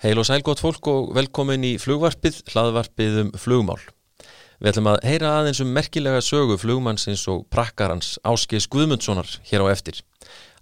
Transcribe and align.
Heil 0.00 0.16
og 0.16 0.24
sæl 0.24 0.40
gott 0.40 0.62
fólk 0.64 0.86
og 0.88 1.10
velkomin 1.12 1.60
í 1.68 1.74
flugvarpið, 1.76 2.38
hlaðvarpið 2.48 3.16
um 3.20 3.32
flugmál. 3.36 3.82
Við 4.56 4.70
ætlum 4.70 4.88
að 4.94 5.02
heyra 5.04 5.32
aðeins 5.36 5.60
um 5.60 5.74
merkilega 5.76 6.22
sögu 6.24 6.56
flugmannsins 6.62 7.26
og 7.28 7.42
prakkarans 7.52 8.14
Ásker 8.24 8.64
Guðmundssonar 8.72 9.28
hér 9.50 9.66
á 9.68 9.72
eftir. 9.74 10.00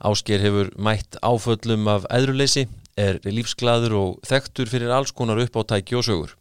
Ásker 0.02 0.42
hefur 0.42 0.72
mætt 0.74 1.20
áföllum 1.22 1.86
af 1.86 2.10
æðruleysi, 2.10 2.66
er 2.98 3.22
lífsglaður 3.22 3.96
og 4.00 4.18
þekktur 4.26 4.74
fyrir 4.74 4.90
alls 4.90 5.14
konar 5.14 5.38
upp 5.38 5.54
á 5.54 5.62
tæki 5.70 5.94
og 6.02 6.06
sögur. 6.10 6.34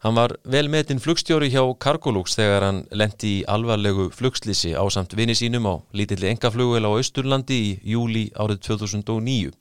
Hann 0.00 0.16
var 0.16 0.38
vel 0.48 0.72
metinn 0.72 1.04
flugstjóri 1.04 1.52
hjá 1.52 1.62
Cargolux 1.76 2.32
þegar 2.40 2.64
hann 2.64 2.84
lendi 2.96 3.42
í 3.42 3.44
alvarlegu 3.44 4.08
flugslýsi 4.08 4.72
á 4.72 4.88
samt 4.88 5.12
vini 5.20 5.36
sínum 5.36 5.68
á 5.68 5.84
lítilli 5.92 6.32
engaflugvel 6.32 6.88
á 6.88 6.96
Östurlandi 6.96 7.60
í 7.60 7.74
júli 7.92 8.30
árið 8.32 8.64
2009. 8.72 9.52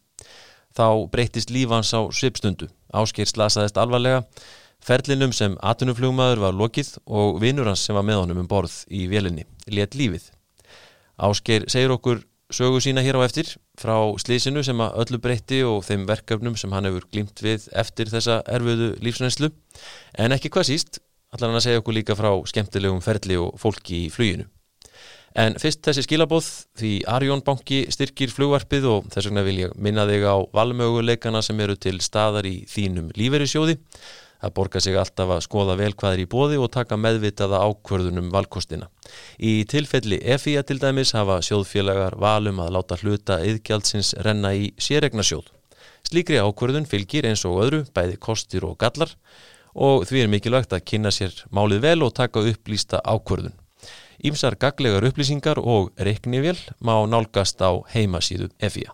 Þá 0.78 1.08
breytist 1.12 1.52
lífans 1.52 1.92
á 1.92 2.02
svipstundu. 2.16 2.70
Ásker 2.96 3.28
slasaðist 3.28 3.80
alvarlega, 3.80 4.24
ferlinum 4.84 5.34
sem 5.36 5.58
atunuflugmaður 5.62 6.44
var 6.46 6.58
lokið 6.58 6.96
og 7.06 7.40
vinnur 7.44 7.70
hans 7.70 7.84
sem 7.86 7.96
var 7.96 8.08
með 8.08 8.24
honum 8.24 8.44
um 8.44 8.50
borð 8.52 8.82
í 8.90 9.06
vélinni, 9.12 9.46
létt 9.68 9.96
lífið. 10.00 10.32
Ásker 11.22 11.68
segir 11.70 11.94
okkur 11.94 12.24
sögu 12.52 12.82
sína 12.84 13.04
hér 13.04 13.20
á 13.20 13.24
eftir 13.24 13.48
frá 13.80 13.96
slísinu 14.20 14.64
sem 14.64 14.80
að 14.84 14.98
öllu 15.04 15.20
breytti 15.24 15.62
og 15.64 15.86
þeim 15.88 16.08
verkefnum 16.10 16.58
sem 16.60 16.72
hann 16.76 16.88
hefur 16.90 17.08
glýmt 17.12 17.44
við 17.44 17.70
eftir 17.72 18.12
þessa 18.12 18.42
erfiðu 18.48 18.94
lífsreynslu 19.04 19.52
en 20.20 20.36
ekki 20.36 20.52
hvað 20.52 20.72
síst, 20.72 21.00
allar 21.32 21.52
hann 21.52 21.62
að 21.62 21.68
segja 21.68 21.84
okkur 21.84 21.98
líka 22.00 22.18
frá 22.20 22.32
skemmtilegum 22.52 23.04
ferli 23.06 23.40
og 23.40 23.56
fólki 23.62 24.06
í 24.08 24.12
fluginu. 24.12 24.50
En 25.40 25.56
fyrst 25.62 25.80
þessi 25.86 26.04
skilabóð 26.04 26.48
því 26.80 26.92
Arjón 27.08 27.44
banki 27.46 27.86
styrkir 27.94 28.34
flugvarpið 28.36 28.88
og 28.92 29.06
þess 29.14 29.30
vegna 29.30 29.44
vil 29.48 29.60
ég 29.62 29.78
minna 29.80 30.04
þig 30.10 30.26
á 30.28 30.36
valmöguleikana 30.52 31.40
sem 31.46 31.60
eru 31.64 31.78
til 31.80 32.02
staðar 32.04 32.50
í 32.50 32.66
þínum 32.68 33.14
lífeyrissjóði. 33.16 33.78
Það 34.42 34.54
borgar 34.58 34.82
sig 34.82 34.98
alltaf 34.98 35.30
að 35.30 35.44
skoða 35.46 35.78
vel 35.78 35.92
hvað 35.94 36.16
er 36.16 36.24
í 36.24 36.28
bóði 36.28 36.58
og 36.58 36.72
taka 36.74 36.98
meðvitaða 36.98 37.62
ákvörðunum 37.62 38.32
valkostina. 38.34 38.90
Í 39.38 39.62
tilfelli 39.70 40.18
EFIA 40.36 40.66
til 40.66 40.80
dæmis 40.82 41.14
hafa 41.14 41.38
sjóðfélagar 41.46 42.18
valum 42.20 42.60
að 42.64 42.74
láta 42.76 42.98
hluta 43.04 43.38
yðgjaldsins 43.46 44.16
renna 44.26 44.56
í 44.58 44.72
sérregnarsjóð. 44.82 45.46
Slíkri 46.10 46.42
ákvörðun 46.42 46.90
fylgir 46.90 47.30
eins 47.30 47.46
og 47.46 47.62
öðru, 47.62 47.86
bæði 47.94 48.18
kostir 48.20 48.66
og 48.66 48.80
gallar 48.82 49.14
og 49.72 50.08
því 50.10 50.26
er 50.26 50.32
mikilvægt 50.34 50.74
að 50.76 50.88
kynna 50.90 51.14
sér 51.14 51.38
málið 51.54 51.86
vel 51.86 52.00
og 52.04 52.16
taka 52.18 52.42
upplýsta 52.44 53.00
ákvörðun. 53.06 53.54
Ímsar 54.22 54.54
gaglegar 54.62 55.02
upplýsingar 55.10 55.58
og 55.58 55.92
reiknivél 55.98 56.60
má 56.78 56.94
nálgast 57.10 57.58
á 57.58 57.74
heimasíðu 57.90 58.52
FIA. 58.62 58.94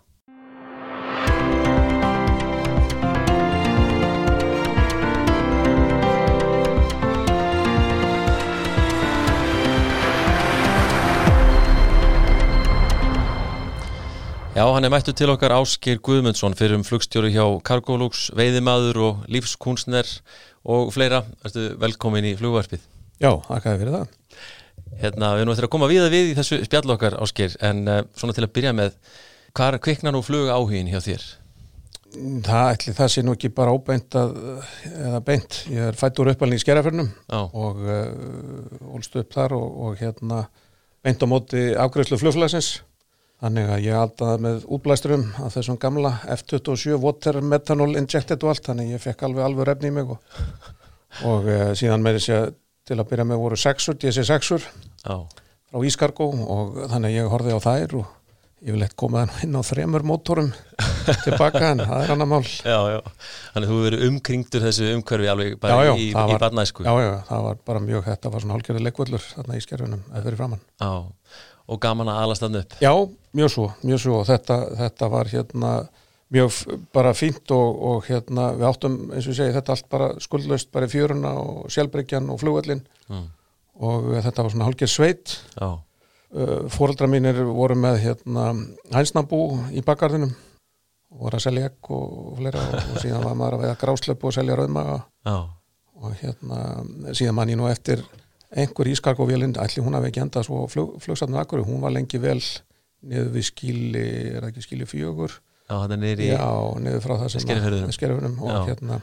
Já, 14.58 14.64
hann 14.74 14.82
er 14.82 14.90
mættu 14.90 15.12
til 15.14 15.28
okkar 15.30 15.52
Áskir 15.54 16.00
Guðmundsson 16.02 16.56
fyrir 16.58 16.80
um 16.80 16.82
flugstjóri 16.82 17.28
hjá 17.30 17.44
Cargolux, 17.62 18.32
veiðimaður 18.34 18.96
og 19.04 19.20
lífskunstner 19.30 20.08
og 20.64 20.88
fleira. 20.96 21.20
Ertu 21.46 21.76
velkomin 21.78 22.26
í 22.26 22.32
flugvarpið? 22.40 22.80
Já, 23.22 23.36
þakkaði 23.44 23.84
fyrir 23.84 23.94
það. 23.94 24.16
Hérna, 24.98 25.34
við 25.36 25.44
erum 25.44 25.54
að 25.54 25.72
koma 25.72 25.90
við 25.90 26.06
að 26.06 26.14
við 26.16 26.30
í 26.30 26.38
þessu 26.38 26.60
spjall 26.66 26.94
okkar 26.94 27.18
Áskir, 27.22 27.54
en 27.64 27.84
uh, 27.86 28.00
svona 28.18 28.34
til 28.36 28.46
að 28.46 28.54
byrja 28.56 28.72
með, 28.74 28.96
hvað 29.54 29.74
er 29.76 29.84
kviknan 29.84 30.18
og 30.18 30.26
fluga 30.26 30.56
áhugin 30.56 30.90
hjá 30.90 30.98
þér? 31.04 31.26
Það 32.08 32.70
ætli 32.72 32.94
það 32.96 33.10
sé 33.12 33.22
nú 33.22 33.34
ekki 33.36 33.50
bara 33.52 33.74
óbeint 33.76 34.16
að, 34.16 34.30
eða 34.88 35.18
beint. 35.26 35.58
Ég 35.68 35.90
er 35.90 35.98
fætt 35.98 36.18
úr 36.22 36.30
uppalni 36.32 36.56
í 36.56 36.62
skeraförnum 36.62 37.10
og 37.36 37.82
uh, 37.84 38.94
ólst 38.96 39.18
upp 39.20 39.34
þar 39.36 39.54
og, 39.58 39.66
og 39.84 40.00
hérna 40.00 40.46
beint 41.04 41.22
á 41.22 41.26
móti 41.28 41.64
afgræslu 41.76 42.18
flugflagsins. 42.20 42.78
Þannig 43.38 43.68
að 43.70 43.84
ég 43.84 43.94
aldaði 43.94 44.42
með 44.42 44.64
útblæsturum 44.74 45.28
af 45.44 45.54
þessum 45.54 45.76
gamla 45.78 46.16
F-27 46.34 46.96
water 46.98 47.38
methanol 47.44 47.92
injected 48.00 48.42
og 48.42 48.54
allt, 48.54 48.64
þannig 48.66 48.96
ég 48.96 49.04
fekk 49.04 49.28
alveg 49.28 49.44
alveg 49.46 49.68
refni 49.68 49.92
í 49.92 49.94
mig 49.94 50.10
og, 50.16 50.40
og 51.28 51.46
uh, 51.46 51.68
síðan 51.78 52.02
með 52.02 52.18
þess 52.18 52.34
að 52.34 52.48
til 52.88 52.98
að 52.98 53.08
byrja 53.10 53.26
með 53.28 53.42
voru 53.42 53.58
sexur, 53.60 53.98
DC-sexur 54.00 54.64
frá 55.04 55.82
Ískargó 55.84 56.30
og 56.32 56.78
þannig 56.88 57.10
að 57.10 57.16
ég 57.18 57.28
horfið 57.32 57.58
á 57.58 57.60
þær 57.66 57.98
og 58.00 58.14
ég 58.64 58.74
vil 58.74 58.82
eitthvað 58.82 59.02
koma 59.04 59.24
inn 59.44 59.54
á 59.54 59.62
þremur 59.62 60.04
mótorum 60.08 60.48
tilbaka 61.26 61.62
en 61.74 61.82
það 61.84 62.00
er 62.04 62.12
annar 62.14 62.30
mál. 62.30 62.40
Já, 62.42 62.78
já, 62.90 62.98
þannig 63.52 63.68
að 63.68 63.70
þú 63.70 63.76
verið 63.84 64.06
umkringtur 64.08 64.64
þessu 64.64 64.88
umhverfi 64.96 65.30
alveg 65.30 65.54
bara 65.62 65.76
já, 65.76 65.90
já, 65.90 65.92
í, 66.00 66.08
í 66.10 66.40
barnæsku. 66.42 66.86
Já, 66.88 66.92
já, 67.04 67.12
það 67.28 67.46
var 67.46 67.60
bara 67.70 67.84
mjög, 67.84 68.08
þetta 68.08 68.32
var 68.34 68.44
svona 68.44 68.56
hálfgerði 68.56 68.82
leikvöldur 68.88 69.28
þarna 69.28 69.60
í 69.60 69.62
skerfunum, 69.64 70.02
eða 70.10 70.24
fyrir 70.26 70.40
framann 70.40 70.64
Já, 70.80 70.90
og 71.68 71.80
gaman 71.84 72.10
að 72.10 72.20
alast 72.24 72.44
þannig 72.44 72.66
upp. 72.66 72.76
Já, 72.82 72.92
mjög 73.38 73.54
svo, 73.54 73.68
mjög 73.84 74.02
svo. 74.04 74.18
Og 74.22 74.28
þetta, 74.28 74.58
þetta 74.82 75.10
var 75.14 75.32
hérna 75.32 75.72
mjög 76.34 76.52
bara 76.92 77.14
fínt 77.16 77.50
og, 77.54 77.82
og 77.90 78.08
hérna 78.08 78.50
við 78.56 78.68
áttum 78.68 78.96
eins 79.14 79.28
og 79.30 79.36
segi 79.36 79.54
þetta 79.56 79.74
allt 79.74 79.88
bara 79.92 80.08
skuldlaust 80.20 80.70
bara 80.74 80.88
í 80.88 80.92
fjöruna 80.92 81.34
og 81.40 81.70
sjálfbryggjan 81.72 82.28
og 82.32 82.40
flugvallin 82.42 82.82
mm. 83.08 83.24
og 83.88 84.10
þetta 84.26 84.44
var 84.44 84.52
svona 84.52 84.68
hálfgeir 84.68 84.92
sveit. 84.92 85.38
Uh, 86.28 86.68
fóreldra 86.68 87.08
mínir 87.08 87.40
voru 87.48 87.78
með 87.80 88.02
hérna 88.02 88.50
hænsnabú 88.92 89.42
í 89.72 89.84
bakgarðinum. 89.84 90.34
Og 91.08 91.24
voru 91.24 91.38
að 91.38 91.46
selja 91.46 91.70
ekk 91.70 91.88
og, 91.96 92.08
fleira 92.36 92.60
og, 92.68 92.74
og 92.92 93.00
síðan 93.00 93.24
var 93.24 93.36
maður 93.40 93.56
að 93.56 93.62
veða 93.64 93.78
gráslöpu 93.80 94.28
og 94.28 94.34
selja 94.36 94.58
rauðmaga. 94.58 94.98
Og 95.98 96.18
hérna 96.20 96.58
síðan 97.16 97.38
mann 97.38 97.54
ég 97.54 97.56
nú 97.58 97.70
eftir 97.70 98.04
einhver 98.48 98.88
ískargóvélinn, 98.92 99.56
ætli 99.60 99.82
hún 99.84 99.96
hafi 99.96 100.10
ekki 100.10 100.22
endað 100.22 100.46
svo 100.48 100.62
flug, 100.72 100.94
flugsatnum 101.04 101.40
akkur, 101.40 101.64
hún 101.64 101.82
var 101.84 101.92
lengi 101.92 102.20
vel 102.20 102.38
niður 103.08 103.32
við 103.34 103.46
skíli, 103.48 104.04
er 104.34 104.42
það 104.42 104.50
ekki 104.50 104.64
skíli 104.64 104.88
fjögur 104.88 105.34
Já, 105.68 105.74
þetta 105.82 105.98
niður 106.00 106.24
í 106.24 106.30
Já, 106.30 106.48
niður 106.84 107.04
frá 107.04 107.14
það 107.18 107.34
sem 107.34 107.44
skeriförðunum 107.44 108.40
og 108.40 108.70
hérna 108.70 109.02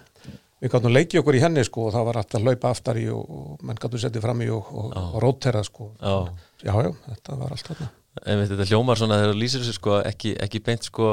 við 0.66 0.72
gáttum 0.74 0.96
leikið 0.96 1.22
okkur 1.22 1.38
í 1.38 1.44
henni 1.44 1.66
sko 1.68 1.90
og 1.90 1.94
það 1.94 2.08
var 2.08 2.20
alltaf 2.22 2.40
að 2.40 2.48
laupa 2.50 2.72
aftar 2.74 2.98
í 2.98 3.06
og, 3.14 3.38
og 3.38 3.68
menn 3.68 3.80
gáttum 3.81 4.02
settið 4.02 4.24
fram 4.26 4.42
í 4.42 4.50
og, 4.56 4.72
og, 4.72 4.90
og 4.98 5.20
rótera 5.22 5.62
sko. 5.68 5.92
Já. 6.00 6.16
já, 6.64 6.74
já, 6.88 6.92
þetta 7.12 7.40
var 7.42 7.54
allt 7.54 7.70
þarna. 7.70 7.90
En 8.24 8.40
veit, 8.40 8.48
þetta 8.54 8.68
hljómar 8.70 9.00
svona 9.00 9.18
þegar 9.20 9.34
þú 9.34 9.40
lýsir 9.42 9.62
þessu 9.62 9.75
sko 9.75 9.98
ekki, 10.08 10.31
ekki 10.46 10.62
beint 10.64 10.88
sko 10.88 11.09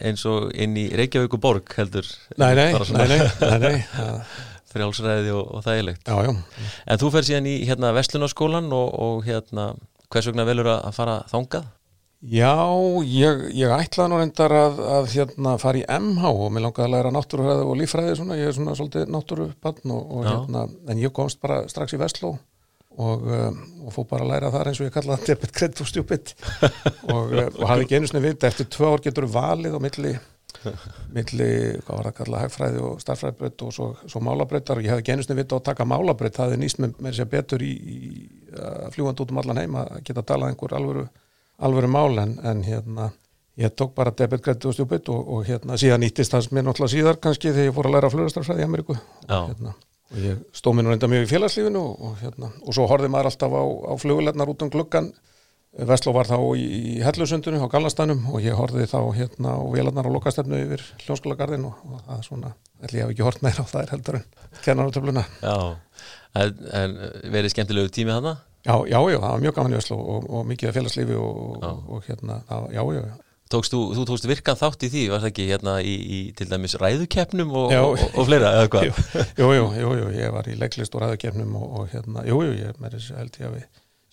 eins 0.00 0.24
og 0.28 0.48
inn 0.56 0.78
í 0.80 0.86
Reykjavík 0.96 1.36
og 1.36 1.42
Borg 1.44 1.74
heldur 1.76 2.08
Nei, 2.40 2.54
nei, 2.56 2.70
nei, 2.96 3.10
nei, 3.12 3.20
nei 3.66 3.76
frjálsræði 4.70 5.34
og, 5.34 5.44
og 5.58 5.64
þægilegt. 5.66 6.06
Já, 6.06 6.30
já. 6.30 6.70
En 6.86 7.00
þú 7.02 7.10
fer 7.14 7.26
síðan 7.26 7.50
í 7.50 7.56
hérna 7.68 7.92
Vestlunarskólan 7.96 8.70
og 8.72 9.26
hérna 9.26 9.72
hvers 10.10 10.30
vegna 10.30 10.46
velur 10.48 10.70
að 10.72 10.94
fara 10.96 11.20
þangað? 11.30 11.68
Já, 12.20 12.52
ég, 13.08 13.46
ég 13.56 13.70
ætlaði 13.72 14.12
nú 14.12 14.16
reyndar 14.20 14.52
að, 14.52 14.80
að 14.92 15.06
hérna, 15.14 15.54
fara 15.60 15.80
í 15.80 15.86
MH 15.88 16.28
og 16.28 16.50
mér 16.52 16.66
langaði 16.66 16.84
að 16.84 16.92
læra 16.92 17.12
náttúrufræði 17.16 17.62
og 17.64 17.78
lífræði 17.80 18.16
svona, 18.18 18.36
ég 18.36 18.50
er 18.50 18.56
svona 18.58 18.74
svolítið 18.76 19.06
náttúrupann 19.14 19.94
og, 19.94 20.02
og 20.18 20.26
hérna, 20.28 20.64
en 20.92 21.00
ég 21.00 21.14
komst 21.16 21.40
bara 21.40 21.62
strax 21.72 21.96
í 21.96 22.00
Vestló 22.02 22.34
og, 23.00 23.24
um, 23.24 23.62
og 23.86 23.94
fór 23.94 24.08
bara 24.10 24.26
að 24.26 24.32
læra 24.34 24.50
þar 24.52 24.68
eins 24.68 24.82
og 24.82 24.90
ég 24.90 24.92
kallaði 24.98 25.22
það 25.22 25.32
debit, 25.32 25.54
credit 25.56 25.80
og 25.80 25.88
stjúpit 25.88 26.34
og, 27.14 27.32
og 27.38 27.64
hafi 27.70 27.86
ekki 27.86 27.96
einu 27.96 28.12
snið 28.12 28.26
vit 28.26 28.46
eftir 28.50 28.68
tvö 28.76 28.92
ár 28.92 29.04
getur 29.06 29.28
valið 29.30 29.78
á 29.78 29.84
milli 29.86 30.12
milli, 31.14 31.48
hvað 31.86 31.94
var 31.94 32.04
það 32.04 32.10
að 32.10 32.18
kalla 32.18 32.40
hagfræði 32.42 32.84
og 32.84 33.00
starfræðbröð 33.00 33.64
og 33.64 33.72
svo, 33.72 33.88
svo 34.04 34.20
málabröðar 34.26 34.82
og 34.82 34.84
ég 34.84 34.92
hef 34.92 35.00
ekki 35.00 35.16
einu 35.16 35.24
snið 35.24 35.40
vit 35.40 35.54
á 35.54 35.56
að 35.56 35.66
taka 35.70 35.88
málabröð 35.88 36.36
það 36.36 36.52
er 36.52 36.60
nýst 36.60 36.84
með, 36.84 36.92
með 37.00 37.16
sér 37.16 37.32
betur 37.32 37.64
í, 37.64 37.72
í 37.72 37.98
fljúand 38.92 39.24
út 39.24 39.32
um 39.32 39.40
allan 39.40 39.62
heim 39.62 39.80
að 39.80 39.94
geta 40.04 40.26
talað 40.34 40.52
einhver 40.52 40.76
alvöru 40.76 41.08
alvöru 41.60 41.90
mál 41.92 42.18
en, 42.22 42.36
en 42.44 42.62
hérna 42.66 43.10
ég 43.60 43.74
tók 43.76 43.94
bara 43.94 44.12
debit, 44.16 44.42
credit 44.44 44.64
og 44.64 44.74
stjúpit 44.76 45.08
og, 45.12 45.20
og 45.28 45.46
hérna 45.48 45.76
síðan 45.80 46.04
nýttist 46.04 46.32
það 46.32 46.50
mér 46.56 46.66
náttúrulega 46.68 46.94
síðar 46.94 47.20
kannski 47.20 47.52
þegar 47.52 47.68
ég 47.68 47.76
fór 47.76 47.88
að 47.88 47.96
læra 47.96 48.12
flugastafræði 48.12 48.64
í 48.64 48.68
Ameríku. 48.68 48.96
Og, 48.96 49.50
hérna, 49.50 49.74
og 50.10 50.22
ég 50.24 50.38
stóð 50.56 50.78
mér 50.78 50.86
nú 50.86 50.94
reynda 50.94 51.10
mjög 51.12 51.26
í 51.26 51.30
félagslífinu 51.34 51.82
og, 51.82 52.06
og 52.08 52.22
hérna 52.22 52.52
og 52.64 52.76
svo 52.76 52.86
horfið 52.90 53.12
maður 53.12 53.32
alltaf 53.32 53.58
á, 53.58 53.64
á 53.90 53.92
flugulegnar 54.00 54.54
út 54.54 54.64
um 54.64 54.72
gluggan 54.72 55.12
Vestló 55.70 56.10
var 56.10 56.26
þá 56.26 56.34
í, 56.58 56.64
í 56.66 56.94
Hellusundinu 57.04 57.60
á 57.62 57.70
Gallastanum 57.70 58.24
og 58.32 58.42
ég 58.42 58.56
horfið 58.58 58.88
þá 58.90 58.98
hérna 59.14 59.52
og 59.62 59.76
vélarnar 59.76 60.08
á 60.10 60.14
lokastefnu 60.16 60.58
yfir 60.64 60.82
hljónskólagarðin 61.04 61.68
og 61.68 61.76
það 62.08 62.16
er 62.16 62.24
svona, 62.26 62.50
ég 62.82 62.96
hef 62.96 63.12
ekki 63.12 63.26
hort 63.26 63.44
meira 63.46 63.62
á 63.62 63.70
það 63.70 63.84
er 63.84 63.92
heldur 63.94 64.18
en 64.18 64.24
kennarartöfluna 64.64 65.24
Já, 65.38 65.54
en, 66.42 66.56
en 66.80 66.96
verið 67.30 67.54
skemmtilegu 67.54 67.92
tími 67.94 68.16
hana? 68.16 68.34
Já, 68.66 68.74
já, 68.84 68.98
já, 69.00 69.16
það 69.16 69.26
var 69.30 69.42
mjög 69.46 69.56
gaman 69.56 69.74
í 69.74 69.80
Öslo 69.80 69.96
og, 69.96 70.24
og 70.28 70.46
mikið 70.50 70.74
félagslífi 70.76 71.14
og, 71.16 71.36
og, 71.64 71.82
og 71.96 72.08
hérna, 72.08 72.40
það, 72.48 72.66
já, 72.76 72.82
já, 72.96 73.02
já. 73.08 73.18
Tókst 73.50 73.72
þú, 73.74 73.78
þú 73.96 74.02
tókst 74.06 74.26
virkan 74.30 74.58
þátt 74.60 74.84
í 74.86 74.90
því, 74.92 75.00
var 75.10 75.22
það 75.24 75.30
ekki 75.32 75.46
hérna 75.48 75.72
í, 75.82 75.94
í 75.96 76.18
til 76.38 76.46
dæmis 76.52 76.76
ræðukeppnum 76.78 77.54
og, 77.58 77.72
og 78.14 78.28
fleira, 78.28 78.52
eða 78.60 78.68
hvað? 78.70 79.00
Jú, 79.40 79.48
jú, 79.56 79.64
jú, 79.80 79.94
jú, 79.98 80.10
ég 80.14 80.34
var 80.36 80.46
í 80.46 80.54
leiklist 80.60 80.94
og 80.94 81.02
ræðukeppnum 81.02 81.56
og 81.58 81.88
hérna, 81.90 82.22
jú, 82.28 82.38
jú, 82.46 82.52
ég 82.60 82.78
með 82.78 82.98
þessu 82.98 83.16
held 83.18 83.40
ég 83.40 83.48
að 83.48 83.56
við 83.56 83.64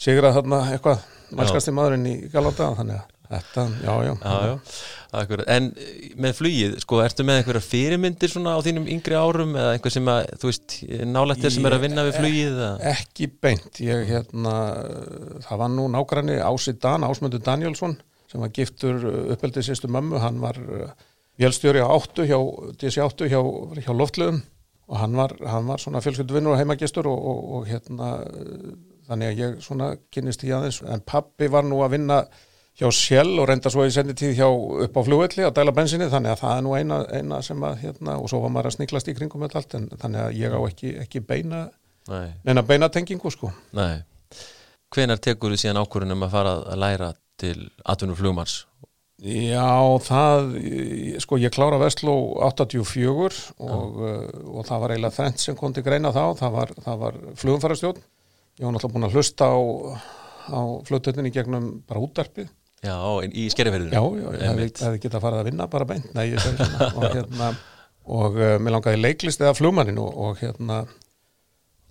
sigrað 0.07 0.39
þarna 0.39 0.63
eitthvað 0.71 1.05
mælskast 1.37 1.69
í 1.69 1.75
maðurinn 1.77 2.09
í 2.09 2.15
Galata, 2.33 2.71
þannig 2.79 2.97
að 2.97 3.13
Þetta, 3.27 3.63
já, 3.83 3.93
já, 4.07 4.11
Já, 4.23 4.35
já. 4.47 5.39
En 5.51 5.69
eh, 5.75 6.11
með 6.15 6.35
flugið, 6.37 6.75
sko, 6.83 6.99
ertu 7.03 7.25
með 7.27 7.41
einhverja 7.41 7.63
fyrirmyndir 7.65 8.31
svona 8.31 8.55
á 8.55 8.59
þínum 8.63 8.87
yngri 8.91 9.17
árum 9.19 9.55
eða 9.57 9.73
einhver 9.75 9.93
sem 9.93 10.11
að, 10.11 10.31
þú 10.39 10.51
veist, 10.51 10.77
nálægt 11.11 11.43
þér 11.43 11.55
sem 11.57 11.67
er 11.67 11.75
að 11.75 11.83
vinna 11.83 12.05
við 12.07 12.19
flugið 12.21 12.53
eða? 12.53 12.71
Ekki 12.93 13.29
beint, 13.43 13.81
ég 13.83 14.05
hérna, 14.11 14.55
það 15.47 15.61
var 15.63 15.73
nú 15.75 15.87
nágræni 15.91 16.39
Ási 16.39 16.77
Dan, 16.79 17.07
Ásmundur 17.07 17.43
Danielsson 17.43 17.97
sem 18.31 18.43
var 18.43 18.51
giftur 18.55 19.03
uppeldið 19.35 19.69
sýstu 19.69 19.91
mömmu, 19.91 20.19
hann 20.23 20.39
var 20.43 20.59
vélstjóri 21.39 21.83
á 21.83 21.87
áttu 21.87 22.25
hjá, 22.27 22.39
DC 22.79 22.99
áttu 23.03 23.27
hjá, 23.29 23.39
hjá 23.83 23.91
loftluðum 23.95 24.41
og 24.87 24.99
hann 25.01 25.15
var, 25.19 25.33
hann 25.43 25.67
var 25.67 25.81
svona 25.83 26.01
fjölskylduvinnur 26.03 26.55
og 26.55 26.61
heimagistur 26.61 27.07
og, 27.11 27.17
og, 27.31 27.39
og 27.57 27.65
hérna, 27.67 28.11
þannig 29.07 29.31
að 29.31 29.41
ég 29.41 29.57
svona 29.63 29.89
kynist 30.13 30.45
í 30.47 30.51
aðeins, 30.55 30.79
en 30.87 31.03
pappi 31.07 31.49
var 31.51 31.67
nú 31.67 31.81
að 31.83 31.97
vinna 31.97 32.21
hjá 32.77 32.89
Shell 32.93 33.39
og 33.41 33.47
reynda 33.49 33.71
svo 33.73 33.87
í 33.87 33.93
senditíð 33.93 34.35
hjá 34.37 34.47
upp 34.85 34.97
á 34.97 35.01
flugvelli 35.07 35.45
að 35.47 35.55
dæla 35.57 35.73
bensinni 35.73 36.09
þannig 36.11 36.35
að 36.35 36.41
það 36.43 36.57
er 36.57 36.65
nú 36.65 36.75
eina, 36.77 36.99
eina 37.09 37.39
sem 37.45 37.63
að 37.65 37.79
hérna, 37.85 38.19
og 38.21 38.29
svo 38.29 38.43
var 38.43 38.53
maður 38.53 38.69
að 38.69 38.77
sniglast 38.77 39.09
í 39.09 39.15
kringum 39.17 39.41
með 39.41 39.57
allt 39.57 39.77
en 39.79 39.87
þannig 39.95 40.23
að 40.23 40.37
ég 40.37 40.53
á 40.53 40.61
ekki, 40.61 40.93
ekki 41.05 41.23
beina 41.25 41.65
Nei, 42.07 42.29
neina 42.47 42.63
beina 42.63 42.87
tengingu 42.93 43.31
sko. 43.33 43.49
Nei. 43.75 43.99
Hvenar 44.93 45.19
tekur 45.19 45.51
þú 45.51 45.59
síðan 45.59 45.81
ákvörunum 45.81 46.23
að 46.23 46.35
fara 46.37 46.53
að 46.71 46.81
læra 46.83 47.09
til 47.41 47.57
atvinnum 47.83 48.17
flugmanns? 48.17 48.61
Já, 49.17 49.97
það 50.05 50.51
sko 51.23 51.39
ég 51.41 51.51
klára 51.55 51.79
Vestló 51.81 52.13
84 52.45 53.39
og, 53.57 53.97
uh, 53.97 54.27
og 54.53 54.67
það 54.67 54.83
var 54.83 54.93
eiginlega 54.93 55.15
þrent 55.15 55.41
sem 55.41 55.57
kom 55.57 55.73
til 55.73 55.83
greina 55.87 56.13
þá, 56.13 56.37
það 56.37 56.53
var, 56.53 56.73
var 57.01 57.17
flugumfærastjórn, 57.41 58.03
ég 58.61 58.67
var 58.67 58.75
náttúrulega 58.75 58.93
búin 58.93 59.07
að 59.09 59.17
hlusta 59.17 59.49
á, 59.49 59.57
á 60.53 60.61
flugtöldinni 60.85 61.33
gegnum 61.33 61.71
bara 61.89 62.03
útdarpið 62.05 62.53
Já, 62.85 62.95
í- 63.25 63.31
í 63.41 63.47
skerjaferðinu? 63.49 63.93
Já, 63.95 64.03
já, 64.21 64.27
ég 64.37 64.45
hefði, 64.51 64.99
getað 65.07 65.23
farið 65.23 65.39
að 65.41 65.47
vinna 65.49 65.65
bara 65.73 65.87
beint 65.89 66.11
Nei, 66.13 66.27
svona 66.37 66.91
og, 66.91 67.05
hérna, 67.15 67.47
og 68.05 68.37
uh, 68.37 68.53
mér 68.61 68.75
langaði 68.77 68.99
leiklist 69.01 69.41
eða 69.41 69.55
flugmannin 69.57 69.97
og, 70.03 70.11
og 70.27 70.37
hérna 70.43 70.83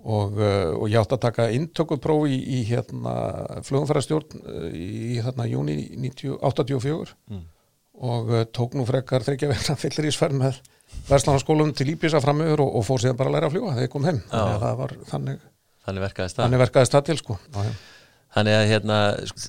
og, 0.06 0.36
uh, 0.38 0.76
og 0.78 0.86
ég 0.92 1.00
átti 1.00 1.16
að 1.16 1.24
taka 1.26 1.48
inntökupróf 1.56 2.28
í, 2.30 2.36
í 2.38 2.60
hérna 2.68 3.16
flugumfærastjórn 3.66 4.38
uh, 4.44 4.68
í 4.78 5.18
þarna 5.24 5.48
júni 5.50 5.76
90 6.06 6.38
84 6.46 7.16
Mm. 7.26 7.42
og 8.06 8.30
uh, 8.30 8.44
tók 8.54 8.76
nú 8.78 8.84
frekar 8.86 9.24
þryggja 9.26 9.50
vegna 9.50 9.74
fyllir 9.80 10.06
ísferð 10.12 10.38
með 10.38 10.62
Vestlandarskólum 11.10 11.72
til 11.76 11.88
Íbisa 11.96 12.20
framöður 12.22 12.62
og, 12.62 12.76
og 12.78 12.84
fór 12.86 13.02
síðan 13.02 13.18
bara 13.18 13.32
að 13.32 13.34
læra 13.40 13.48
að 13.50 13.56
fljúga 13.56 13.72
þegar 13.74 13.86
ég 13.88 13.92
kom 13.96 14.06
heim 14.06 14.20
þannig 14.30 14.60
það 14.62 15.40
þannig, 15.86 16.02
verkaðist 16.06 16.36
það? 16.38 16.44
þannig 16.46 16.62
verkaðist 16.62 16.94
það 16.94 17.04
til 17.10 17.16
sko 17.20 17.36
já, 17.42 17.58
já. 17.66 17.72
Þannig 18.36 18.56
að 18.56 18.66
hérna, 18.68 18.96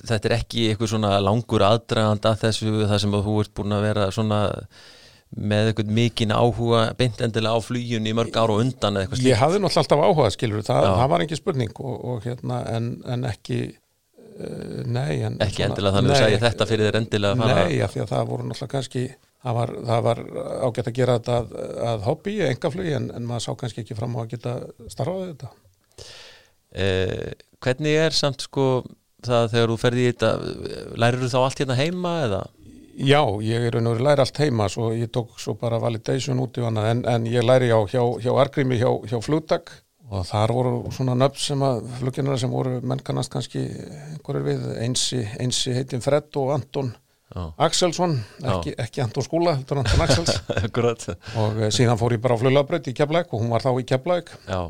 þetta 0.08 0.30
er 0.30 0.34
ekki 0.38 0.68
eitthvað 0.70 0.92
svona 0.94 1.16
langur 1.20 1.64
aðdraganda 1.66 2.32
þessu 2.40 2.86
það 2.88 3.02
sem 3.02 3.16
að 3.18 3.26
þú 3.26 3.34
ert 3.42 3.52
búin 3.58 3.76
að 3.76 3.84
vera 3.84 4.06
svona 4.14 4.38
með 5.36 5.70
eitthvað 5.70 5.90
mikinn 5.98 6.32
áhuga 6.32 6.86
beint 6.96 7.20
endilega 7.20 7.60
á 7.60 7.60
flugjun 7.60 8.08
í 8.08 8.14
mörg 8.16 8.32
ára 8.32 8.54
og 8.54 8.62
undan 8.62 8.96
eða 8.96 9.04
eitthvað 9.04 9.26
Ég 9.26 9.42
hafði 9.42 9.60
náttúrulega 9.60 9.82
alltaf 9.84 10.04
áhuga 10.06 10.30
skilur 10.32 10.64
það, 10.64 10.86
Já. 10.86 10.92
það 11.02 11.12
var 11.12 11.24
ekki 11.26 11.38
spurning 11.38 11.82
og, 11.84 11.98
og 12.12 12.24
hérna 12.24 12.62
en, 12.72 12.88
en 13.04 13.28
ekki 13.28 13.58
uh, 13.68 14.80
nei 14.88 15.20
en 15.28 15.36
ekki 15.44 15.66
endilega 15.68 15.98
þannig 15.98 16.14
að 16.14 16.16
þú 16.16 16.24
segja 16.24 16.42
þetta 16.46 16.68
fyrir 16.72 16.88
þér 16.88 17.00
endilega 17.02 17.36
að 17.36 17.44
fara 17.44 17.68
Nei, 17.68 17.78
af 17.84 17.92
því 17.92 18.04
að 18.06 18.12
það 18.14 18.32
voru 18.32 18.48
náttúrulega 18.48 18.74
kannski 18.78 19.04
það 19.44 19.58
var, 19.60 19.74
það 19.92 20.04
var 20.08 20.24
ágætt 20.64 20.88
að 20.88 20.98
gera 21.02 21.18
þetta 21.20 21.38
að, 21.42 21.56
að 21.92 22.08
hobby, 22.08 22.38
engaflugi 22.48 22.96
en, 22.96 23.12
en 23.20 23.28
maður 23.28 23.44
sá 23.44 23.52
kannski 23.60 23.84
ekki 23.84 23.98
fram 24.00 24.16
á 24.16 24.20
að 24.24 24.32
geta 24.32 24.58
starfaði 24.88 25.32
þetta 25.34 25.52
eh, 26.74 27.32
Hvernig 27.58 27.96
er 27.98 28.14
samt 28.14 28.44
sko 28.46 28.84
það 29.26 29.48
þegar 29.54 29.72
þú 29.72 29.76
ferði 29.82 30.04
í 30.04 30.12
þetta 30.12 30.30
lærir 31.02 31.24
þú 31.24 31.30
þá 31.32 31.38
allt 31.40 31.62
hérna 31.62 31.78
heima 31.78 32.12
eða? 32.26 32.44
Já, 32.98 33.22
ég 33.46 33.66
er 33.68 33.76
veru 33.78 33.94
læri 34.02 34.22
allt 34.24 34.38
heima 34.42 34.66
svo 34.70 34.90
ég 34.94 35.10
tók 35.14 35.36
svo 35.38 35.54
bara 35.58 35.78
validation 35.78 36.40
út 36.42 36.58
í 36.58 36.64
hana 36.64 36.88
en, 36.90 37.04
en 37.06 37.26
ég 37.30 37.46
læri 37.46 37.70
á 37.70 37.78
hjá, 37.86 38.02
hjá 38.22 38.32
Argrimi 38.34 38.78
hjá, 38.80 38.90
hjá 39.06 39.20
flugtak. 39.22 39.70
Og 40.08 40.24
þar 40.24 40.54
voru 40.56 40.72
svona 40.94 41.12
nöfn 41.18 41.40
sem 41.42 41.62
að 41.62 41.82
flugginnara 41.98 42.40
sem 42.40 42.50
voru 42.50 42.78
menn 42.80 43.02
kannast 43.04 43.30
kannski 43.30 43.66
einhverjir 44.14 44.46
við, 44.46 44.64
einsi, 44.80 45.20
einsi 45.36 45.74
heitin 45.76 46.00
Fred 46.00 46.32
og 46.40 46.54
Anton 46.54 46.94
Já, 47.28 47.42
Axelsson, 47.60 48.14
ekki, 48.40 48.72
ekki 48.80 49.02
Anton 49.04 49.26
Skúla 49.26 49.52
heldur 49.58 49.82
Anton 49.82 50.00
Axels. 50.00 50.38
Og 51.36 51.58
eh, 51.60 51.68
síðan 51.76 52.00
fór 52.00 52.14
ég 52.16 52.22
bara 52.24 52.38
á 52.38 52.40
fluglabraut 52.40 52.88
í 52.88 52.94
Keflæk 52.96 53.34
og 53.36 53.42
hún 53.42 53.52
var 53.52 53.66
þá 53.66 53.74
í 53.76 53.84
Keflæk 53.90 54.32
Já, 54.48 54.62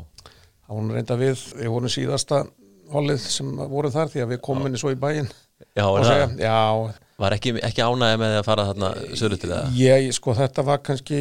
hún 0.69 0.93
reynda 0.93 1.17
við, 1.19 1.43
við 1.57 1.71
vorum 1.73 1.93
síðasta 1.93 2.43
hollið 2.93 3.21
sem 3.21 3.51
voru 3.69 3.91
þar 3.93 4.09
því 4.13 4.23
að 4.23 4.33
við 4.33 4.41
komum 4.45 4.69
inn 4.69 4.79
svo 4.81 4.93
í 4.93 4.97
bæinn. 4.99 5.29
Já, 5.75 5.85
og 5.85 5.99
segja, 6.07 6.29
það 6.31 6.43
já, 6.45 6.57
var 7.19 7.35
ekki, 7.35 7.53
ekki 7.67 7.83
ánægja 7.83 8.19
með 8.19 8.33
því 8.33 8.39
að 8.39 8.47
fara 8.47 8.65
þarna 8.69 8.89
söður 9.19 9.41
til 9.41 9.49
það 9.51 9.79
ég, 9.79 10.05
sko 10.15 10.35
þetta 10.37 10.65
var 10.69 10.81
kannski, 10.87 11.19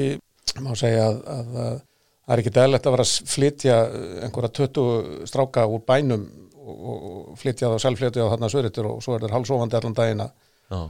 má 0.63 0.71
segja 0.79 1.09
að, 1.09 1.19
að, 1.35 1.49
að 1.65 1.73
það 2.29 2.35
er 2.35 2.43
ekki 2.43 2.53
dæðilegt 2.59 2.87
að 2.87 2.95
vera 2.95 3.07
að 3.09 3.33
flytja 3.33 3.79
einhverja 4.27 4.53
20 4.61 5.27
stráka 5.31 5.67
úr 5.67 5.83
bænum 5.89 6.29
og, 6.55 6.77
og 6.77 6.97
og 7.09 7.41
flytja 7.41 7.73
þá 7.73 7.83
selvflytja 7.83 8.29
á 8.29 8.33
þarna 8.35 8.51
söritur 8.53 8.91
og 8.93 9.03
svo 9.05 9.17
er 9.17 9.25
þeir 9.25 9.35
hálsofandi 9.37 9.79
allan 9.79 9.97
dagina 9.99 10.29
Já, 10.69 10.81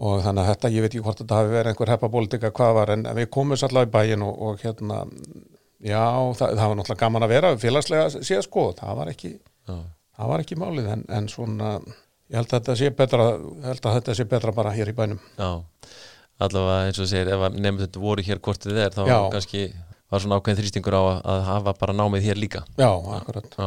og 0.00 0.22
þannig 0.24 0.42
að 0.42 0.50
þetta, 0.52 0.72
ég 0.74 0.84
veit 0.84 0.90
ekki 0.92 1.04
hvort 1.06 1.22
þetta 1.22 1.38
hafi 1.40 1.54
verið 1.54 1.72
einhver 1.72 1.92
heppabólitika 1.94 2.52
hvað 2.56 2.76
var 2.78 2.92
en 2.94 3.06
við 3.16 3.30
komum 3.32 3.56
allavega 3.56 3.88
í 3.88 3.94
bæin 3.96 4.26
og, 4.26 4.44
og 4.46 4.64
hérna 4.64 5.00
já, 5.80 6.02
það, 6.36 6.54
það 6.58 6.66
var 6.68 6.78
náttúrulega 6.80 7.00
gaman 7.04 7.26
að 7.26 7.32
vera 7.34 7.50
félagslega 7.60 8.10
síðan 8.20 8.46
sko, 8.46 8.66
það 8.78 9.00
var 9.00 9.12
ekki 9.14 9.32
já, 9.34 9.74
það 10.20 10.32
var 10.34 10.44
ekki 10.44 10.58
málið 10.60 10.90
en, 10.94 11.04
en 11.18 11.28
svona 11.32 11.74
ég 12.30 12.38
held 12.38 12.50
að 12.52 12.56
þetta 12.60 12.78
sé 12.78 12.90
betra 12.94 13.28
held 13.66 13.86
að 13.90 13.98
þetta 13.98 14.16
sé 14.18 14.26
betra 14.30 14.54
bara 14.56 14.74
hér 14.76 14.92
í 14.92 14.96
bænum 14.96 15.20
já 15.38 15.50
allavega 16.40 16.88
eins 16.88 16.98
og 16.98 17.04
þú 17.04 17.10
segir, 17.10 17.30
ef 17.34 17.46
nefnum 17.56 17.80
þetta 17.82 18.02
voru 18.02 18.24
hér 18.24 18.38
kortið 18.44 18.78
er 18.86 18.94
þá 18.94 19.02
Já. 19.08 19.16
kannski 19.34 19.64
var 20.10 20.22
svona 20.22 20.38
ákveðin 20.40 20.60
þrýstingur 20.62 20.96
á 20.96 21.02
að, 21.20 21.40
hafa 21.48 21.74
bara 21.80 21.96
námið 21.96 22.28
hér 22.30 22.40
líka 22.40 22.62
já, 22.80 22.88
akkurat 23.18 23.50
já. 23.52 23.66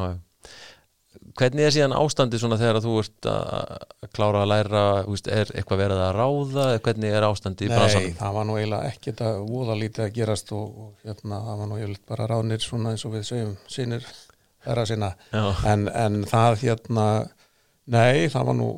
Hvernig 1.39 1.65
er 1.65 1.73
síðan 1.73 1.95
ástandi 1.97 2.37
svona 2.41 2.57
þegar 2.61 2.77
þú 2.83 2.91
ert 3.01 3.27
að 3.31 4.09
klára 4.13 4.41
að 4.43 4.49
læra, 4.51 4.81
veist, 5.07 5.27
er 5.33 5.49
eitthvað 5.57 5.79
verið 5.81 6.01
að 6.05 6.11
ráða, 6.19 6.65
hvernig 6.85 7.15
er 7.17 7.25
ástandi 7.25 7.65
í 7.65 7.71
Nei, 7.71 7.75
bransanum? 7.79 8.13
það 8.19 8.35
var 8.37 8.45
nú 8.49 8.57
eiginlega 8.59 8.91
ekkert 8.91 9.23
að 9.25 9.39
voða 9.49 9.77
lítið 9.79 10.05
að 10.05 10.11
gerast 10.19 10.53
og, 10.53 10.77
og 10.83 11.07
hérna, 11.09 11.39
það 11.47 11.57
var 11.63 11.71
nú 11.71 11.79
eiginlega 11.79 12.09
bara 12.13 12.27
ráðnir 12.33 12.61
svona 12.67 12.93
eins 12.93 13.05
og 13.09 13.15
við 13.15 13.25
segjum 13.31 13.55
sínir 13.77 14.05
sinna 14.87 15.09
Já, 15.33 15.43
en, 15.73 15.87
en 15.89 16.21
það 16.29 16.59
hérna 16.61 17.07
nei, 17.91 18.29
það 18.31 18.45
var 18.51 18.59
nú 18.61 18.69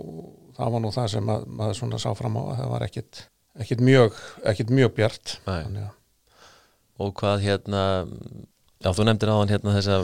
það 0.55 0.71
var 0.77 0.81
nú 0.85 0.93
það 0.95 1.11
sem 1.17 1.29
að, 1.35 1.43
maður 1.59 1.77
svona 1.81 1.99
sá 2.01 2.09
fram 2.17 2.39
á 2.39 2.41
að 2.47 2.57
það 2.61 2.71
var 2.71 2.85
ekkit, 2.87 3.21
ekkit 3.65 3.83
mjög 3.85 4.21
ekkit 4.53 4.71
mjög 4.79 4.93
bjart. 4.95 5.35
Þannig 5.45 5.83
að- 5.89 6.01
og 7.03 7.11
hvað 7.19 7.41
hérna, 7.43 7.81
já 8.85 8.89
þú 8.93 9.07
nefndir 9.09 9.33
áðan 9.33 9.51
hérna 9.51 9.75
þessa 9.75 9.99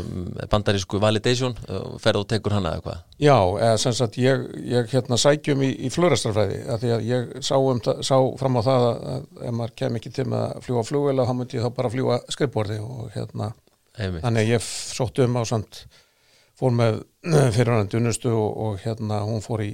bandarísku 0.52 1.02
validation, 1.02 1.56
ferð 2.02 2.24
og 2.24 2.30
tekur 2.34 2.58
hana 2.58 2.76
eða 2.76 2.86
hvað? 2.88 3.02
Já, 3.22 3.38
eða 3.38 3.80
sem 3.86 3.98
sagt 4.02 4.20
ég, 4.22 4.46
ég 4.66 4.92
hérna 4.92 5.20
sækjum 5.22 5.66
í, 5.68 5.72
í 5.86 5.92
flugræstarfræði 5.94 6.62
að 6.66 6.86
því 6.86 6.94
að 6.98 7.10
ég 7.12 7.34
sá, 7.46 7.56
um, 7.58 7.82
sá 8.02 8.16
fram 8.42 8.58
á 8.58 8.62
það 8.66 8.88
að, 8.88 9.04
að 9.16 9.44
ef 9.46 9.58
maður 9.60 9.76
kem 9.84 10.00
ekki 10.02 10.14
til 10.18 10.30
með 10.34 10.48
að 10.48 10.64
fljúa 10.68 10.86
flugvél 10.90 11.28
þá 11.30 11.36
myndi 11.38 11.60
ég 11.60 11.68
þá 11.68 11.78
bara 11.78 11.94
fljúa 11.94 12.22
skrifborði 12.34 12.80
og 12.82 13.12
hérna 13.14 13.54
Einmitt. 14.00 14.24
Þannig 14.24 14.46
að 14.46 14.54
ég 14.54 14.68
sótti 14.68 15.26
um 15.26 15.36
á 15.36 15.44
samt 15.48 15.82
fór 16.60 16.76
með 16.76 17.02
fyrirhandi 17.56 18.00
unnustu 18.00 18.32
og, 18.32 18.52
og 18.66 18.78
hérna 18.86 19.22
hún 19.28 19.44
fór 19.44 19.66
í 19.66 19.72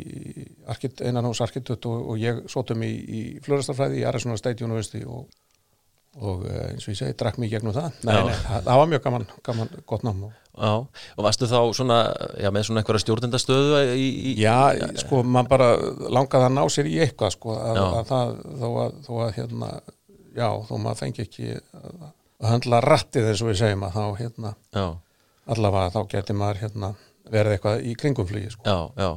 arkit, 0.70 1.04
einan 1.06 1.28
hús 1.30 1.42
arkitut 1.46 1.86
og, 1.90 2.14
og 2.14 2.22
ég 2.22 2.42
sótti 2.50 2.76
um 2.76 2.86
í, 2.88 2.92
í 2.92 3.22
flurastarfræði 3.46 4.02
í 4.02 4.08
Arizona 4.10 4.40
State 4.40 4.66
University 4.66 5.04
og, 5.06 5.28
og 6.18 6.44
eh, 6.50 6.72
eins 6.72 6.88
og 6.88 6.94
ég 6.94 7.00
segi, 7.00 7.16
drakk 7.20 7.40
mig 7.42 7.52
gegnum 7.52 7.76
það. 7.76 7.96
Nei, 8.08 8.16
nei, 8.28 8.36
það, 8.48 8.74
var 8.80 8.92
mjög 8.92 9.04
gaman, 9.06 9.26
gaman 9.46 9.72
gott 9.90 10.06
nám. 10.08 10.28
Já, 10.58 10.72
og 10.82 11.22
varstu 11.22 11.50
þá 11.50 11.60
svona, 11.78 11.98
já, 12.42 12.50
með 12.54 12.66
svona 12.66 12.82
einhverja 12.82 13.04
stjórnendastöðu 13.04 13.82
í, 13.94 14.08
í 14.32 14.34
já, 14.42 14.74
sko, 15.04 15.22
maður 15.22 15.52
bara 15.52 15.68
langaði 16.18 16.48
að 16.48 16.56
ná 16.56 16.64
sér 16.74 16.90
í 16.90 16.96
eitthvað, 17.06 17.36
sko, 17.36 17.58
að, 17.62 17.82
að 17.86 18.10
það, 18.10 18.32
þó 18.64 18.68
að, 18.72 18.96
þó 19.06 19.12
að 19.28 19.36
hérna, 19.38 19.70
já, 20.34 20.48
þó 20.70 20.74
maður 20.82 21.02
fengi 21.04 21.26
ekki 21.28 21.52
að, 21.60 22.08
höndla 22.48 22.82
rattið 22.86 23.30
eins 23.30 23.46
og 23.46 23.52
við 23.52 23.62
segjum 23.62 23.86
að 23.86 24.00
þá, 24.00 24.04
hérna, 24.24 24.56
já, 24.74 24.88
allavega 25.54 25.94
þá 25.94 26.02
geti 26.16 26.38
maður 26.38 26.64
hérna 26.66 26.92
verið 27.30 27.58
eitthvað 27.58 27.86
í 27.86 27.96
kringumflugi 28.02 28.56
sko. 28.56 28.66
já, 28.66 28.78
já 28.98 29.12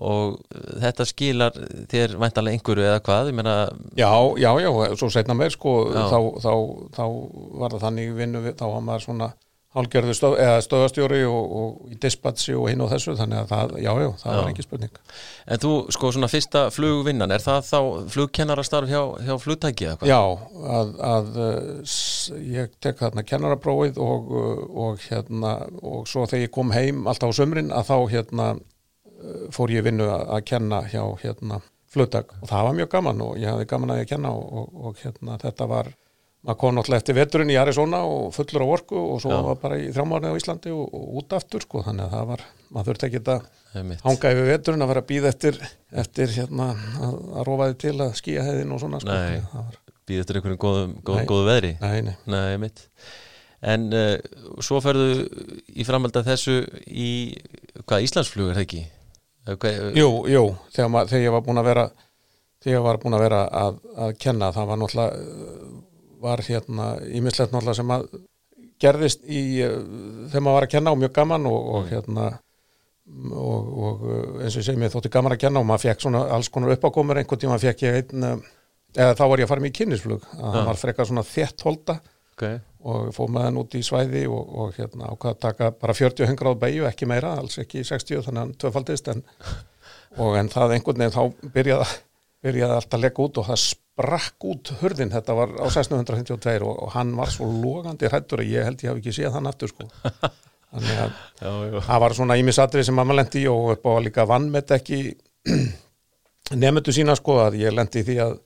og 0.00 0.38
þetta 0.80 1.04
skilar 1.04 1.56
þér 1.92 2.14
væntalega 2.22 2.56
einhverju 2.56 2.86
eða 2.88 3.02
hvað, 3.04 3.32
meina 3.36 3.56
Já, 3.98 4.08
já, 4.40 4.50
já, 4.64 4.70
svo 4.96 5.10
setna 5.12 5.34
meir 5.36 5.52
sko 5.52 5.76
þá, 5.92 6.18
þá, 6.40 6.52
þá 6.96 7.04
var 7.60 7.74
það 7.76 7.84
þannig 7.88 8.14
vinnu 8.16 8.44
þá 8.56 8.66
var 8.72 8.84
maður 8.86 9.04
svona 9.10 9.32
hálgerðu 9.72 10.12
stöð, 10.12 10.34
stöðastjóri 10.66 11.18
og, 11.24 11.52
og 11.56 11.92
í 11.92 11.96
dispatchi 12.00 12.52
og 12.52 12.66
hinn 12.68 12.82
og 12.84 12.90
þessu 12.92 13.14
þannig 13.16 13.38
að 13.38 13.52
það, 13.54 13.70
já, 13.80 13.92
já, 14.04 14.08
það 14.20 14.34
Já. 14.34 14.40
var 14.42 14.50
ekki 14.50 14.64
spurning 14.66 14.98
En 15.52 15.62
þú, 15.62 15.70
sko, 15.96 16.10
svona 16.12 16.28
fyrsta 16.28 16.64
flugvinnan, 16.74 17.32
er 17.32 17.40
það 17.44 17.62
þá 17.70 17.78
flugkennarastarf 18.16 18.90
hjá, 18.92 19.00
hjá 19.24 19.32
flugtæki 19.40 19.86
eða 19.88 19.96
hvað? 20.02 20.12
Já, 20.12 20.20
að, 20.76 20.92
að 21.12 21.30
s- 21.88 22.32
ég 22.52 22.68
tek 22.84 23.00
þarna 23.00 23.24
kennaraprófið 23.28 23.96
og, 24.04 24.28
uh, 24.36 24.60
og 24.88 25.00
hérna 25.08 25.54
og 25.80 26.04
svo 26.10 26.26
þegar 26.28 26.44
ég 26.46 26.52
kom 26.58 26.76
heim 26.76 27.06
alltaf 27.08 27.32
á 27.32 27.38
sömrin 27.40 27.72
að 27.72 27.88
þá 27.88 27.96
hérna 28.12 28.50
fór 29.54 29.72
ég 29.74 29.86
vinnu 29.86 30.08
að, 30.10 30.26
að 30.36 30.44
kenna 30.52 30.82
hjá 30.90 31.02
hérna 31.22 31.60
fluttak 31.92 32.32
og 32.40 32.48
það 32.48 32.68
var 32.68 32.78
mjög 32.78 32.92
gaman 32.94 33.24
og 33.26 33.34
ég 33.40 33.52
hafði 33.52 33.68
gaman 33.72 33.94
að 33.94 34.00
ég 34.00 34.08
að 34.08 34.14
kenna 34.14 34.32
og, 34.36 34.46
og, 34.60 34.86
og 34.88 35.02
hérna 35.02 35.38
þetta 35.42 35.68
var 35.70 35.92
maður 36.42 36.58
kom 36.58 36.74
náttúrulega 36.76 37.02
eftir 37.02 37.16
veturinn 37.16 37.52
í 37.52 37.58
Arizona 37.60 38.02
og 38.08 38.32
fullur 38.34 38.64
á 38.66 38.68
orku 38.74 38.98
og 38.98 39.20
svo 39.22 39.30
Já. 39.30 39.42
var 39.46 39.58
bara 39.62 39.78
í 39.78 39.90
þrjámarni 39.94 40.32
á 40.34 40.38
Íslandi 40.38 40.72
og, 40.74 40.88
og 40.90 41.18
út 41.20 41.36
aftur 41.38 41.62
sko. 41.62 41.84
Þannig 41.86 42.08
að 42.08 42.16
það 42.16 42.30
var, 42.32 42.44
maður 42.74 42.90
þurfti 42.90 43.08
ekki 43.08 43.22
að 43.22 43.44
hanga 44.02 44.32
yfir 44.34 44.48
veturinn 44.50 44.84
að 44.84 44.90
vera 44.92 45.02
að 45.04 45.10
býða 45.12 45.30
eftir, 45.30 45.60
eftir 46.02 46.34
hérna 46.34 46.72
að, 46.74 47.20
að 47.30 47.46
rofa 47.48 47.68
þið 47.70 47.78
til 47.84 47.94
að 47.94 48.16
skýja 48.18 48.46
heiðin 48.48 48.74
og 48.74 48.82
svona 48.82 49.02
sko. 49.02 49.18
Að 49.18 49.36
var, 49.52 49.78
Býð 50.02 50.24
eftir 50.24 50.38
einhverjum 50.40 50.62
góðum, 50.64 50.96
góð, 51.06 51.20
góðu 51.30 51.44
veðri? 51.46 51.76
Nei, 51.78 52.00
nei. 52.08 52.14
Nei, 52.26 52.56
mitt 52.58 52.88
En 53.62 53.84
uh, 53.94 54.16
svo 54.58 54.80
ferðu 54.82 55.28
í 55.70 55.84
framhald 55.86 56.16
af 56.18 56.26
þessu 56.26 56.56
í 56.90 57.12
hvað, 57.86 58.08
Íslandsflug 58.08 58.50
er 58.50 58.58
Hvað, 59.42 59.78
Jú, 59.98 60.10
jú, 60.30 60.42
þegar, 60.70 60.90
mað, 60.94 61.08
þegar 61.10 61.24
ég 61.24 61.34
var 61.34 61.46
búin 61.46 61.62
að 61.62 61.70
vera 61.72 61.86
þegar 62.62 62.76
ég 62.76 62.84
var 62.84 63.00
búin 63.02 63.16
að 63.18 63.24
vera 63.24 63.40
að, 63.62 63.80
að 64.04 64.12
kenna 64.22 64.52
það 64.54 64.68
var 64.70 64.78
náttúrulega 64.82 65.72
var 66.22 66.44
hérna 66.46 66.86
ímislegt 67.10 67.50
náttúrulega 67.50 67.80
sem 67.80 67.90
að 67.96 68.06
gerðist 68.82 69.26
í 69.26 69.42
þegar 69.58 70.44
maður 70.46 70.56
var 70.58 70.66
að 70.68 70.72
kenna 70.76 70.94
og 70.94 71.00
mjög 71.02 71.14
gaman 71.18 71.48
og, 71.50 71.68
og 71.74 71.90
hérna 71.90 72.28
og, 73.34 73.70
og 73.82 74.04
eins 74.42 74.54
og 74.54 74.62
ég 74.62 74.66
segi 74.68 74.78
mér 74.78 74.94
þótti 74.94 75.10
gaman 75.12 75.34
að 75.34 75.42
kenna 75.42 75.62
og 75.62 75.68
maður 75.68 75.88
fekk 75.88 76.04
svona 76.04 76.22
alls 76.36 76.50
konar 76.52 76.76
uppákomur. 76.76 77.18
Einhvern 77.18 77.42
tíma 77.42 77.58
fekk 77.62 77.84
ég 77.88 77.98
einn 77.98 78.28
eða 78.94 79.16
þá 79.18 79.24
var 79.26 79.42
ég 79.42 79.46
að 79.48 79.52
fara 79.52 79.64
mér 79.64 79.72
í 79.72 79.76
kynnisflug 79.80 80.26
að 80.38 80.56
það 80.56 80.66
var 80.70 80.80
frekar 80.84 81.08
svona 81.08 81.26
þétt 81.26 81.66
holda 81.66 81.98
okay. 82.32 82.60
og 82.84 83.12
fór 83.16 83.30
með 83.32 83.46
hann 83.48 83.60
út 83.62 83.76
í 83.78 83.82
svæði 83.86 84.24
og, 84.30 84.54
og 84.62 84.78
hérna 84.78 85.10
ákvað 85.12 85.34
að 85.34 85.42
taka 85.44 85.70
bara 85.82 85.96
40 85.96 86.30
hengráð 86.30 86.58
beigju, 86.62 86.86
ekki 86.88 87.08
meira, 87.10 87.36
alls 87.40 87.58
ekki 87.62 87.84
60 87.86 88.24
þannig 88.26 88.32
að 88.32 88.42
hann 88.42 88.56
tvöfaldist 88.64 89.12
en, 89.12 89.22
og 90.22 90.38
en 90.40 90.50
það 90.52 90.76
einhvern 90.76 91.04
veginn 91.04 91.16
þá 91.16 91.50
byrjaði, 91.56 91.98
byrjaði 92.42 92.78
allt 92.78 92.96
að 92.98 93.04
leggja 93.06 93.26
út 93.26 93.42
og 93.42 93.50
það 93.50 93.62
sprakk 93.66 94.48
út 94.48 94.72
hurðin, 94.80 95.12
þetta 95.12 95.36
var 95.36 95.52
á 95.60 95.66
1652 95.68 96.56
og, 96.66 96.72
og 96.86 96.94
hann 96.96 97.12
var 97.18 97.32
svo 97.32 97.50
logandi 97.50 98.08
hrættur 98.08 98.42
að 98.42 98.54
ég 98.54 98.66
held 98.68 98.82
ég 98.82 98.92
hafi 98.92 99.04
ekki 99.04 99.16
séð 99.18 99.36
hann 99.36 99.50
aftur 99.50 99.72
sko. 99.72 99.88
Þannig 100.72 101.02
að 101.02 101.12
það 101.88 102.02
var 102.06 102.16
svona 102.16 102.38
ímisatrið 102.40 102.88
sem 102.88 102.96
mamma 102.96 103.18
lendi 103.18 103.44
í 103.44 103.50
og 103.52 103.74
upp 103.76 103.88
á 103.88 103.92
líka 104.00 104.26
vannmet 104.28 104.72
ekki 104.78 105.02
nefndu 106.62 106.94
sína 106.94 107.16
sko 107.18 107.38
að 107.44 107.60
ég 107.60 107.76
lendi 107.76 108.04
því 108.06 108.18
að 108.24 108.38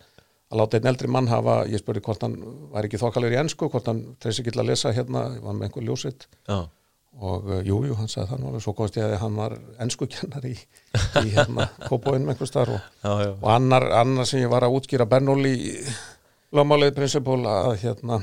að 0.46 0.60
láta 0.60 0.78
einn 0.78 0.90
eldri 0.92 1.10
mann 1.10 1.28
hafa, 1.30 1.60
ég 1.70 1.82
spurði 1.82 2.04
hvort 2.06 2.22
hann 2.22 2.36
var 2.72 2.86
ekki 2.86 3.00
þokkalur 3.02 3.34
í 3.34 3.38
ennsku, 3.40 3.68
hvort 3.72 3.88
hann 3.90 4.02
treysi 4.22 4.42
ekki 4.42 4.54
til 4.54 4.62
að 4.62 4.70
lesa 4.70 4.92
hérna, 4.94 5.26
ég 5.34 5.44
var 5.44 5.56
með 5.56 5.68
einhver 5.68 5.86
ljósitt 5.88 6.28
já, 6.46 6.60
og 7.16 7.48
uh, 7.50 7.60
jú, 7.66 7.80
hann 7.98 8.10
sagði 8.12 8.36
alveg, 8.36 8.62
svo 8.62 8.74
komst 8.78 8.98
ég 9.00 9.08
að 9.08 9.18
hann 9.24 9.38
var 9.40 9.56
ennskukennar 9.82 10.46
í, 10.46 10.54
í 10.54 11.26
hérna 11.34 11.66
kópóinum 11.90 12.30
einhvers 12.30 12.54
þar 12.54 12.76
og, 12.76 12.88
og 13.10 13.46
annar, 13.56 13.88
annar 14.04 14.28
sem 14.28 14.44
ég 14.44 14.52
var 14.52 14.66
að 14.66 14.78
útskýra 14.78 15.08
Bernóli 15.10 15.56
lögmálið 16.54 16.94
prinsipól 16.98 17.40
að 17.50 17.72
hérna 17.82 18.20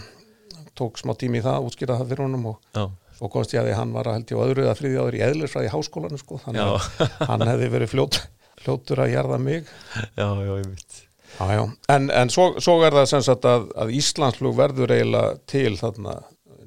tók 0.78 1.00
smá 1.02 1.14
tími 1.20 1.42
í 1.42 1.46
það 1.46 1.58
að 1.60 1.70
útskýra 1.70 1.98
það 2.00 2.14
fyrir 2.14 2.26
honum 2.26 2.52
og 2.54 2.60
já. 2.74 2.86
svo 3.20 3.30
komst 3.34 3.54
ég 3.54 3.62
að 3.62 3.68
því 3.68 3.74
að 3.76 3.82
hann 3.82 3.96
var 3.98 4.10
að 4.10 4.20
held 4.20 4.32
ég 4.32 4.40
á 4.40 4.46
öðru 4.48 4.64
eða 4.64 4.78
þriði 4.80 5.02
áður 5.02 5.18
í 5.18 5.24
eðlisfræði 5.28 5.70
í 5.70 5.74
háskólanum 5.74 6.22
sko, 6.22 6.40
þannig 6.46 6.64
að 6.70 7.18
hann 7.30 7.48
hefði 7.52 7.72
verið 7.76 7.92
fljót, 7.94 8.22
fljótur 8.64 9.04
að 9.04 9.14
jarða 9.14 9.42
mig. 9.42 9.74
Já, 10.18 10.30
já, 10.30 10.54
ég 10.54 10.70
veit 10.72 11.02
Já, 11.40 11.48
já, 11.58 11.64
en, 11.96 12.10
en 12.14 12.30
svo, 12.34 12.52
svo 12.62 12.78
er 12.86 12.94
það 12.94 13.08
sem 13.10 13.24
sagt 13.26 13.48
að, 13.50 13.66
að 13.80 13.96
Íslandsflug 13.98 14.54
verður 14.60 14.94
eiginlega 14.94 15.40
til 15.50 15.74
þarna 15.80 16.20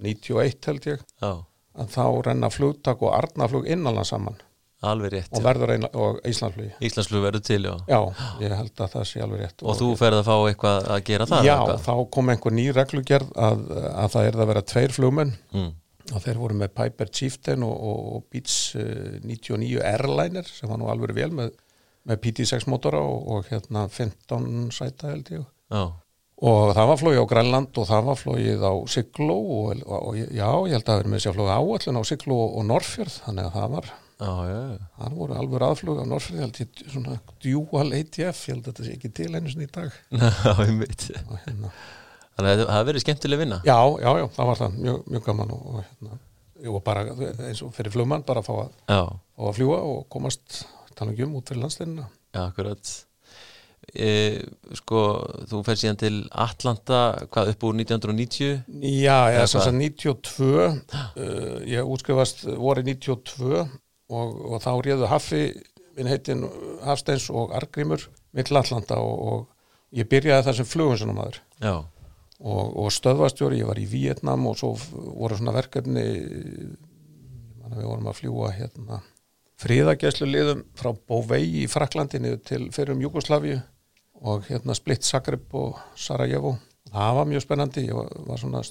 91 0.02 0.66
held 0.70 0.90
ég. 0.90 1.04
Já, 1.22 1.30
að 1.76 1.94
þá 1.94 2.04
renna 2.26 2.50
flugtak 2.52 3.02
og 3.04 3.14
arnaflug 3.16 3.68
innanlands 3.70 4.12
saman. 4.14 4.36
Alveg 4.86 5.14
rétt 5.14 5.32
og 5.32 5.40
verður 5.42 5.70
einla, 5.72 5.88
og 5.96 6.18
Íslandsflugi 6.28 6.74
Íslandsflug 6.84 7.22
verður 7.24 7.42
til, 7.46 7.62
já. 7.64 7.72
Já, 7.88 8.00
ég 8.44 8.52
held 8.58 8.82
að 8.84 8.92
það 8.92 9.06
sé 9.08 9.22
alveg 9.24 9.40
rétt. 9.46 9.64
Og 9.64 9.78
þú 9.78 9.88
ferð 9.98 10.18
að 10.20 10.28
fá 10.28 10.34
eitthvað 10.50 10.88
að 10.92 11.00
gera 11.08 11.26
það 11.30 11.46
Já, 11.48 11.54
eitthvað? 11.54 11.80
þá 11.86 12.10
kom 12.16 12.30
einhver 12.34 12.54
ný 12.58 12.66
reglugerð 12.76 13.30
að, 13.48 13.62
að 13.94 14.10
það 14.12 14.28
er 14.28 14.38
að 14.44 14.50
vera 14.52 14.64
tveir 14.74 14.94
flugmenn. 14.98 15.32
Mm. 15.56 15.70
og 16.12 16.22
þeir 16.22 16.36
voru 16.38 16.54
með 16.60 16.74
Piper 16.76 17.08
Chieftain 17.10 17.64
og, 17.66 17.72
og, 17.88 18.02
og 18.18 18.26
Beats 18.30 18.58
uh, 18.78 19.16
99 19.24 19.80
Airliner 19.82 20.46
sem 20.46 20.70
var 20.70 20.78
nú 20.78 20.86
alveg 20.92 21.16
vel 21.16 21.32
með, 21.34 21.56
með 22.06 22.22
PT6 22.24 22.68
motora 22.70 23.02
og, 23.02 23.22
og 23.34 23.48
hérna 23.50 23.86
15 23.90 24.68
sæta 24.74 25.12
held 25.12 25.30
ég. 25.34 25.46
Já, 25.74 25.84
og 26.36 26.74
það 26.76 26.90
var 26.90 26.98
flóið 27.00 27.22
á 27.24 27.30
Grænland 27.30 27.78
og 27.80 27.86
það 27.88 28.08
var 28.10 28.18
flóið 28.20 28.64
á 28.68 28.72
Sigló 28.92 29.36
og, 29.56 29.84
og, 29.88 30.16
já, 30.16 30.48
ég 30.68 30.74
held 30.76 30.82
að 30.82 30.90
það 30.90 30.98
verið 31.00 31.14
með 31.14 31.22
sér 31.24 31.36
flóið 31.36 31.52
áallin 31.54 32.00
á 32.00 32.02
Sigló 32.10 32.40
og, 32.44 32.58
Norrfjörð 32.68 33.16
þannig 33.24 33.48
að 33.48 33.56
það 33.56 33.72
var, 33.76 33.88
já, 34.20 34.32
það 34.98 35.16
voru 35.16 35.38
alveg 35.40 35.64
aðflug 35.70 36.02
á 36.02 36.04
Norrfjörð, 36.12 36.36
ég 36.36 36.44
held 36.44 36.60
ég 36.60 36.92
svona 36.92 37.16
dual 37.46 37.96
ATF, 38.00 38.42
ég 38.44 38.52
held 38.52 38.60
að 38.60 38.68
þetta 38.68 38.84
sé 38.88 38.98
ekki 38.98 39.12
til 39.16 39.30
sinni 39.32 39.64
í 39.64 39.72
dag. 39.72 39.98
Já, 40.20 40.52
ég 40.60 40.76
veit 40.82 41.08
hérna, 41.08 41.72
Þannig 42.36 42.52
að 42.52 42.68
það 42.68 42.86
verið 42.90 43.02
skemmtileg 43.06 43.38
vinna. 43.40 43.58
Já, 43.64 43.78
já, 43.96 44.10
já, 44.20 44.24
það 44.36 44.48
var 44.50 44.58
það 44.60 44.74
mjög, 44.76 44.96
mjög 45.08 45.22
gaman 45.30 45.52
og, 45.56 45.68
og 45.70 45.78
hérna. 45.80 46.18
Og 46.66 46.82
bara 46.84 47.04
eins 47.46 47.62
og 47.64 47.70
fyrir 47.72 47.94
flugmann 47.94 48.24
bara 48.28 48.42
að 48.42 48.50
fá 48.50 48.54
að, 48.66 48.74
fá 48.92 49.46
að 49.48 49.56
fljúa 49.56 49.78
og 49.88 50.02
komast 50.12 50.66
tala 50.96 51.12
ekki 51.14 51.26
um 51.26 51.36
út 51.38 51.50
fyrir 51.52 51.62
landsleinina 51.64 52.08
já, 52.08 52.40
akkurat. 52.46 52.92
E, 53.94 54.08
Sko, 54.74 55.00
þú 55.46 55.60
fer 55.66 55.78
síðan 55.78 55.98
til 56.00 56.14
Atlanta, 56.42 57.00
hvað 57.30 57.52
upp 57.52 57.66
úr 57.68 57.76
1990 57.78 58.64
Já, 58.82 59.46
sem 59.46 59.60
hvað? 59.60 59.66
sagt 59.68 59.78
92 59.78 60.48
uh, 60.58 61.58
ég 61.70 61.92
útskrifast 61.94 62.46
voru 62.58 62.82
92 62.82 63.52
og, 63.62 63.68
og 64.10 64.56
þá 64.64 64.70
réðu 64.82 65.10
Haffi 65.10 65.42
minn 65.96 66.10
heitin 66.10 66.42
Hafsteins 66.84 67.28
og 67.30 67.54
Argrímur 67.56 68.08
mill 68.36 68.58
Atlanta 68.58 68.98
og, 69.00 69.20
og 69.30 69.96
ég 69.96 70.08
byrjaði 70.10 70.48
það 70.48 70.58
sem 70.58 70.70
flugunsunum 70.72 71.22
aður 71.22 71.38
Já, 71.62 71.76
og, 72.42 72.64
og 72.82 72.90
stöðvastjóri, 72.92 73.62
ég 73.62 73.70
var 73.70 73.78
í 73.80 73.86
Vietnam 73.88 74.48
og 74.50 74.58
svo 74.60 74.74
voru 74.90 75.38
svona 75.38 75.54
verkefni 75.56 76.06
við 77.76 77.86
vorum 77.86 78.10
að 78.10 78.18
fljúa 78.20 78.50
hérna 78.56 79.00
friðagæslu 79.60 80.28
liðum 80.28 80.62
frá 80.76 80.92
Bovei 81.08 81.44
í 81.62 81.64
Fraklandi 81.70 82.20
niður 82.20 82.42
til 82.44 82.62
fyrir 82.74 82.96
um 82.96 83.02
Júgoslavíu 83.04 83.58
og 84.26 84.46
hérna 84.48 84.76
Split 84.76 85.04
Zagreb 85.06 85.54
og 85.56 85.80
Sarajevo 85.96 86.56
það 86.92 87.16
var 87.18 87.30
mjög 87.30 87.44
spennandi, 87.44 87.86
ég 87.88 87.96
var, 87.96 88.38
svona 88.40 88.62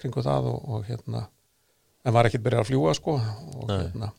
kringu 0.00 0.22
það 0.24 0.50
og, 0.52 0.68
og 0.68 0.84
hérna 0.88 1.24
en 2.04 2.14
var 2.14 2.28
ekkert 2.28 2.44
byrjað 2.44 2.64
að 2.64 2.70
fljúa 2.70 2.94
sko 2.98 3.16
og 3.16 3.66
Nei. 3.70 3.78
hérna 3.78 4.10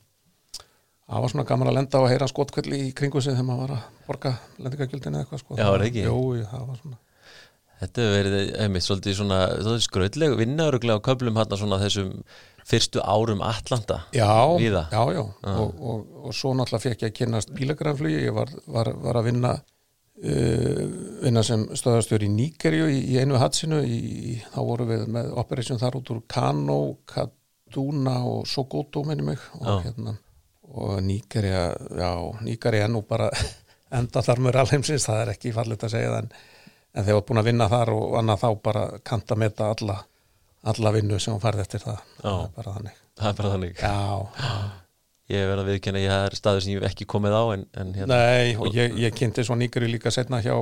það 1.06 1.26
var 1.26 1.34
svona 1.34 1.48
gaman 1.52 1.72
að 1.72 1.78
lenda 1.80 2.02
og 2.02 2.10
heyra 2.10 2.30
skotkvelli 2.32 2.82
í 2.88 2.94
kringu 2.98 3.22
sig 3.22 3.36
þegar 3.36 3.50
maður 3.50 3.66
var 3.66 3.76
að 3.76 4.06
borga 4.08 4.34
lendingagjöldin 4.58 5.18
eða 5.18 5.26
eitthvað 5.26 5.44
sko 5.44 5.60
Já, 5.60 5.68
var 5.70 5.86
ekki? 5.86 6.08
Jú, 6.08 6.22
jú, 6.40 6.48
það 6.52 6.66
var 6.72 6.80
svona 6.82 7.02
þetta 7.82 8.10
verið 8.16 8.52
einmitt 8.64 8.86
svolítið 8.86 9.18
svona, 9.20 9.40
skrautleg 9.84 10.36
vinnaðuruglega 10.40 11.04
á 11.04 11.06
köflum 11.06 11.40
hann 11.40 11.58
svona 11.60 11.80
þessum 11.84 12.12
fyrstu 12.66 13.04
árum 13.04 13.44
Atlanta 13.46 14.02
Já, 14.92 15.04
já, 15.14 15.14
já. 15.14 15.24
Og, 15.54 15.80
og, 15.80 16.26
og 16.26 16.36
svo 16.36 16.56
náttúrulega 16.58 16.84
fekk 16.90 17.06
ég 17.06 17.12
að 17.12 17.18
kynast 17.20 17.54
bílagrænflugi, 17.56 18.26
ég 18.26 18.36
var, 18.36 18.52
var, 18.66 18.92
var 19.04 19.20
að 19.22 19.30
vinna 19.30 19.54
uh, 19.60 20.84
vinna 21.22 21.46
sem 21.46 21.68
stöðastjóri 21.78 22.30
í 22.30 22.34
Níkerju 22.34 22.90
í, 22.90 23.00
í 23.14 23.20
einu 23.22 23.40
hatsinu, 23.42 23.84
í, 23.86 24.38
þá 24.54 24.60
voru 24.64 24.90
við 24.90 25.08
með 25.14 25.34
operation 25.38 25.82
þar 25.82 26.00
út 26.02 26.14
úr 26.16 26.24
Kano, 26.32 26.80
Kaduna 27.10 28.18
og 28.26 28.48
Sokoto 28.50 29.06
minni 29.06 29.30
mig. 29.34 29.50
Og 29.62 29.86
hérna 29.86 30.18
og 30.76 30.98
Níkerja, 31.06 31.70
já, 31.98 32.12
Níkerja 32.42 32.88
er 32.88 32.92
nú 32.92 33.06
bara 33.08 33.30
enda 34.00 34.26
þar 34.26 34.42
með 34.42 34.60
alheimsins, 34.64 35.06
það 35.08 35.22
er 35.22 35.34
ekki 35.36 35.54
fallit 35.56 35.86
að 35.86 35.94
segja 35.94 36.12
það 36.12 36.24
en, 36.24 36.34
en 36.96 37.06
þegar 37.06 37.20
var 37.20 37.26
búin 37.30 37.42
að 37.42 37.50
vinna 37.52 37.70
þar 37.72 37.94
og 37.94 38.18
annað 38.20 38.42
þá 38.42 38.50
bara 38.66 38.86
kanta 39.06 39.38
meta 39.40 39.70
alla 39.76 40.00
alla 40.72 40.92
vinnu 40.96 41.20
sem 41.22 41.34
hún 41.36 41.44
færði 41.44 41.64
eftir 41.66 41.84
það, 41.84 42.02
það 42.22 42.42
er 42.46 42.52
bara 42.58 42.74
þannig. 42.80 43.00
Er 43.22 43.38
bara 43.38 43.54
þannig. 43.54 43.80
Já, 43.80 43.96
ég 45.36 45.48
verð 45.50 45.64
að 45.64 45.70
viðkynna, 45.72 46.02
ég 46.04 46.14
er 46.30 46.36
staður 46.38 46.64
sem 46.66 46.74
ég 46.76 46.82
hef 46.84 46.92
ekki 46.94 47.08
komið 47.16 47.36
á 47.38 47.44
en, 47.56 47.66
en 47.82 47.94
hérna, 47.98 48.20
nei 48.20 48.56
og 48.60 48.76
ég, 48.78 48.96
ég 49.06 49.16
kynnti 49.18 49.46
svo 49.48 49.58
nýgri 49.58 49.90
líka 49.90 50.12
setna 50.14 50.42
hjá, 50.46 50.54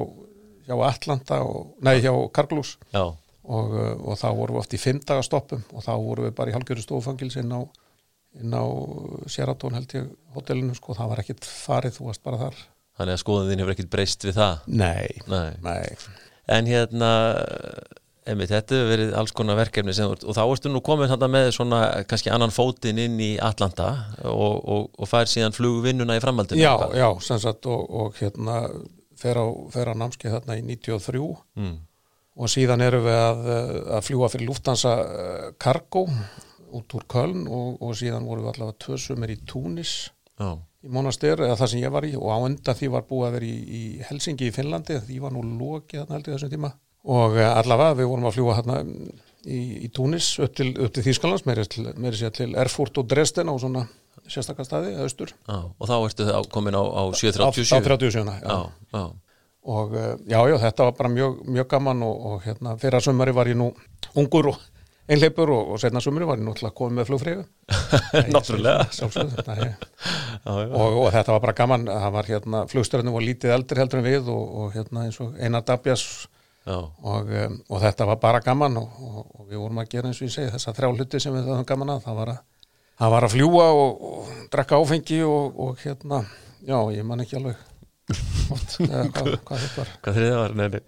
hjá 0.67 0.75
Atlanta 0.87 1.41
og, 1.47 1.73
nei 1.83 1.97
hjá 2.03 2.11
Karglús. 2.35 2.77
Já, 2.95 3.03
og, 3.43 3.73
uh, 3.75 3.93
og 4.07 4.19
þá 4.21 4.27
vorum 4.37 4.55
við 4.55 4.61
oft 4.63 4.75
í 4.77 4.79
fimmdagastoppum 4.79 5.65
og 5.75 5.83
þá 5.83 5.93
vorum 5.99 6.29
við 6.29 6.35
bara 6.37 6.53
í 6.53 6.55
halgjöru 6.55 6.83
stofangils 6.85 7.35
inn 7.41 7.51
á, 7.51 7.59
á 8.39 8.63
Sheraton 9.27 9.75
held 9.75 9.97
ég 9.97 10.07
hotellinu 10.37 10.75
sko, 10.79 10.95
það 10.95 11.11
var 11.11 11.23
ekkit 11.25 11.47
farið, 11.47 11.97
þú 11.97 12.07
varst 12.11 12.23
bara 12.23 12.39
þar. 12.45 12.61
Þannig 12.99 13.17
að 13.17 13.23
skoðun 13.23 13.49
þín 13.51 13.63
hefur 13.63 13.73
ekkert 13.75 13.91
breyst 13.97 14.23
við 14.27 14.37
það? 14.37 14.63
Nei, 14.69 15.09
Nei. 15.27 15.51
nei, 15.65 15.83
en 16.53 16.67
hérna 16.69 17.11
einmitt, 18.29 18.51
þetta 18.51 18.77
hefur 18.77 18.91
verið 18.91 19.13
alls 19.19 19.33
konar 19.35 19.57
verkefni 19.59 19.93
sem, 19.95 20.11
og 20.11 20.35
þá 20.35 20.41
ertu 20.43 20.71
nú 20.71 20.81
komin 20.85 21.11
með 21.33 21.49
svona 21.55 21.81
kannski 22.09 22.31
annan 22.33 22.53
fótinn 22.53 23.01
inn 23.01 23.19
í 23.21 23.31
Atlanta 23.41 23.89
og, 24.29 24.57
og, 24.63 24.89
og 24.97 25.09
fær 25.09 25.29
síðan 25.29 25.55
flugvinnuna 25.55 26.17
í 26.17 26.23
framhaldinu 26.23 26.63
já, 26.63 26.73
Hvað? 26.79 26.95
já, 27.01 27.07
sem 27.27 27.41
sagt 27.43 27.67
og, 27.71 27.83
og 27.89 28.19
hérna 28.21 28.61
fer 29.19 29.39
á, 29.39 29.45
fer 29.73 29.91
á 29.91 29.93
námskeið 29.99 30.37
þarna 30.37 30.59
í 30.59 30.65
93 30.71 31.23
mm. 31.59 31.75
og 32.39 32.51
síðan 32.51 32.85
erum 32.85 33.07
við 33.07 33.19
að, 33.19 33.45
að 33.97 34.03
fljúa 34.07 34.31
fyrir 34.33 34.49
Lufthansa 34.49 34.95
uh, 35.03 35.47
Cargo 35.61 36.05
út 36.73 36.97
úr 36.97 37.07
Köln 37.11 37.47
og, 37.47 37.81
og 37.83 37.97
síðan 37.99 38.27
vorum 38.27 38.47
við 38.47 38.53
allavega 38.55 38.79
tvö 38.85 38.99
sumir 39.01 39.35
í 39.35 39.41
Túnis 39.49 39.97
já, 40.39 40.55
í 40.55 40.93
Monastir 40.93 41.43
eða 41.43 41.59
það 41.59 41.73
sem 41.73 41.83
ég 41.83 41.93
var 41.93 42.07
í 42.07 42.15
og 42.19 42.31
á 42.31 42.37
undan 42.39 42.79
því 42.79 42.89
var 42.95 43.05
búið 43.09 43.27
að 43.27 43.37
vera 43.37 43.51
í, 43.51 43.59
í 43.59 43.83
Helsingi 44.07 44.49
í 44.49 44.55
Finnlandi 44.55 44.99
því 45.03 45.19
var 45.23 45.35
nú 45.35 45.43
lokið 45.43 46.01
þarna 46.03 46.17
held 46.17 46.31
ég 46.31 46.37
þessum 46.37 46.55
tíma 46.55 46.73
og 47.03 47.35
uh, 47.35 47.49
allavega 47.59 47.99
við 47.99 48.09
vorum 48.11 48.29
að 48.29 48.37
fljúa 48.37 48.57
hérna 48.59 48.79
í, 49.43 49.59
í 49.85 49.89
Túnis 49.93 50.33
upp 50.43 50.55
til, 50.55 50.71
til 50.73 51.05
Þýskalands 51.07 51.45
meiri, 51.47 51.65
til, 51.67 51.89
meiri 51.99 52.31
til 52.35 52.53
Erfurt 52.59 52.99
og 53.01 53.09
Dresden 53.11 53.51
á 53.51 53.55
svona 53.59 53.87
sérstakar 54.29 54.67
staði, 54.67 54.93
austur 55.03 55.33
Já, 55.33 55.57
og 55.67 55.89
þá 55.89 55.95
ertu 55.97 56.27
það 56.29 56.49
komin 56.53 56.77
á, 56.79 56.83
á 56.83 57.01
á, 57.03 57.11
á 57.11 57.15
737 57.15 57.83
37 57.83 58.23
já. 58.23 58.35
Já, 58.39 58.59
já, 58.95 59.03
og 59.63 59.95
uh, 59.95 60.13
já, 60.27 60.39
já, 60.51 60.57
þetta 60.67 60.89
var 60.89 60.99
bara 60.99 61.11
mjög, 61.11 61.41
mjög 61.57 61.71
gaman 61.75 62.05
og, 62.07 62.29
og 62.29 62.45
hérna, 62.45 62.77
fyrra 62.79 63.01
sömari 63.03 63.35
var 63.35 63.51
ég 63.51 63.59
nú 63.59 63.73
ungur 64.15 64.53
og 64.53 64.61
einleipur 65.11 65.51
og, 65.51 65.73
og 65.75 65.81
setna 65.83 65.99
sömari 66.03 66.27
var 66.27 66.39
ég 66.39 66.45
náttúrulega 66.47 66.77
komið 66.77 66.99
með 67.01 67.09
flugfregu 67.11 67.45
Náttúrulega. 68.31 68.87
Sjálfsögðu, 68.95 69.43
já, 69.47 69.65
já. 69.67 69.73
og, 70.47 71.01
og 71.03 71.09
þetta 71.11 71.35
var 71.35 71.43
bara 71.47 71.57
gaman 71.57 71.89
það 71.89 72.13
var 72.15 72.31
hérna, 72.31 72.63
flugstörnum 72.71 73.17
var 73.17 73.27
lítið 73.27 73.57
eldri 73.57 73.83
heldur 73.83 73.99
en 73.99 74.07
við 74.07 74.31
og, 74.31 74.45
og 74.61 74.77
hérna 74.77 75.07
eins 75.07 75.19
og 75.23 75.35
Einar 75.39 75.65
Dabjas. 75.67 76.05
Og, 76.65 77.27
um, 77.27 77.57
og 77.69 77.81
þetta 77.83 78.05
var 78.07 78.19
bara 78.23 78.39
gaman 78.45 78.77
og, 78.79 78.93
og, 79.03 79.19
og 79.41 79.47
við 79.49 79.59
vorum 79.59 79.81
að 79.83 79.89
gera 79.91 80.07
eins 80.11 80.21
og 80.21 80.29
ég 80.29 80.33
segi 80.37 80.53
þessa 80.53 80.73
þrjá 80.77 80.89
hluti 80.95 81.19
sem 81.19 81.35
við 81.35 81.49
höfum 81.51 81.67
gaman 81.67 81.91
að 81.97 82.05
það 82.05 82.17
var 82.21 82.31
að, 82.33 82.39
það 83.01 83.13
var 83.15 83.27
að 83.27 83.33
fljúa 83.35 83.67
og, 83.81 84.31
drekka 84.53 84.79
áfengi 84.79 85.19
og, 85.27 85.59
og 85.67 85.83
hérna 85.83 86.21
já, 86.63 86.77
ég 86.95 87.03
man 87.09 87.23
ekki 87.25 87.37
alveg 87.41 87.59
eða, 88.13 89.03
hvað, 89.11 89.29
hvað 89.47 89.61
þetta 89.63 89.77
var. 89.83 89.93
Hvað 90.03 90.17
þriðið 90.19 90.39
var? 90.39 90.55
Nei, 90.59 90.67
nei. 90.77 90.81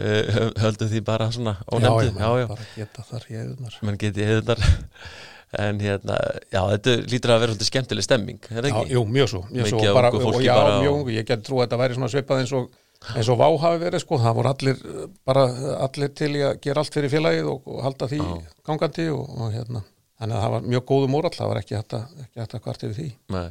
Uh, 0.00 0.46
höldum 0.62 0.88
því 0.92 1.00
bara 1.04 1.26
svona 1.34 1.56
já, 1.58 1.64
ónefndi 1.76 2.06
já, 2.06 2.14
man 2.14 2.38
já, 2.40 2.46
bara 2.52 2.68
geta 2.76 3.02
þar 3.08 3.24
ég 3.32 3.48
auðnar 3.50 3.74
menn 3.84 3.98
geti 4.00 4.24
heiðunar 4.28 4.62
en 5.64 5.80
hérna, 5.82 6.16
já, 6.46 6.60
þetta 6.76 6.94
lítur 7.10 7.32
að 7.34 7.40
vera 7.42 7.52
svolítið 7.56 7.68
skemmtileg 7.72 8.06
stemming, 8.06 8.38
er 8.52 8.60
það 8.62 8.68
Já, 8.70 8.76
ekki? 8.84 8.94
jú, 8.94 9.02
mjög 9.16 9.30
svo, 9.32 9.40
mjög 9.50 9.72
svo. 9.72 9.80
bara, 9.96 10.12
og 10.14 10.38
já, 10.44 10.52
bara 10.54 10.76
mjög 10.84 10.94
og- 11.00 11.10
ég 11.16 11.26
geti 11.26 11.46
trú 11.48 11.58
að 11.58 11.64
þetta 11.66 11.80
væri 11.82 11.96
svona 11.98 12.10
svipað 12.14 12.42
eins 12.44 12.52
og 12.60 12.68
eins 13.14 13.30
og 13.32 13.40
Vá 13.40 13.46
hafi 13.62 13.80
verið, 13.84 14.02
sko, 14.04 14.18
það 14.20 14.36
voru 14.38 14.52
allir 14.52 14.82
uh, 14.84 15.06
bara 15.26 15.46
allir 15.86 16.12
til 16.16 16.30
í 16.36 16.44
að 16.46 16.60
gera 16.66 16.84
allt 16.84 16.98
fyrir 16.98 17.12
félagið 17.12 17.48
og, 17.52 17.66
og 17.70 17.82
halda 17.86 18.10
því 18.10 18.20
gangandi 18.66 19.08
og, 19.14 19.24
og 19.40 19.56
hérna, 19.56 19.82
þannig 20.20 20.36
að 20.38 20.44
það 20.44 20.54
var 20.56 20.68
mjög 20.74 20.86
góðu 20.92 21.10
mórall, 21.14 21.34
það 21.38 21.52
var 21.52 21.62
ekki 21.62 21.78
hægt 21.78 21.98
að, 21.98 22.22
að 22.44 22.56
kvart 22.60 22.86
yfir 22.86 22.96
því, 23.00 23.08
Nei. 23.36 23.50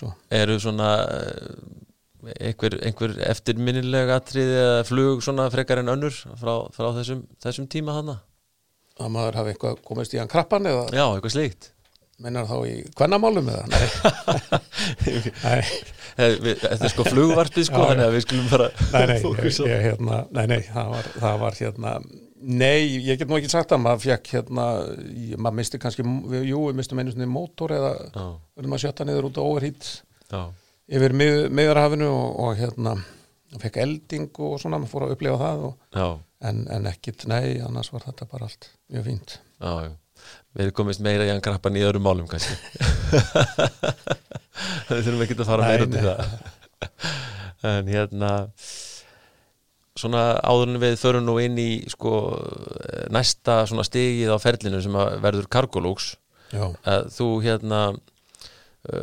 svo 0.00 0.12
eru 0.42 0.58
svona 0.62 0.90
eh, 1.04 2.34
einhver, 2.48 2.78
einhver 2.86 3.16
eftirminnilega 3.28 4.18
atriði 4.22 4.58
eða 4.64 4.82
flug 4.88 5.24
svona 5.24 5.48
frekar 5.52 5.82
en 5.82 5.92
önnur 5.94 6.16
frá, 6.40 6.54
frá 6.74 6.90
þessum, 6.98 7.24
þessum 7.42 7.68
tíma 7.70 8.00
hana? 8.00 8.20
að 9.00 9.12
maður 9.14 9.38
hafi 9.40 9.54
eitthvað 9.54 9.78
komist 9.86 10.14
í 10.14 10.20
hann 10.20 10.30
krappan 10.30 10.68
eða? 10.68 10.84
Já, 10.94 11.04
eitthvað 11.06 11.34
slíkt. 11.36 11.70
Mennar 12.22 12.46
þá 12.46 12.56
í 12.68 12.74
kvennamálum 12.94 13.48
eða, 13.50 13.64
nei, 13.72 13.86
nei, 15.46 15.62
Eh, 15.62 15.70
Þetta 16.16 16.72
er 16.76 16.92
sko 16.92 17.06
flugvarpið 17.08 17.68
sko, 17.68 17.84
þannig 17.90 18.06
að 18.08 18.16
við 18.16 18.24
skulum 18.26 18.50
bara 18.50 18.68
nei, 18.74 19.06
nei, 19.08 19.14
ég, 19.16 19.22
fókusa. 19.24 19.68
ég, 19.70 19.84
hérna, 19.86 20.18
nei, 20.36 20.44
nei, 20.50 20.60
það 20.68 20.90
var, 20.96 21.08
það 21.24 21.38
var 21.42 21.58
hérna, 21.60 21.92
nei, 22.62 22.80
ég 23.08 23.20
get 23.20 23.30
nú 23.30 23.38
ekki 23.38 23.52
sagt 23.52 23.72
að 23.72 23.82
maður 23.86 24.02
fekk 24.06 24.32
hérna, 24.36 24.66
ég, 25.12 25.38
maður 25.38 25.58
misti 25.60 25.80
kannski, 25.82 26.06
við, 26.34 26.48
jú, 26.50 26.66
við 26.68 26.80
mistum 26.82 27.00
einu 27.02 27.14
svona 27.14 27.30
mótor 27.32 27.74
eða 27.78 27.94
verðum 28.12 28.76
að 28.76 28.84
sjötta 28.84 29.08
niður 29.08 29.30
út 29.30 29.40
á 29.40 29.44
overhít 29.46 29.88
já, 30.32 30.42
yfir 30.98 31.16
mið, 31.22 31.38
miðarhafinu 31.60 32.10
og, 32.10 32.28
og 32.44 32.60
hérna 32.60 32.96
fekk 33.62 33.80
elding 33.84 34.30
og 34.40 34.54
svona, 34.60 34.78
maður 34.80 34.92
fór 34.94 35.06
að 35.06 35.16
upplifa 35.16 35.40
það 35.40 35.66
og, 35.70 36.20
en, 36.48 36.62
en 36.72 36.88
ekkit, 36.92 37.26
nei, 37.30 37.58
annars 37.64 37.92
var 37.92 38.06
þetta 38.08 38.28
bara 38.30 38.48
allt 38.48 38.70
mjög 38.92 39.10
fínt. 39.10 39.40
já, 39.60 39.72
já. 39.88 39.92
Við 40.52 40.66
erum 40.66 40.74
komist 40.76 41.00
meira 41.02 41.24
í 41.26 41.30
hann 41.32 41.40
krappan 41.42 41.74
í 41.74 41.82
öðrum 41.82 42.04
málum 42.06 42.28
kannski 42.30 42.54
Við 44.88 45.04
þurfum 45.06 45.26
ekki 45.26 45.38
að 45.38 45.50
fara 45.50 45.68
meira 45.68 45.90
nei. 45.90 46.00
það 46.02 46.24
En 47.72 47.90
hérna 47.90 48.30
svona 49.98 50.22
áður 50.40 50.72
en 50.72 50.80
við 50.82 50.96
förum 51.00 51.26
nú 51.26 51.36
inn 51.42 51.58
í 51.60 51.70
sko 51.90 52.14
næsta 53.12 53.62
svona 53.68 53.84
stigið 53.86 54.32
á 54.32 54.38
ferlinu 54.42 54.80
sem 54.82 54.96
að 54.98 55.18
verður 55.22 55.50
kargolóks 55.52 56.14
að 56.52 57.10
þú 57.12 57.28
hérna 57.44 57.82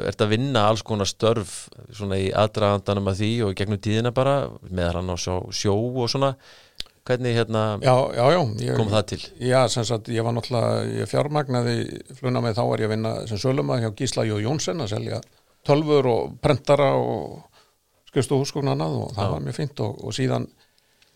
ert 0.10 0.22
að 0.22 0.34
vinna 0.34 0.66
alls 0.68 0.82
konar 0.84 1.08
störf 1.08 1.70
svona 1.96 2.18
í 2.20 2.32
aðdragandanum 2.36 3.12
að 3.12 3.22
því 3.22 3.30
og 3.48 3.54
gegnum 3.56 3.80
tíðina 3.80 4.12
bara 4.16 4.50
meðal 4.68 5.00
hann 5.00 5.14
á 5.14 5.18
sjó, 5.18 5.78
og 5.78 6.10
svona 6.12 6.34
hvernig 7.08 7.38
hérna 7.38 7.64
já, 7.82 7.96
já, 8.14 8.26
já 8.36 8.42
ég, 8.66 8.76
kom 8.78 8.92
það 8.92 9.06
til? 9.14 9.22
Já, 9.40 9.60
sem 9.72 9.86
sagt, 9.88 10.12
ég 10.14 10.26
var 10.26 10.36
náttúrulega, 10.36 10.84
ég 11.00 11.10
fjármagnaði 11.10 11.78
fluna 12.20 12.44
með 12.44 12.60
þá 12.60 12.64
var 12.70 12.84
ég 12.84 12.90
að 12.90 12.96
vinna 12.98 13.14
sem 13.30 13.42
sölumað 13.42 13.86
hjá 13.86 13.90
Gísla 14.02 14.28
Jó 14.28 14.36
Jónsson 14.44 14.84
að 14.84 14.92
selja 14.98 15.22
tölfur 15.68 16.08
og 16.10 16.40
prentara 16.44 16.94
og 16.98 17.46
skrifstu 18.10 18.40
húsgókn 18.40 18.72
annað 18.72 18.98
og 19.04 19.14
það 19.16 19.28
Já. 19.28 19.32
var 19.34 19.46
mjög 19.46 19.58
fínt 19.60 19.84
og, 19.86 20.04
og 20.04 20.16
síðan 20.18 20.48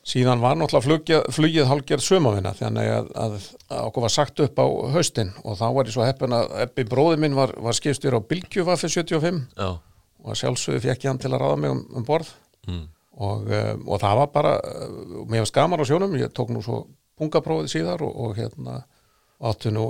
síðan 0.04 0.42
var 0.44 0.58
náttúrulega 0.60 0.84
flugið, 0.84 1.22
flugið 1.32 1.70
hálgerð 1.70 2.04
sömavinna 2.04 2.52
þannig 2.58 2.90
að, 2.92 3.12
að, 3.24 3.36
að 3.72 3.86
okkur 3.88 4.04
var 4.04 4.14
sagt 4.14 4.42
upp 4.44 4.60
á 4.60 4.68
haustin 4.96 5.32
og 5.44 5.56
þá 5.60 5.66
var 5.78 5.88
ég 5.88 5.96
svo 5.96 6.08
heppin 6.08 6.36
að 6.36 6.56
Ebbi 6.66 6.86
bróði 6.92 7.22
minn 7.24 7.38
var, 7.38 7.54
var 7.64 7.78
skipstjóri 7.78 8.20
á 8.20 8.28
Bilgjuvaffi 8.34 8.92
75 8.92 9.40
Já, 9.56 9.70
og 10.24 10.34
að 10.34 10.42
sjálfsögðu 10.42 10.84
fekk 10.84 11.06
ég 11.06 11.14
hann 11.14 11.22
til 11.24 11.32
að 11.32 11.46
ráða 11.46 11.62
mig 11.64 11.76
um, 11.76 11.86
um 11.96 12.08
borð 12.08 12.34
mm. 12.68 12.84
og, 13.16 13.48
um, 13.48 13.88
og 13.88 14.04
það 14.04 14.20
var 14.20 14.34
bara 14.36 14.58
mér 15.32 15.46
var 15.46 15.52
skamar 15.54 15.84
á 15.84 15.86
sjónum, 15.88 16.20
ég 16.20 16.36
tók 16.36 16.52
nú 16.52 16.64
svo 16.66 16.84
pungaprófið 17.20 17.72
síðar 17.78 18.04
og, 18.04 18.12
og 18.12 18.36
hérna 18.38 18.82
áttu 19.44 19.72
nú 19.76 19.88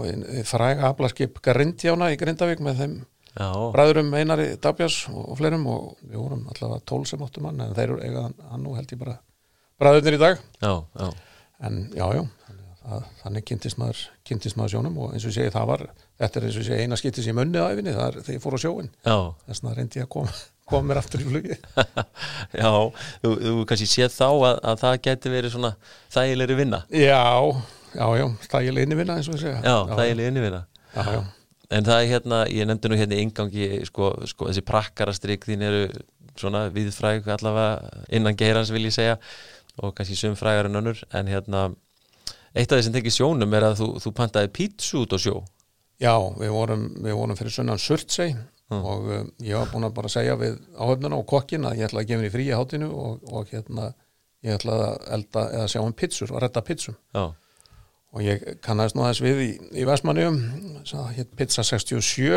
fræga 0.50 0.92
aflaskip 0.92 1.42
Garindjána 1.44 2.14
í 2.14 2.20
Grindavík 2.22 2.62
með 2.64 2.80
þeim 2.84 2.96
bræðurum 3.34 4.14
Einari 4.14 4.48
Dabjas 4.62 5.00
og, 5.10 5.32
og 5.34 5.38
fleirum 5.40 5.66
og 5.72 5.84
við 6.04 6.20
vorum 6.22 6.44
allavega 6.54 6.84
tól 6.86 7.04
sem 7.10 7.22
áttum 7.26 7.48
hann 7.50 7.64
en 7.66 7.74
þeir 7.78 7.88
eru 7.90 8.00
eiga 8.06 8.26
hann, 8.30 8.62
nú 8.64 8.76
held 8.78 8.94
ég 8.94 9.02
bara 9.02 9.18
bræðurnir 9.82 10.18
í 10.20 10.22
dag. 10.22 10.42
Já, 10.62 10.74
já, 11.00 11.10
en 11.66 11.80
já, 11.98 12.06
já, 12.20 12.24
þannig, 13.24 13.46
kynntist 13.50 13.80
maður, 13.82 14.02
kynntist 14.28 14.58
maður 14.60 14.76
sjónum 14.76 14.98
og 15.02 15.14
eins 15.16 15.26
og 15.26 15.32
ég 15.32 15.38
segi 15.40 15.54
það 15.56 15.70
var, 15.72 15.86
þetta 16.22 16.40
er 16.40 16.48
eins 16.48 16.58
og 16.58 16.64
ég 16.64 16.70
segi 16.70 16.86
eina 16.86 17.00
skiptis 17.00 17.30
í 17.32 17.36
munni 17.36 17.62
á 17.64 17.66
æfinni, 17.72 17.94
það 17.96 18.08
er 18.10 18.18
þegar 18.22 18.38
ég 18.38 18.44
fór 18.44 18.58
á 18.58 18.64
sjóin 18.64 18.90
já, 18.94 19.16
þess 19.48 19.64
vegna 19.64 19.76
reyndi 19.80 20.02
ég 20.02 20.08
að 20.08 20.12
koma, 20.18 20.34
koma 20.70 20.90
mér 20.92 21.02
aftur 21.02 21.24
í 21.24 21.30
flugi. 21.30 21.58
Já 22.64 22.70
þú, 23.24 23.32
þú 23.42 23.54
kannski 23.68 23.88
séð 23.90 24.14
þá 24.14 24.28
að, 24.30 24.60
að 24.72 24.78
það 24.84 25.00
geti 25.08 25.32
verið 25.34 25.56
svona 25.56 25.72
þægilegri 26.14 26.60
vinna. 26.60 26.84
Já, 26.94 27.24
já, 27.98 28.06
já, 28.20 28.26
þægileg 28.54 28.88
innivinna 28.88 29.18
eins 29.20 29.32
og 29.32 29.36
við 29.36 29.48
segja. 29.48 29.64
Já, 29.66 29.76
þægileg 29.98 30.30
innvinna 30.32 30.62
Já, 30.94 31.04
já, 31.10 31.22
En 31.74 31.86
það 31.88 32.02
er 32.02 32.12
hérna, 32.12 32.42
ég 32.52 32.68
nefndi 32.70 32.92
nú 32.92 32.98
hérna 33.00 33.18
í 33.18 33.24
ingangi 33.26 33.70
sko, 33.90 34.12
sko 34.30 34.50
þessi 34.50 34.66
prakkarastrik 34.68 35.48
þín 35.48 35.66
eru 35.66 35.84
svona 36.38 36.68
viðfræg 36.74 37.28
allavega 37.34 38.04
innan 38.14 38.38
geirans 38.38 38.72
vil 38.74 38.86
ég 38.88 38.96
segja 38.96 39.18
og 39.82 39.94
kannski 39.98 40.18
sum 40.18 40.38
frægar 40.38 40.70
en 40.70 40.80
önnur. 40.82 41.02
En 41.14 41.30
hérna 41.30 41.68
eitt 42.54 42.72
af 42.72 42.78
því 42.78 42.86
sem 42.88 42.96
tekið 42.96 43.18
sjónum 43.18 43.58
er 43.58 43.68
að 43.70 43.80
þú, 43.82 43.90
þú 44.04 44.14
pantaði 44.18 44.54
pítsu 44.54 45.04
út 45.04 45.16
á 45.16 45.20
sjó. 45.22 45.36
Já, 46.02 46.16
við 46.38 46.54
vorum, 46.54 46.88
við 47.06 47.18
vorum 47.18 47.38
fyrir 47.40 47.56
sunnan 47.56 47.82
Surtsey 47.82 48.36
og 48.74 49.10
uh, 49.10 49.26
ég 49.46 49.58
var 49.60 49.70
búin 49.70 49.86
að 49.86 49.96
bara 49.98 50.10
segja 50.10 50.38
við 50.40 50.58
áhöfnuna 50.78 51.20
og 51.20 51.28
kokkin 51.30 51.68
að 51.70 51.82
ég 51.82 51.90
ætla 51.90 52.02
að 52.02 52.10
gefa 52.10 52.22
henni 52.22 52.34
frí 52.34 52.48
í 52.48 52.56
hátinu 52.58 52.90
og, 52.90 53.26
og 53.30 53.52
hérna, 53.54 53.92
ég 54.46 54.58
ætla 54.58 54.78
að 54.88 55.08
elda 55.18 55.44
eða 55.60 55.68
sjá 55.74 55.82
um 55.84 55.94
pizzur 55.98 56.34
og 56.34 56.42
redda 56.42 56.64
pizzum. 56.66 56.98
Já, 57.14 57.26
Og 58.14 58.22
ég 58.22 58.44
kannast 58.62 58.94
nú 58.98 59.08
þess 59.08 59.24
við 59.26 59.42
í, 59.42 59.50
í 59.82 59.88
Vestmannjum, 59.90 60.38
hétt 61.18 61.32
Pizza 61.38 61.66
67 61.66 62.30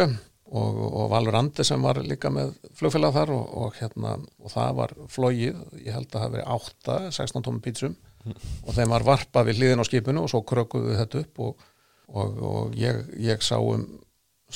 og, 0.56 0.78
og 0.86 1.10
Valur 1.12 1.36
Andi 1.36 1.66
sem 1.66 1.82
var 1.84 2.00
líka 2.00 2.30
með 2.32 2.54
flugfélag 2.78 3.12
þar 3.16 3.32
og, 3.34 3.44
og 3.60 3.76
hérna, 3.80 4.14
og 4.40 4.52
það 4.54 4.78
var 4.80 4.94
flogið, 5.12 5.58
ég 5.82 5.96
held 5.96 6.08
að 6.12 6.22
það 6.22 6.34
verið 6.36 6.52
8, 6.56 6.98
16 7.18 7.44
tómum 7.46 7.62
pizzum 7.64 7.96
og 8.26 8.74
þeim 8.74 8.94
var 8.94 9.06
varpað 9.06 9.50
við 9.50 9.60
hliðin 9.60 9.82
á 9.82 9.88
skipinu 9.88 10.24
og 10.24 10.32
svo 10.32 10.42
krökuðu 10.46 10.96
þetta 10.98 11.22
upp 11.22 11.42
og, 11.44 11.68
og, 12.08 12.40
og 12.50 12.76
ég, 12.78 13.04
ég 13.22 13.44
sá 13.44 13.58
um 13.60 13.86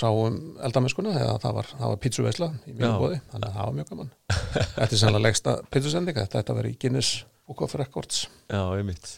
um 0.01 0.37
eldamennskuna 0.63 1.13
þegar 1.17 1.41
það 1.43 1.55
var, 1.57 1.71
var 1.81 1.97
pizzuveisla 2.01 2.49
í 2.71 2.75
mjög 2.79 2.93
bóði, 3.03 3.17
þannig 3.33 3.49
að 3.49 3.57
það 3.57 3.65
var 3.67 3.75
mjög 3.75 3.89
gaman. 3.91 4.11
Þetta 4.77 4.87
er 4.87 5.01
sannlega 5.01 5.25
legsta 5.25 5.55
pizzusendinga 5.67 6.25
þetta 6.25 6.43
ætti 6.43 6.53
að 6.53 6.61
vera 6.61 6.71
í 6.71 6.77
Guinness 6.81 7.25
Book 7.51 7.65
of 7.67 7.73
Records. 7.75 8.29
Já, 8.47 8.61
einmitt. 8.79 9.09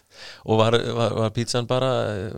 Og 0.49 0.57
var, 0.57 0.73
var, 0.97 1.15
var 1.21 1.33
pítsan 1.37 1.67
bara 1.69 1.91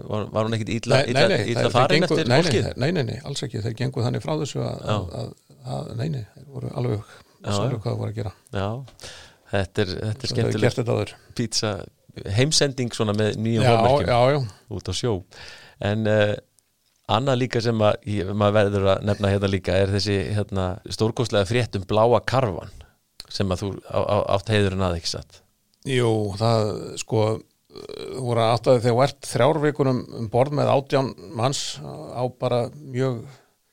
var, 0.02 0.24
var 0.34 0.48
hún 0.48 0.56
ekkit 0.56 0.72
illa, 0.74 1.04
illa, 1.06 1.26
illa 1.38 1.66
þeir 1.68 1.74
farin 1.74 2.02
gengu- 2.02 2.16
eftir 2.18 2.30
nei, 2.32 2.38
fólkið? 2.40 2.64
nei, 2.66 2.88
nei, 2.90 2.96
nei, 2.96 3.04
nei, 3.12 3.18
alls 3.30 3.44
ekki, 3.46 3.62
þeir 3.62 3.76
gengu 3.78 4.02
þannig 4.02 4.24
frá 4.24 4.32
þessu 4.40 4.64
að, 4.66 4.80
að, 4.90 5.28
að, 5.76 5.92
nei, 6.00 6.08
nei, 6.16 6.24
þeir 6.32 6.48
voru 6.56 6.72
alveg 6.74 6.96
já. 6.98 7.52
hvað 7.52 7.86
það 7.86 8.00
voru 8.00 8.10
að 8.10 8.18
gera. 8.18 8.32
Já, 8.56 8.66
þetta 9.52 9.84
er, 9.84 9.92
þetta 10.00 10.26
er 10.26 10.32
skemmtileg 10.32 11.14
pítsa 11.38 11.70
heimsending 12.34 12.98
svona 12.98 13.14
með 13.14 13.38
nýjum 13.46 13.68
hómerkjum 13.68 14.50
út 14.74 14.90
á 14.90 14.92
sjó. 14.98 15.14
En 15.84 16.10
uh, 16.10 16.34
annað 17.14 17.40
líka 17.44 17.62
sem 17.62 17.86
að, 17.86 18.00
ég, 18.16 18.34
maður 18.34 18.58
verður 18.58 18.90
að 18.96 19.06
nefna 19.12 19.32
hérna 19.36 19.52
líka 19.54 19.78
er 19.78 19.94
þessi 19.94 20.18
hérna, 20.34 20.66
stórkostlega 20.90 21.46
frétt 21.50 21.78
um 21.78 21.86
bláa 21.86 22.22
karfan 22.26 22.74
sem 23.30 23.50
að 23.50 23.64
þú 23.64 23.72
á, 23.86 23.98
á, 24.02 24.16
átt 24.36 24.52
heiðurinn 24.52 24.84
að 24.90 24.98
ekki 25.00 25.14
satt 25.14 25.43
jú, 25.88 26.10
það 26.40 26.70
sko 27.02 27.24
þú 27.74 28.24
voru 28.28 28.44
áttaði 28.44 28.82
þegar 28.84 28.94
þú 28.94 29.04
ert 29.06 29.30
þrjár 29.30 29.60
vikunum 29.64 30.02
um 30.20 30.28
borð 30.32 30.58
með 30.58 30.70
átján 30.74 31.08
manns 31.34 31.62
á 31.82 32.22
bara 32.38 32.66
mjög 32.74 33.24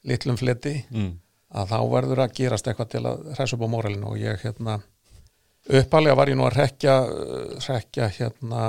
litlum 0.10 0.39
fleti 0.39 0.80
mm. 0.89 1.12
að 1.54 1.74
þá 1.74 1.80
verður 1.91 2.24
að 2.24 2.34
gerast 2.39 2.69
eitthvað 2.69 2.93
til 2.95 3.04
að 3.06 3.28
hressa 3.36 3.58
upp 3.58 3.65
á 3.69 3.74
móralinu 3.76 4.13
og 4.13 4.21
ég 4.21 4.41
hérna 4.41 4.80
uppalega 5.69 6.17
var 6.17 6.32
ég 6.32 6.39
nú 6.39 6.47
að 6.47 6.58
rekja, 6.58 6.95
rekja 7.67 8.10
hérna 8.17 8.63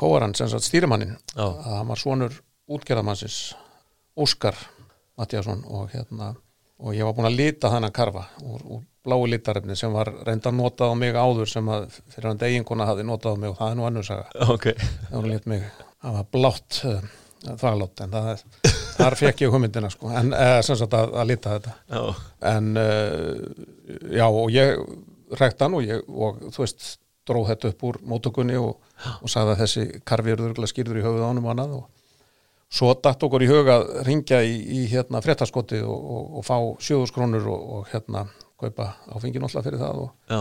kóaran 0.00 0.34
sem 0.36 0.48
sagt 0.48 0.64
stýrimannin 0.64 1.16
Já. 1.34 1.44
að 1.44 1.74
hann 1.76 1.90
var 1.92 2.00
svonur 2.00 2.38
útgerðamannsins 2.70 3.40
Óskar 4.20 4.56
Mattiasson 5.20 5.66
og 5.68 5.92
hérna 5.92 6.32
og 6.80 6.96
ég 6.96 7.04
var 7.04 7.16
búin 7.16 7.28
að 7.28 7.36
lita 7.42 7.70
þannig 7.72 7.92
karfa 7.92 8.24
úr, 8.40 8.64
úr 8.64 8.86
blái 9.04 9.30
litarefni 9.32 9.76
sem 9.78 9.92
var 9.94 10.10
reynda 10.26 10.52
notað 10.52 10.92
á 10.92 10.94
mig 10.98 11.16
áður 11.16 11.48
sem 11.48 11.68
að 11.72 11.88
fyrir 12.12 12.28
hann 12.30 12.42
eiginkona 12.44 12.88
hafi 12.88 13.06
notað 13.06 13.36
á 13.36 13.40
mig 13.40 13.52
og 13.52 13.58
það 13.60 13.72
er 13.72 13.78
nú 13.78 13.88
annars 13.88 14.12
að 14.14 14.52
ok, 14.56 14.66
það 16.00 16.16
var 16.16 16.26
blátt 16.36 16.80
uh, 16.88 16.98
þvaglótt 17.48 18.02
en 18.04 18.16
það, 18.16 18.42
þar 18.96 19.16
fekk 19.20 19.44
ég 19.46 19.54
humyndina 19.54 19.90
sko. 19.92 20.10
En 20.16 20.34
uh, 20.36 20.58
sem 20.64 20.78
sagt 20.80 20.96
að, 20.96 21.14
að 21.20 21.30
lita 21.30 21.54
þetta. 21.56 21.76
Já, 21.88 22.26
en 22.52 22.72
uh, 22.80 24.10
já 24.16 24.26
og 24.28 24.50
ég 24.54 24.82
rækt 25.40 25.64
hann 25.64 25.78
og, 25.78 25.86
ég, 25.86 26.04
og 26.08 26.42
þú 26.50 26.64
veist 26.64 26.90
dróð 27.28 27.52
þetta 27.52 27.72
upp 27.72 27.86
úr 27.86 28.00
mótökunni 28.10 28.58
og, 28.60 28.76
og 29.20 29.30
sagði 29.30 29.54
að 29.54 29.64
þessi 29.64 29.86
karfi 30.08 30.34
eru 30.34 30.68
skýrður 30.68 31.00
í 31.00 31.06
höfuð 31.06 31.26
ánum 31.28 31.48
og 31.48 31.54
annað 31.54 31.74
og 31.78 31.88
svo 32.70 32.92
datt 33.02 33.22
okkur 33.26 33.44
í 33.44 33.50
huga 33.50 33.80
að 33.80 33.88
ringja 34.06 34.40
í, 34.46 34.54
í 34.80 34.84
hérna 34.90 35.22
fréttaskoti 35.24 35.80
og, 35.82 36.10
og, 36.16 36.24
og 36.40 36.46
fá 36.46 36.56
sjöðuskrónur 36.86 37.48
og, 37.50 37.64
og 37.76 37.90
hérna 37.92 38.26
kaupa 38.64 38.88
áfengi 39.16 39.40
náttúrulega 39.42 39.66
fyrir 39.68 39.82
það 39.84 40.02
og 40.06 40.10
já 40.30 40.40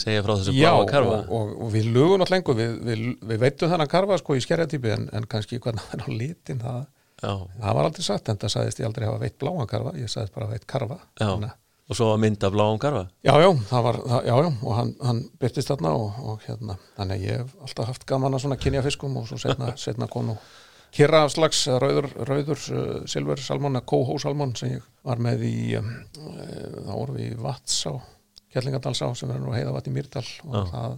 segja 0.00 0.22
frá 0.24 0.32
þessu 0.40 0.52
Já, 0.56 0.70
bláa 0.72 0.84
karfa. 0.88 1.16
og, 1.20 1.32
og, 1.36 1.48
og 1.66 1.72
við 1.74 1.90
lugum 1.92 2.22
náttúrulega 2.22 2.38
lengur 2.38 2.56
við, 2.56 2.70
við, 2.88 3.02
við 3.32 3.42
veitum 3.42 3.68
þennan 3.74 3.90
karfa 3.92 4.16
sko 4.22 4.36
í 4.38 4.40
skerjatípi 4.44 4.92
en, 4.94 5.02
en 5.12 5.26
kannski 5.28 5.58
hvernig 5.60 5.84
það 5.90 5.98
er 5.98 6.06
á 6.08 6.10
litin 6.22 6.62
það, 6.62 6.78
já, 7.20 7.32
það 7.60 7.76
var 7.80 7.88
aldrei 7.90 8.06
sagt 8.06 8.30
en 8.32 8.40
það 8.40 8.54
sagðist 8.54 8.80
ég 8.80 8.88
aldrei 8.88 9.04
hafa 9.10 9.20
veitt 9.26 9.36
bláan 9.42 9.68
karfa 9.68 9.92
ég 10.00 10.08
sagðist 10.08 10.32
bara 10.38 10.48
veitt 10.54 10.64
karfa. 10.72 10.96
Já. 11.20 11.26
Þannig 11.28 11.50
að- 11.52 11.60
og 11.84 11.98
svo 11.98 12.06
að 12.14 12.20
mynda 12.24 12.48
bláum 12.48 12.78
karfa? 12.80 13.02
Já, 13.28 13.34
já, 13.44 13.48
það 13.68 13.82
var, 13.84 13.96
það, 14.08 14.22
já, 14.30 14.34
já, 14.40 14.48
og 14.64 14.74
hann, 14.78 14.92
hann 15.04 15.18
byrtist 15.44 15.68
þarna 15.68 15.90
og, 16.00 16.20
og 16.32 16.46
hérna, 16.48 16.78
þannig 16.96 17.18
að 17.18 17.26
ég 17.28 17.42
hef 17.42 17.50
alltaf 17.68 17.90
haft 17.92 18.06
gaman 18.08 18.32
að 18.38 18.40
svona 18.46 18.56
kynja 18.64 18.80
fiskum 18.86 19.18
og 19.20 19.26
svo 19.28 19.36
setna, 19.42 19.68
setna 19.84 20.08
konu 20.08 20.38
kyrra 20.94 21.24
af 21.26 21.32
slags, 21.34 21.64
rauður, 21.82 22.10
rauður 22.28 22.60
uh, 22.74 22.98
silver 23.10 23.40
salmon, 23.42 23.78
eða 23.78 23.88
kóhó 23.90 24.18
salmon 24.22 24.54
sem 24.58 24.76
ég 24.76 24.84
var 25.06 25.22
með 25.22 25.46
í, 25.48 25.56
uh, 25.78 25.88
þá 26.84 26.92
vorum 26.92 27.18
við 27.18 27.32
í 27.32 27.40
Vats 27.44 27.80
á 27.90 27.92
Kjellingadalsá 28.54 29.10
sem 29.18 29.32
er 29.34 29.42
nú 29.42 29.54
heiðavat 29.54 29.90
í 29.90 29.94
Mýrdal 29.94 30.24
og 30.46 30.54
Já. 30.54 30.64
það, 30.70 30.92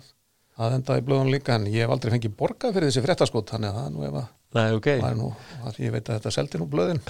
það 0.59 0.75
endaði 0.79 1.05
blöðun 1.07 1.33
líka 1.33 1.57
en 1.57 1.69
ég 1.73 1.87
hef 1.87 1.95
aldrei 1.95 2.13
fengið 2.17 2.35
borgað 2.37 2.77
fyrir 2.77 2.91
þessi 2.91 3.05
fréttaskot, 3.07 3.49
þannig 3.55 3.71
að 3.73 3.79
það 3.81 3.87
er 3.89 3.95
nú 3.97 4.09
ef 4.11 4.19
að 4.23 4.33
Nei, 4.57 4.71
ok, 4.73 4.87
það 5.03 5.09
er 5.11 5.17
nú, 5.19 5.31
að 5.69 5.79
ég 5.83 5.91
veit 5.93 6.07
að 6.07 6.19
þetta 6.21 6.31
seldi 6.33 6.61
nú 6.61 6.67
blöðin 6.73 7.01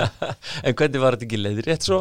en 0.66 0.76
hvernig 0.78 1.02
var 1.02 1.14
þetta 1.14 1.26
ekki 1.26 1.38
leiðir 1.38 1.68
rétt 1.70 1.84
svo? 1.86 1.98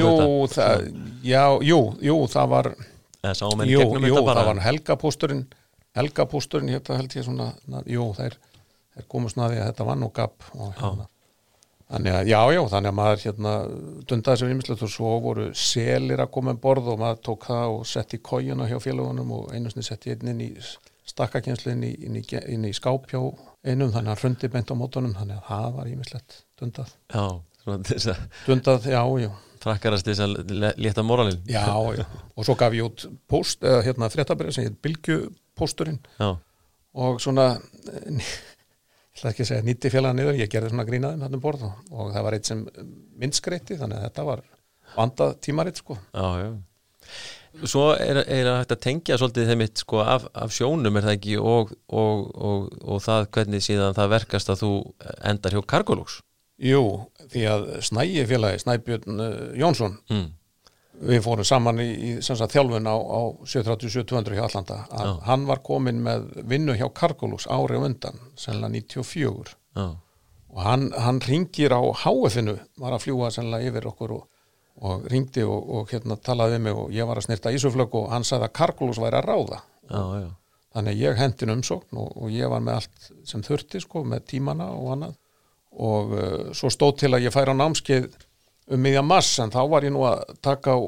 Jú, 0.00 0.12
það, 0.52 0.84
já, 1.26 1.42
jú, 1.66 1.80
jú, 2.08 2.14
það 2.32 2.52
var 2.54 2.70
Jú, 3.68 3.82
jú, 4.06 4.14
það 4.22 4.46
var 4.48 4.62
helgapósturinn 4.64 5.42
helgapósturinn, 5.98 6.72
hérna 6.72 6.96
held 7.02 7.18
ég 7.18 7.26
svona 7.26 7.50
na, 7.68 7.82
jú, 7.90 8.06
þeir, 8.16 8.38
þeir 8.96 9.08
komust 9.14 9.36
naði 9.40 9.58
að 9.62 9.70
þetta 9.72 9.86
var 9.88 9.98
nú 10.00 10.10
gap 10.14 10.46
og 10.56 10.72
hérna. 10.78 11.08
Þannig 11.92 12.14
að, 12.16 12.28
já, 12.30 12.38
já, 12.56 12.60
þannig 12.72 12.88
að 12.88 12.96
maður 12.96 13.18
hérna 13.26 13.50
dundaði 14.08 14.40
sem 14.40 14.52
ímislegt 14.54 14.82
og 14.86 14.90
svo 14.94 15.10
voru 15.20 15.50
selir 15.60 16.22
að 16.24 16.30
koma 16.32 16.54
um 16.54 16.60
borð 16.62 16.86
og 16.94 17.00
maður 17.02 17.18
tók 17.28 17.44
það 17.50 17.72
og 17.74 17.82
sett 17.90 18.14
í 18.16 18.20
kójuna 18.24 18.68
hjá 18.70 18.78
félagunum 18.80 19.34
og 19.36 19.50
einu 19.52 19.68
sinni 19.72 19.84
sett 19.84 20.06
ég 20.08 20.16
einn 20.22 20.30
inn 20.32 20.40
í 20.46 20.50
stakkakenslu 21.12 21.74
inn 21.74 21.82
í, 21.84 21.90
inn 22.06 22.16
í, 22.16 22.22
inn 22.54 22.64
í 22.64 22.72
skáp 22.72 23.10
hjá 23.12 23.20
einum, 23.66 23.90
þannig 23.92 24.14
að 24.14 24.22
hrundi 24.22 24.48
beint 24.54 24.72
á 24.72 24.74
mótunum 24.80 25.12
þannig 25.18 25.36
að 25.42 25.48
það 25.50 25.66
var 25.76 25.90
ímislegt 25.92 26.38
dundað. 26.62 26.94
Já, 27.12 27.24
svona 27.66 27.84
þess 27.90 28.08
að 28.14 28.22
dundað, 28.46 28.88
já, 28.94 29.02
já. 29.26 29.30
Frakkarast 29.62 30.08
þess 30.08 30.24
að 30.24 30.32
le- 30.58 30.72
létta 30.82 31.04
moralin 31.06 31.36
Já, 31.46 31.66
já, 31.94 32.06
og 32.34 32.46
svo 32.48 32.56
gaf 32.58 32.72
ég 32.74 32.88
út 32.88 33.04
post, 33.30 33.60
eða 33.62 33.84
hérna 33.86 34.08
fréttabrið 34.10 34.56
sem 34.56 34.64
heit 34.70 34.80
Bylgjupósturinn 34.82 36.00
Já, 36.18 36.32
og 36.98 37.20
svona 37.22 37.50
ég 38.08 38.32
ætla 39.12 39.32
ekki 39.32 39.44
að 39.44 39.50
segja 39.50 39.66
nýtti 39.66 39.92
félaga 39.92 40.16
niður, 40.16 40.40
ég 40.40 40.50
gerði 40.50 40.72
svona 40.72 40.88
grínaðum 40.88 41.24
þarna 41.26 41.38
um 41.38 41.44
borð 41.44 41.68
og, 41.68 41.78
og 41.92 42.10
það 42.14 42.26
var 42.26 42.36
eitt 42.38 42.50
sem 42.50 42.64
myndskreitti 43.20 43.78
þannig 43.80 44.00
að 44.00 44.06
þetta 44.08 44.26
var 44.28 44.44
vandað 44.96 45.38
tímaritt 45.44 45.82
sko. 45.82 45.98
já, 46.12 46.28
já 46.46 46.52
Svo 47.68 47.90
er, 48.00 48.22
er 48.24 48.46
að 48.48 48.58
hægt 48.62 48.70
að 48.72 48.84
tengja 48.86 49.16
svolítið 49.20 49.50
þeim 49.50 49.58
mitt 49.60 49.80
sko 49.82 49.98
af, 50.00 50.22
af 50.32 50.52
sjónum 50.56 50.94
er 50.96 51.04
það 51.04 51.16
ekki 51.18 51.34
og, 51.36 51.74
og, 51.92 52.22
og, 52.32 52.70
og 52.80 53.02
það 53.04 53.26
hvernig 53.36 53.64
síðan 53.66 53.96
það 53.98 54.14
verkast 54.14 54.52
að 54.52 54.62
þú 54.62 54.70
endar 55.28 55.56
hjá 55.56 55.60
Cargolux 55.74 56.22
Jú, 56.62 56.82
því 57.32 57.42
að 57.50 57.66
Snægi 57.84 58.24
félagi, 58.30 58.62
Snæbjörn 58.62 59.20
uh, 59.20 59.34
Jónsson 59.58 59.98
mm. 60.08 60.30
Við 61.02 61.22
fórum 61.24 61.46
saman 61.46 61.80
í, 61.82 61.88
í 61.92 62.10
sagt, 62.22 62.52
þjálfun 62.54 62.86
á, 62.86 62.94
á 62.94 63.20
737-200 63.42 64.36
hjá 64.38 64.44
Allanda 64.46 64.78
að 64.90 65.08
Já. 65.08 65.14
hann 65.28 65.46
var 65.48 65.62
komin 65.66 66.02
með 66.04 66.28
vinnu 66.48 66.76
hjá 66.78 66.86
Cargolux 66.94 67.48
ári 67.50 67.78
á 67.78 67.82
undan, 67.82 68.20
sennilega 68.38 68.76
94 69.02 69.56
Já, 69.76 69.86
og 70.52 70.60
hann, 70.66 70.90
hann 70.92 71.22
ringir 71.24 71.72
á 71.74 71.80
HF-inu, 71.80 72.58
var 72.82 72.94
að 72.94 73.06
fljúa 73.06 73.32
sennilega 73.34 73.72
yfir 73.72 73.88
okkur 73.88 74.14
og, 74.18 74.28
og 74.84 75.08
ringdi 75.10 75.44
og, 75.48 75.72
og 75.78 75.92
hérna 75.92 76.18
talaði 76.20 76.58
við 76.58 76.64
mig 76.66 76.78
og 76.84 76.94
ég 76.94 77.08
var 77.08 77.20
að 77.20 77.28
snirta 77.28 77.54
ísuflögg 77.56 77.96
og 77.98 78.10
hann 78.12 78.26
sagði 78.28 78.50
að 78.50 78.56
Cargolux 78.60 79.00
væri 79.02 79.18
að 79.20 79.28
ráða. 79.30 79.62
Já, 79.88 80.28
þannig 80.76 80.94
að 80.94 81.02
ég 81.02 81.18
hendin 81.20 81.54
umsókn 81.56 82.00
og, 82.00 82.12
og 82.20 82.32
ég 82.32 82.52
var 82.52 82.62
með 82.64 82.80
allt 82.80 83.08
sem 83.28 83.44
þurfti 83.44 83.80
sko, 83.82 84.04
með 84.08 84.26
tímana 84.34 84.68
og 84.76 84.92
annað. 84.96 85.18
Og 85.72 86.12
uh, 86.12 86.52
svo 86.56 86.68
stóð 86.72 86.98
til 87.00 87.12
að 87.14 87.26
ég 87.26 87.32
færi 87.32 87.52
á 87.52 87.56
námskeið 87.56 88.10
um 88.70 88.82
miðja 88.82 89.02
mass 89.04 89.38
en 89.42 89.52
þá 89.52 89.60
var 89.70 89.86
ég 89.86 89.94
nú 89.94 90.04
að 90.06 90.22
taka 90.44 90.76
á, 90.76 90.80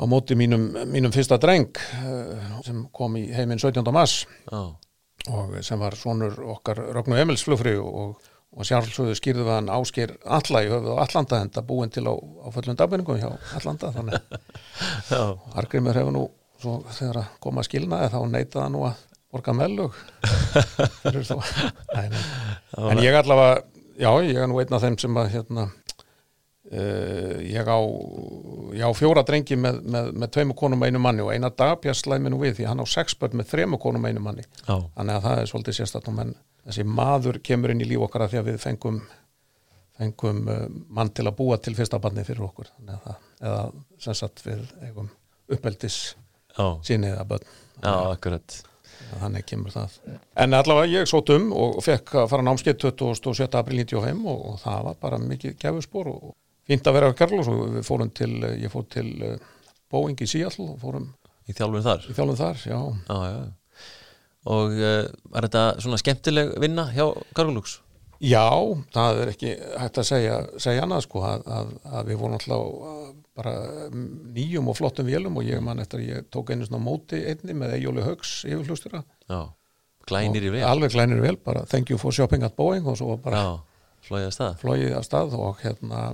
á 0.00 0.02
móti 0.10 0.36
mínum, 0.38 0.70
mínum 0.90 1.12
fyrsta 1.14 1.38
dreng 1.40 1.74
uh, 2.00 2.60
sem 2.66 2.84
kom 2.94 3.18
í 3.20 3.26
heiminn 3.34 3.60
17. 3.60 3.84
mass 3.94 4.24
já, 4.24 4.62
og 5.30 5.58
sem 5.64 5.80
var 5.80 5.96
sonur 5.98 6.38
okkar 6.56 6.80
Rögnu 6.96 7.18
Emils 7.20 7.44
flugfri 7.46 7.76
og, 7.80 8.16
og 8.54 8.68
sjálfsögðu 8.68 9.16
skýrðu 9.18 9.46
við 9.46 9.56
hann 9.56 9.72
ásker 9.72 10.16
alla 10.24 10.64
í 10.64 10.70
höfuð 10.72 10.96
á 10.96 11.02
Allanda 11.04 11.42
en 11.42 11.52
það 11.54 11.68
búin 11.70 11.92
til 11.94 12.06
á, 12.08 12.14
á 12.14 12.48
föllum 12.54 12.78
dagbenningum 12.80 13.20
hjá 13.20 13.30
Allanda 13.58 13.92
þannig 13.94 14.20
já, 15.12 15.20
að 15.20 15.60
Argrimur 15.62 16.00
hefur 16.00 16.16
nú 16.16 16.28
svo 16.64 16.78
þegar 16.96 17.20
að 17.24 17.34
koma 17.44 17.60
að 17.60 17.68
skilnaði 17.68 18.12
þá 18.14 18.20
neitaði 18.30 18.64
hann 18.64 18.76
nú 18.76 18.86
að 18.88 19.02
borga 19.34 19.54
nei. 21.96 22.90
en 22.90 23.02
ég 23.02 23.16
allavega 23.18 23.62
já, 23.98 24.10
ég 24.26 24.38
er 24.38 24.50
nú 24.50 24.60
einn 24.62 24.76
af 24.76 24.84
þeim 24.84 24.98
sem 25.02 25.18
að 25.18 25.32
hérna 25.34 25.66
Uh, 26.64 27.42
ég 27.44 27.68
á, 27.68 27.76
ég 28.72 28.84
á 28.88 28.92
fjóra 28.96 29.20
drengi 29.26 29.56
með, 29.60 29.82
með, 29.84 30.06
með 30.16 30.30
tveimu 30.32 30.54
konum 30.56 30.84
einu 30.86 31.00
manni 31.02 31.20
og 31.20 31.34
eina 31.34 31.50
dagbjart 31.52 31.98
slæmi 31.98 32.30
nú 32.32 32.38
við 32.40 32.54
því 32.56 32.68
hann 32.70 32.80
á 32.80 32.86
sex 32.88 33.12
börn 33.20 33.36
með 33.36 33.50
þremu 33.50 33.78
konum 33.82 34.06
einu 34.08 34.22
manni. 34.24 34.46
Já, 34.62 34.78
þannig 34.94 35.18
að 35.18 35.26
það 35.26 35.40
er 35.42 35.50
svolítið 35.50 35.76
sérstætt 35.76 36.08
menn 36.16 36.32
þessi 36.64 36.86
maður 36.88 37.38
kemur 37.44 37.74
inn 37.74 37.84
í 37.84 37.88
líf 37.90 38.06
okkar 38.06 38.24
að 38.24 38.32
því 38.32 38.40
að 38.40 38.48
við 38.48 38.56
fengum 38.62 39.02
fengum 39.98 40.48
uh, 40.48 40.62
mann 40.88 41.12
til 41.14 41.26
að 41.28 41.36
búa 41.38 41.58
til 41.60 41.74
fyrsta 41.76 42.00
barni 42.02 42.24
fyrir 42.26 42.46
okkur. 42.46 42.70
Að 42.86 43.02
það, 43.04 43.26
eða 43.42 43.64
sem 44.06 44.16
sagt 44.22 44.44
við 44.46 44.62
eigum 44.86 45.10
uppeldis 45.52 45.98
já, 46.56 46.64
síni 46.86 47.10
eða 47.12 47.26
börn. 47.34 47.50
Já, 47.82 47.92
akkurat. 48.14 48.56
Þannig 49.20 49.44
kemur 49.50 49.74
það. 49.74 49.98
En 50.40 50.56
allavega 50.56 51.02
ég 51.02 51.10
sótt 51.10 51.28
um 51.34 51.50
og 51.52 51.76
fekk 51.84 52.14
að 52.22 52.30
fara 52.32 52.46
námskeið 52.46 52.88
27. 52.96 53.50
april 53.58 53.82
95 53.84 54.24
og, 54.32 54.40
og 54.48 54.58
það 54.62 54.88
var 54.88 54.98
bara 55.02 55.20
mikið 55.20 55.58
gefurspor 55.60 56.10
og 56.10 56.32
fínt 56.68 56.88
að 56.88 56.96
vera 56.98 57.10
á 57.12 57.18
Karlós 57.18 57.50
og 57.50 57.60
við 57.76 57.86
fórum 57.86 58.12
til, 58.14 58.32
eh, 58.44 58.56
ég 58.64 58.72
fór 58.72 58.86
til 58.92 59.08
uh, 59.22 59.36
Boeing 59.92 60.20
í 60.20 60.28
Seattle 60.30 60.72
og 60.74 60.80
fórum 60.82 61.12
Í 61.44 61.52
þjálfun 61.52 61.84
þar? 61.84 62.04
Í 62.08 62.14
þjálfum 62.16 62.38
þar, 62.40 62.60
já. 62.64 62.78
Já, 63.04 63.16
já. 63.28 63.88
Og 64.54 64.78
uh, 64.78 65.00
var 65.34 65.44
þetta 65.44 65.64
svona 65.84 65.98
skemmtileg 66.00 66.54
vinna 66.62 66.86
hjá 66.94 67.04
Cargolux? 67.36 67.78
Já, 68.24 68.48
það 68.94 69.18
er 69.20 69.30
ekki 69.34 69.50
hægt 69.76 70.00
að 70.00 70.06
segja, 70.08 70.36
segja 70.62 70.84
annað 70.86 71.04
sko 71.04 71.24
að, 71.28 71.44
að, 71.50 71.74
að 71.90 72.08
við 72.08 72.20
vorum 72.22 72.38
alltaf 72.38 73.12
bara 73.34 73.54
nýjum 73.90 74.70
og 74.70 74.78
flottum 74.78 75.08
vélum 75.08 75.36
og 75.40 75.46
ég 75.48 75.60
man 75.64 75.82
eftir 75.82 76.00
að 76.00 76.10
ég 76.12 76.28
tók 76.32 76.52
einu 76.52 76.66
svona 76.68 76.82
móti 76.84 77.20
einni 77.26 77.56
með 77.58 77.76
Egjóli 77.80 78.04
Haugs 78.06 78.36
yfirflustjóra 78.46 79.02
Já, 79.02 79.40
glænir 80.08 80.46
í 80.46 80.52
vel 80.54 80.62
alveg 80.68 80.94
glænir 80.94 81.22
vel, 81.24 81.36
bara 81.42 81.64
thank 81.68 81.90
you 81.90 81.98
for 82.00 82.14
shopping 82.14 82.46
at 82.46 82.54
Boeing 82.56 82.86
og 82.88 83.00
svo 83.00 83.18
bara 83.20 83.42
Já, 83.42 83.50
flóið 84.06 84.94
að 84.94 85.06
stað 85.08 85.36
og 85.40 85.60
hérna 85.64 86.04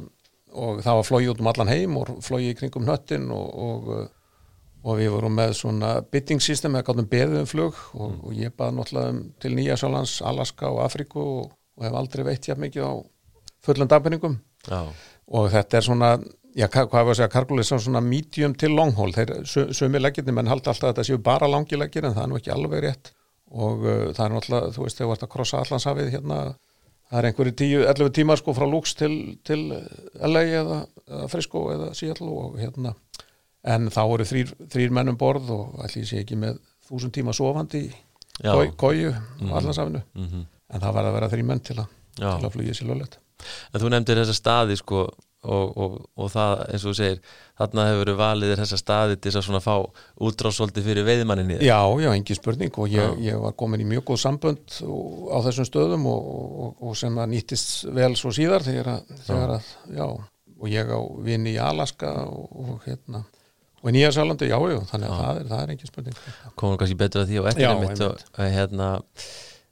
og 0.53 0.81
það 0.85 0.97
var 1.01 1.07
flogið 1.09 1.31
út 1.35 1.41
um 1.45 1.51
allan 1.53 1.71
heim 1.73 1.97
og 2.01 2.11
flogið 2.27 2.51
í 2.55 2.57
kringum 2.59 2.87
hnöttin 2.89 3.29
og, 3.35 3.47
og, 3.67 4.11
og 4.85 4.99
við 4.99 5.11
vorum 5.15 5.35
með 5.39 5.55
svona 5.61 5.93
bidding 6.11 6.41
system 6.43 6.75
eða 6.79 6.89
gáttum 6.91 7.09
beðið 7.13 7.43
um 7.45 7.49
flug 7.51 7.79
og, 7.95 8.19
og 8.25 8.35
ég 8.39 8.55
baði 8.57 8.79
náttúrulega 8.79 9.15
um 9.15 9.23
til 9.43 9.55
Nýjasjálands, 9.59 10.19
Alaska 10.27 10.71
og 10.73 10.83
Afriku 10.87 11.21
og, 11.23 11.53
og 11.79 11.87
hef 11.87 11.99
aldrei 12.03 12.25
veitt 12.31 12.49
hjá 12.49 12.57
mikið 12.59 12.87
á 12.89 12.93
fullum 13.67 13.89
dagbenningum 13.93 14.39
og 15.31 15.51
þetta 15.53 15.79
er 15.81 15.85
svona 15.87 16.11
já, 16.57 16.67
hva- 16.67 16.87
hvað 16.91 17.05
var 17.07 17.13
að 17.15 17.19
segja, 17.21 17.31
kargulis 17.33 17.71
er 17.73 17.79
svona 17.85 18.01
medium 18.03 18.55
til 18.59 18.73
long 18.75 18.91
haul, 18.99 19.13
þeir 19.15 19.37
sumi 19.47 20.01
leggirni 20.01 20.33
menn 20.35 20.49
halda 20.51 20.73
alltaf 20.73 20.89
að 20.89 20.95
þetta 20.95 21.07
séu 21.11 21.21
bara 21.23 21.49
langi 21.49 21.79
leggir 21.79 22.05
en 22.09 22.17
það 22.17 22.25
er 22.25 22.31
nú 22.33 22.39
ekki 22.41 22.53
alveg 22.55 22.83
rétt. 22.89 23.13
Og 23.51 23.85
uh, 23.87 24.11
það 24.15 24.25
er 24.25 24.33
náttúrulega, 24.35 24.73
þú 24.75 24.83
veist, 24.85 24.99
þegar 24.99 25.09
þú 25.09 25.15
ert 25.17 25.25
að 25.27 25.31
krossa 25.33 25.61
allansafið 25.63 26.11
hérna, 26.15 26.37
það 27.11 27.19
er 27.21 27.29
einhverju 27.31 27.55
10-11 27.61 28.13
tímar 28.17 28.39
sko 28.41 28.55
frá 28.57 28.67
Lux 28.71 28.95
til, 28.99 29.15
til 29.45 29.65
LA 30.21 30.43
eða, 30.61 30.81
eða 31.09 31.29
Frisco 31.33 31.65
eða 31.75 31.91
Seattle 31.99 32.29
og 32.31 32.59
hérna. 32.61 32.95
En 33.67 33.91
þá 33.93 34.01
eru 34.15 34.25
þrýr, 34.25 34.53
þrýr 34.73 34.95
mennum 34.97 35.19
borð 35.21 35.51
og 35.53 35.81
allir 35.85 36.07
sé 36.09 36.23
ekki 36.23 36.39
með 36.41 36.61
þúsund 36.89 37.13
tíma 37.13 37.35
sofandi 37.37 37.83
í 37.91 38.71
kóju 38.81 39.11
og 39.13 39.51
allansafinu 39.59 40.01
Mhm. 40.17 40.47
en 40.73 40.81
það 40.81 40.95
var 40.95 41.05
að 41.05 41.13
vera 41.19 41.29
þrý 41.29 41.45
menn 41.45 41.61
til 41.61 41.77
að, 41.83 41.87
til 42.17 42.47
að 42.47 42.53
flugja 42.55 42.73
sér 42.79 42.89
löglegt. 42.89 43.19
En 43.75 43.81
þú 43.81 43.91
nefndir 43.91 44.17
þessa 44.23 44.35
staði 44.39 44.77
sko 44.79 45.09
og, 45.41 45.77
og, 45.81 45.95
og 46.21 46.31
það 46.33 46.63
eins 46.67 46.85
og 46.85 46.91
þú 46.91 46.97
segir 46.99 47.21
þarna 47.61 47.87
hefur 47.89 48.03
verið 48.03 48.19
valið 48.21 48.53
þér 48.53 48.63
þessa 48.63 48.79
staði 48.81 49.17
til 49.17 49.31
þess 49.31 49.41
að 49.41 49.47
svona 49.47 49.63
fá 49.65 49.75
útráðsóldi 50.29 50.85
fyrir 50.85 51.07
veiðmanninni 51.09 51.59
Já, 51.65 51.81
já, 52.03 52.11
engin 52.13 52.39
spurning 52.39 52.77
og 52.77 52.93
ég, 52.93 53.17
ég 53.25 53.41
var 53.41 53.57
komin 53.57 53.85
í 53.85 53.89
mjög 53.89 54.11
góð 54.11 54.23
sambönd 54.27 54.79
á 55.33 55.39
þessum 55.49 55.69
stöðum 55.69 56.07
og, 56.13 56.31
og, 56.37 56.71
og 56.91 57.01
sem 57.01 57.17
að 57.17 57.33
nýttist 57.33 57.89
vel 57.97 58.13
svo 58.21 58.35
síðar 58.37 58.67
þegar 58.67 58.95
að, 58.99 59.13
þegar 59.29 59.57
að 59.57 59.75
já, 59.97 60.07
og 60.61 60.73
ég 60.73 60.93
á 60.93 61.01
vini 61.25 61.55
í 61.57 61.61
Alaska 61.63 62.13
og, 62.29 62.49
og 62.61 62.89
hérna 62.89 63.25
og 63.81 63.89
í 63.89 63.97
Nýjasálandi, 63.97 64.49
já, 64.51 64.59
já, 64.61 64.79
þannig 64.91 65.09
að 65.09 65.21
það 65.21 65.39
er, 65.39 65.47
það 65.51 65.61
er 65.63 65.71
engin 65.73 65.89
spurning. 65.89 66.17
Komum 66.61 66.81
kannski 66.81 66.97
betur 67.01 67.23
að 67.23 67.31
því 67.31 67.39
og 67.41 67.47
einmitt 67.49 68.03
og, 68.05 68.25
og, 68.35 68.41
hérna, 68.45 68.89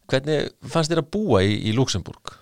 hvernig 0.08 0.46
fannst 0.64 0.92
þér 0.94 1.02
að 1.02 1.10
búa 1.12 1.42
í, 1.44 1.58
í 1.68 1.74
Luxemburg? 1.76 2.32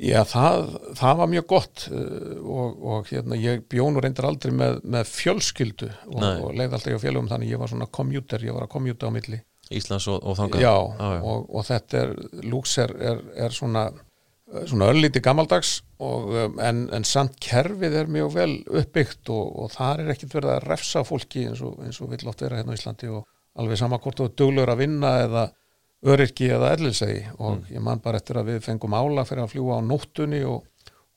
Já, 0.00 0.22
það, 0.24 0.74
það 0.96 1.18
var 1.20 1.30
mjög 1.34 1.46
gott 1.50 1.86
uh, 1.92 2.34
og, 2.40 2.82
og 2.92 3.08
hérna, 3.10 3.36
ég 3.36 3.64
bjónu 3.68 4.00
reyndar 4.00 4.30
aldrei 4.30 4.54
með, 4.56 4.80
með 4.88 5.10
fjölskyldu 5.12 5.90
og, 6.08 6.22
og 6.24 6.54
leiði 6.56 6.70
alltaf 6.70 6.94
hjá 6.94 7.02
fjölum 7.02 7.28
þannig 7.30 7.52
ég 7.52 7.60
var 7.60 7.72
svona 7.72 7.88
commuter, 7.92 8.44
ég 8.46 8.56
var 8.56 8.64
að 8.64 8.72
commuta 8.72 9.10
á 9.10 9.14
milli 9.14 9.42
Íslands 9.70 10.08
og, 10.10 10.22
og 10.26 10.38
þangað? 10.38 10.64
já, 10.64 10.72
já. 10.74 11.18
Og, 11.20 11.50
og 11.52 11.66
þetta 11.68 12.00
er 12.00 12.14
Lux 12.48 12.78
er, 12.82 12.94
er, 13.12 13.20
er 13.46 13.54
svona 13.54 13.90
svona 14.66 14.88
öllíti 14.90 15.22
gammaldags 15.22 15.80
og, 16.02 16.30
um, 16.34 16.56
en, 16.62 16.82
en 16.94 17.06
samt 17.06 17.36
kerfið 17.42 17.96
er 18.02 18.10
mjög 18.10 18.32
vel 18.34 18.54
uppbyggt 18.66 19.30
og, 19.32 19.52
og 19.62 19.72
þar 19.74 20.04
er 20.04 20.14
ekkit 20.14 20.34
verið 20.34 20.54
að 20.56 20.66
refsa 20.66 21.04
fólki 21.06 21.46
eins 21.50 21.62
og, 21.66 21.78
eins 21.84 22.00
og 22.02 22.10
vill 22.10 22.26
oft 22.30 22.42
vera 22.42 22.58
hérna 22.58 22.74
á 22.74 22.78
Íslandi 22.78 23.10
og 23.12 23.28
alveg 23.60 23.78
sama 23.78 24.00
hvort 24.02 24.18
þú 24.18 24.28
er 24.28 24.36
duglur 24.40 24.72
að 24.72 24.82
vinna 24.82 25.12
eða 25.26 25.46
öryrki 26.06 26.46
eða 26.54 26.70
ellisegi 26.76 27.22
og 27.44 27.66
ég 27.68 27.82
man 27.84 28.00
bara 28.00 28.16
eftir 28.20 28.38
að 28.40 28.52
við 28.54 28.62
fengum 28.64 28.94
ála 28.96 29.24
fyrir 29.28 29.42
að 29.44 29.50
fljúa 29.54 29.76
á 29.76 29.80
nóttunni 29.84 30.40
og, 30.48 30.62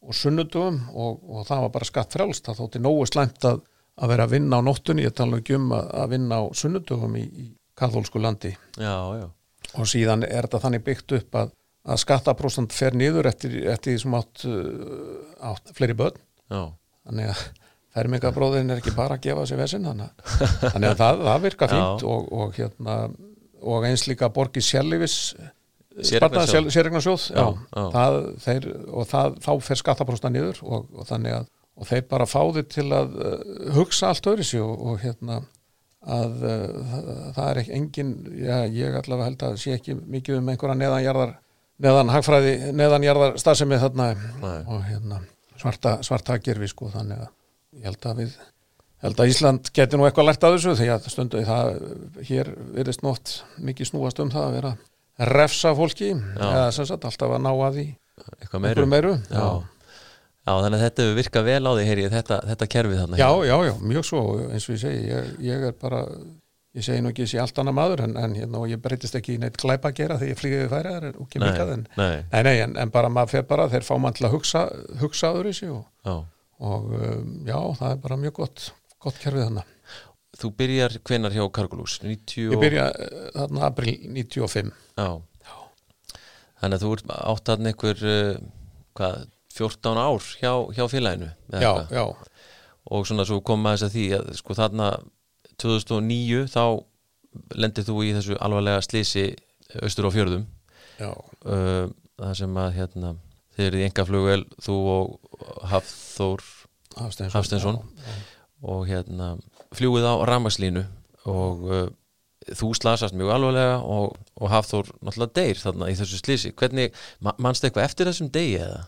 og 0.04 0.18
sunnudum 0.18 0.82
og, 0.92 1.22
og 1.24 1.46
það 1.48 1.62
var 1.66 1.72
bara 1.78 1.88
skatt 1.88 2.12
frjálst 2.18 2.50
það 2.50 2.60
þótti 2.60 2.82
nógu 2.84 3.06
slæmt 3.08 3.48
að, 3.48 3.62
að 4.04 4.12
vera 4.12 4.26
að 4.28 4.34
vinna 4.36 4.60
á 4.60 4.62
nóttunni. 4.68 5.06
Ég 5.08 5.16
tala 5.16 5.40
ekki 5.40 5.56
um 5.56 5.72
að, 5.78 5.88
að 6.04 6.12
vinna 6.18 6.42
á 6.42 6.44
sunnudum 6.60 7.16
í, 7.16 7.24
í 7.24 7.46
kathólsku 7.80 8.20
landi. 8.22 8.52
Já, 8.76 8.96
já, 9.22 9.28
og 9.80 9.88
síðan 9.90 10.28
er 10.28 10.44
þetta 10.50 10.60
þannig 10.66 10.84
byggt 10.90 11.16
upp 11.22 11.40
að, 11.40 11.54
að 11.88 12.02
skattapróstant 12.04 12.76
fer 12.76 12.94
niður 13.00 13.32
eftir, 13.32 13.56
eftir 13.72 13.96
því 13.96 14.02
sem 14.04 14.18
átt, 14.20 14.44
uh, 14.46 15.52
átt 15.54 15.72
fleiri 15.80 15.96
börn. 16.04 16.20
Já. 16.52 16.66
þannig 17.08 17.32
að 17.32 17.40
fermingabróðin 17.94 18.72
er 18.74 18.80
ekki 18.82 18.92
bara 18.98 19.16
að 19.18 19.24
gefa 19.28 19.44
sér 19.50 19.60
vesinn 19.64 19.86
þannig, 19.88 20.12
að- 20.90 20.98
það, 21.00 21.24
það 21.28 21.42
virka 21.48 21.68
fínt 21.72 22.06
og, 22.10 22.28
og, 22.34 22.54
hérna, 22.58 22.96
og 23.64 23.88
eins 23.88 24.08
líka 24.10 24.30
borgi 24.34 24.64
Séreignarsjóð. 25.94 26.72
sérregnarsjóð 26.74 27.26
og 27.38 29.10
það, 29.10 29.36
þá 29.46 29.52
fer 29.62 29.82
skattapróstant 29.82 30.34
niður 30.34 30.62
og, 30.66 30.88
og 30.98 31.10
þannig 31.10 31.36
að 31.38 31.52
og 31.74 31.90
þeir 31.90 32.06
bara 32.10 32.30
fá 32.30 32.40
þið 32.54 32.70
til 32.70 32.88
að 32.94 33.18
uh, 33.18 33.36
hugsa 33.78 34.12
allt 34.12 34.30
öðru 34.30 34.46
sig 34.46 34.62
og, 34.62 34.74
og 34.78 35.00
hérna 35.02 35.40
að 36.04 36.44
uh, 36.46 36.96
það, 37.34 37.46
er 37.48 37.62
ekki 37.64 37.76
engin, 37.78 38.12
já, 38.38 38.58
ég 38.70 38.98
allavega 39.00 39.30
held 39.30 39.46
að 39.48 39.60
sé 39.64 39.78
ekki 39.78 39.98
mikið 39.98 40.40
um 40.40 40.52
einhverja 40.54 40.78
neðanjarðar 40.82 41.38
neðan 41.84 42.12
hagfræði, 42.14 42.56
neðanjarðar 42.78 43.40
starfsemi 43.42 43.80
þarna 43.82 44.10
Nei. 44.14 44.60
og 44.70 44.84
hérna 44.86 45.24
svarta, 45.58 45.98
svarta 46.06 46.38
gerfi 46.44 46.70
sko 46.70 46.92
þannig 46.94 47.24
að 47.26 47.32
ég 47.80 47.90
held 47.90 48.10
að 48.12 48.22
við 48.22 48.36
held 49.04 49.20
að 49.20 49.34
Ísland 49.34 49.70
geti 49.76 50.00
nú 50.00 50.08
eitthvað 50.08 50.30
lært 50.30 50.46
að 50.48 50.58
þessu 50.58 50.76
því 50.80 50.90
að 50.94 51.08
stundu 51.12 51.44
það 51.48 51.72
hér 52.30 52.52
virðist 52.78 53.04
nótt 53.04 53.36
mikið 53.60 53.92
snúast 53.92 54.22
um 54.24 54.32
það 54.34 54.48
að 54.48 54.56
vera 54.58 54.74
refsa 55.34 55.74
fólki 55.78 56.14
eða 56.14 56.70
sem 56.74 56.88
sagt 56.90 57.06
alltaf 57.06 57.36
að 57.36 57.44
ná 57.44 57.52
að 57.54 57.78
því 57.78 57.88
eitthvað 58.40 58.64
meiru. 58.64 58.86
meiru. 58.90 59.16
Já. 59.30 59.44
já, 60.46 60.54
þannig 60.54 60.78
að 60.78 60.86
þetta 60.86 61.10
virkað 61.18 61.50
vel 61.50 61.60
á 61.66 61.72
því 61.74 61.90
heyri, 61.90 62.06
ég, 62.06 62.14
þetta, 62.14 62.40
þetta 62.52 62.70
kerfið 62.76 63.02
þarna 63.02 63.20
já, 63.20 63.30
já, 63.50 63.56
já, 63.68 63.74
mjög 63.92 64.08
svo 64.08 64.24
eins 64.48 64.68
og 64.68 64.76
ég 64.76 64.82
segi, 64.84 65.04
ég, 65.10 65.30
ég 65.50 65.68
er 65.70 65.78
bara 65.82 66.04
ég 66.74 66.86
segi 66.86 67.04
nú 67.04 67.12
ekki 67.12 67.26
þessi 67.28 67.42
allt 67.44 67.60
annað 67.62 67.78
maður 67.78 68.04
en, 68.08 68.16
en 68.18 68.36
hérna, 68.38 68.62
ég 68.70 68.82
breytist 68.82 69.18
ekki 69.18 69.36
í 69.36 69.42
neitt 69.42 69.58
glæpa 69.62 69.92
að 69.92 70.00
gera 70.02 70.20
því 70.22 70.30
ég 70.32 70.40
flýði 70.40 70.62
við 70.64 70.72
færiðar 70.74 71.10
og 71.12 71.26
ekki 71.28 71.42
mikað 71.44 71.74
en, 71.76 71.88
nei, 72.00 72.14
nei, 72.48 72.56
en, 72.66 72.78
en 72.82 72.94
bara 72.94 73.12
maður 73.14 73.36
fer 73.36 73.50
bara 73.50 73.68
þeir 73.74 73.86
fá 73.86 73.94
mann 74.02 74.18
til 74.18 74.30
að 74.30 74.38
hugsa, 74.38 74.64
hugsa 75.02 75.34
og, 75.36 75.84
já. 76.08 76.16
og 76.70 76.96
um, 76.98 77.36
já, 77.46 77.60
það 77.82 77.90
er 77.92 78.02
bara 78.08 78.22
mjög 78.24 78.40
gott 78.42 78.72
gott 79.04 79.20
kerfið 79.22 79.46
þannig. 79.48 79.70
þú 80.42 80.50
byrjar 80.60 80.98
hvenar 81.08 81.36
hjá 81.36 81.44
Cargolús 81.54 82.00
90 82.04 82.54
Ég 82.56 82.62
byrja 82.62 82.88
uh, 82.90 83.30
þarna 83.36 83.68
april 83.70 83.94
95 84.16 84.72
já. 84.98 85.10
þannig 86.62 86.78
að 86.78 86.86
þú 86.86 86.92
ert 86.98 87.14
átt 87.20 87.50
þarna 87.52 87.74
einhver 87.74 88.04
uh, 88.08 88.38
hvað, 88.98 89.26
14 89.54 90.02
ár 90.02 90.30
hjá, 90.42 90.54
hjá 90.78 90.86
félaginu 90.90 91.30
Já, 91.62 91.74
já, 91.94 92.06
og 92.94 93.06
svona 93.08 93.26
svo 93.30 93.42
koma 93.46 93.76
þess 93.76 93.88
að 93.90 93.94
því 93.98 94.06
að 94.18 94.32
sko 94.40 94.58
þarna 94.58 94.88
2009 95.62 96.48
þá 96.52 96.64
lendir 97.58 97.86
þú 97.88 98.00
í 98.06 98.12
þessu 98.18 98.38
alvarlega 98.42 98.82
slísi 98.86 99.28
austur 99.82 100.10
á 100.10 100.16
fjörðum 100.16 100.48
já, 101.00 101.10
uh, 101.14 101.86
það 102.18 102.34
sem 102.42 102.58
að 102.64 102.74
hérna 102.80 103.14
þið 103.54 103.68
eru 103.70 103.80
í 103.80 103.86
enga 103.88 104.06
flugvel 104.10 104.42
þú 104.66 104.76
og 104.96 105.14
Hafþór 105.70 106.44
Hafsteinsson, 106.94 107.34
Hafsteinsson. 107.38 107.78
Já, 107.82 108.10
já. 108.10 108.33
Og 108.64 108.88
hérna 108.88 109.36
fljúið 109.76 110.08
á 110.08 110.14
ramaslínu 110.30 110.86
og 111.30 111.68
uh, 111.68 111.86
þú 112.52 112.74
slasast 112.76 113.16
mjög 113.16 113.36
alvarlega 113.38 113.78
og, 113.80 114.18
og 114.40 114.52
Hafþór 114.52 114.90
náttúrulega 115.00 115.36
deyr 115.40 115.62
þarna 115.62 115.92
í 115.92 115.96
þessu 116.00 116.20
slísi 116.20 116.52
hvernig, 116.60 116.96
ma 117.24 117.36
mannstu 117.40 117.70
eitthvað 117.70 117.88
eftir 117.88 118.10
þessum 118.10 118.32
degi 118.34 118.58
eða? 118.66 118.82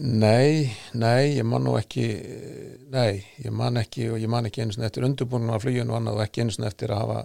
Nei, 0.00 0.72
nei, 0.96 1.36
ég 1.36 1.44
man 1.44 1.66
nú 1.66 1.74
ekki 1.76 2.06
nei, 2.92 3.20
ég 3.44 3.52
man 3.52 3.76
ekki 3.80 4.08
og 4.14 4.20
ég 4.22 4.30
man 4.32 4.48
ekki 4.48 4.64
einu 4.64 4.72
sinni 4.72 4.88
eftir 4.88 5.04
undurbúnum 5.04 5.52
af 5.52 5.66
fluginu 5.66 5.92
og 5.92 5.98
annað 5.98 6.20
og 6.20 6.24
ekki 6.24 6.44
einu 6.44 6.54
sinni 6.54 6.68
eftir 6.70 6.94
að 6.94 7.02
hafa, 7.02 7.18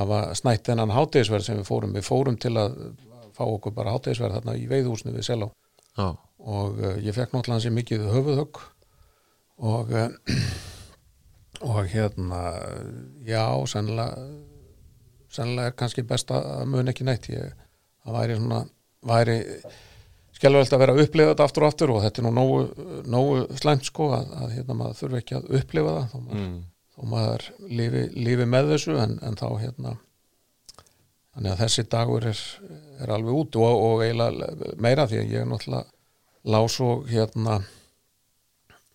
hafa 0.00 0.22
snætt 0.40 0.66
þennan 0.66 0.94
hátegisverð 0.96 1.46
sem 1.46 1.60
við 1.60 1.68
fórum. 1.70 1.94
Við 1.94 2.08
fórum 2.08 2.40
til 2.42 2.56
að 2.58 2.74
fá 3.36 3.44
okkur 3.46 3.76
bara 3.76 3.94
hátegisverð 3.94 4.40
þarna 4.40 4.56
í 4.58 4.66
veiðhúsinu 4.70 5.14
við 5.14 5.28
Selá. 5.28 5.46
Já, 5.98 6.08
og 6.38 6.82
uh, 6.82 6.96
ég 7.02 7.14
fekk 7.14 7.34
náttúrulega 7.34 7.58
hansi 7.58 7.74
mikið 7.74 8.10
höfuðhögg 8.10 8.60
og 9.58 9.90
uh, 9.90 10.08
og 11.60 11.86
hérna 11.90 12.42
já, 13.26 13.66
sennilega 13.66 14.28
sennilega 15.28 15.72
er 15.72 15.76
kannski 15.76 16.04
best 16.06 16.30
að 16.30 16.64
mun 16.70 16.90
ekki 16.90 17.06
neitt 17.06 17.28
ég, 17.32 17.52
það 18.04 18.18
væri 18.18 18.38
svona 18.38 18.60
væri 19.08 19.38
skelvöld 20.38 20.72
að 20.72 20.82
vera 20.82 20.94
að 20.94 21.04
upplifa 21.04 21.32
þetta 21.32 21.46
aftur 21.48 21.64
og 21.64 21.72
aftur 21.72 21.92
og 21.94 22.02
þetta 22.04 22.22
er 22.22 22.26
nú 22.28 22.32
nógu, 22.34 22.58
nógu 23.10 23.58
slæmt 23.58 23.88
sko 23.88 24.12
að, 24.16 24.34
að 24.38 24.52
hérna 24.56 24.76
maður 24.78 25.00
þurfi 25.00 25.22
ekki 25.22 25.38
að 25.38 25.48
upplifa 25.60 25.94
það 25.96 26.12
þó 26.12 26.18
maður, 26.18 26.44
mm. 26.44 26.60
þó 26.94 27.00
maður 27.12 27.48
lifi, 27.80 28.04
lifi 28.28 28.48
með 28.54 28.70
þessu 28.74 28.98
en, 29.02 29.16
en 29.26 29.40
þá 29.40 29.48
hérna 29.64 29.96
þannig 31.34 31.52
að 31.52 31.64
þessi 31.64 31.86
dagur 31.90 32.28
er, 32.30 32.44
er 33.02 33.14
alveg 33.14 33.40
út 33.42 33.58
og, 33.58 33.82
og 33.88 34.04
eiginlega 34.06 34.76
meira 34.78 35.08
því 35.10 35.20
að 35.22 35.34
ég 35.34 35.42
er 35.42 35.50
náttúrulega 35.50 36.54
lás 36.54 36.78
og 36.86 37.10
hérna 37.10 37.58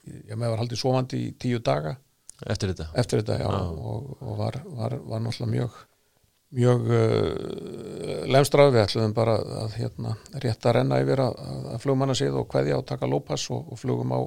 ég 0.03 0.35
með 0.35 0.53
var 0.53 0.63
haldið 0.63 0.81
sofandi 0.81 1.23
í 1.27 1.31
tíu 1.39 1.61
daga. 1.63 1.95
Eftir 2.43 2.73
þetta? 2.73 2.89
Eftir 2.99 3.21
þetta 3.21 3.39
já, 3.39 3.47
Já. 3.47 3.59
og, 3.71 4.13
og 4.19 4.37
var, 4.39 4.59
var, 4.77 4.95
var 5.07 5.21
náttúrulega 5.23 5.53
mjög 5.53 5.81
mjög 6.53 6.89
uh, 6.93 8.25
lemstrað 8.29 8.75
við 8.75 8.83
ætluðum 8.83 9.15
bara 9.17 9.37
að 9.63 9.77
hérna, 9.79 10.15
rétt 10.43 10.67
að 10.67 10.75
renna 10.77 10.99
yfir 11.01 11.23
að, 11.23 11.39
að, 11.41 11.79
flugmanna 11.83 12.15
sig 12.17 12.33
og 12.33 12.47
kveðja 12.51 12.79
og 12.79 12.85
taka 12.89 13.09
lópass 13.09 13.49
og, 13.53 13.73
og 13.73 13.81
flugum 13.81 14.13
á, 14.13 14.21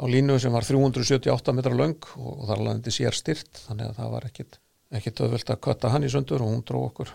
á 0.00 0.04
línu 0.08 0.38
sem 0.40 0.54
var 0.54 0.64
378 0.66 1.56
metra 1.56 1.76
löng 1.76 1.98
og, 2.16 2.32
og 2.32 2.48
þar 2.50 2.64
landi 2.70 2.94
sér 2.94 3.16
styrt 3.16 3.62
þannig 3.66 3.90
að 3.90 4.00
það 4.00 4.16
var 4.16 4.28
ekkit, 4.30 4.60
ekkit 5.00 5.22
öðvöld 5.26 5.52
að 5.52 5.62
kötta 5.68 5.92
hann 5.92 6.06
í 6.06 6.12
sundur 6.12 6.44
og 6.44 6.52
hún 6.54 6.64
dró 6.66 6.82
okkur. 6.88 7.12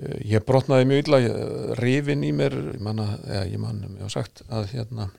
Uh, 0.00 0.18
ég 0.24 0.46
brotnaði 0.48 0.88
mjög 0.88 1.04
illa 1.04 1.22
rifin 1.80 2.24
í 2.24 2.32
mér 2.36 2.56
ég 2.62 2.84
manna, 2.84 3.10
eða 3.26 3.48
ég 3.50 3.60
mann, 3.60 3.84
ég 3.90 4.06
hef 4.06 4.16
sagt 4.16 4.44
að 4.48 4.70
hérna, 4.72 5.10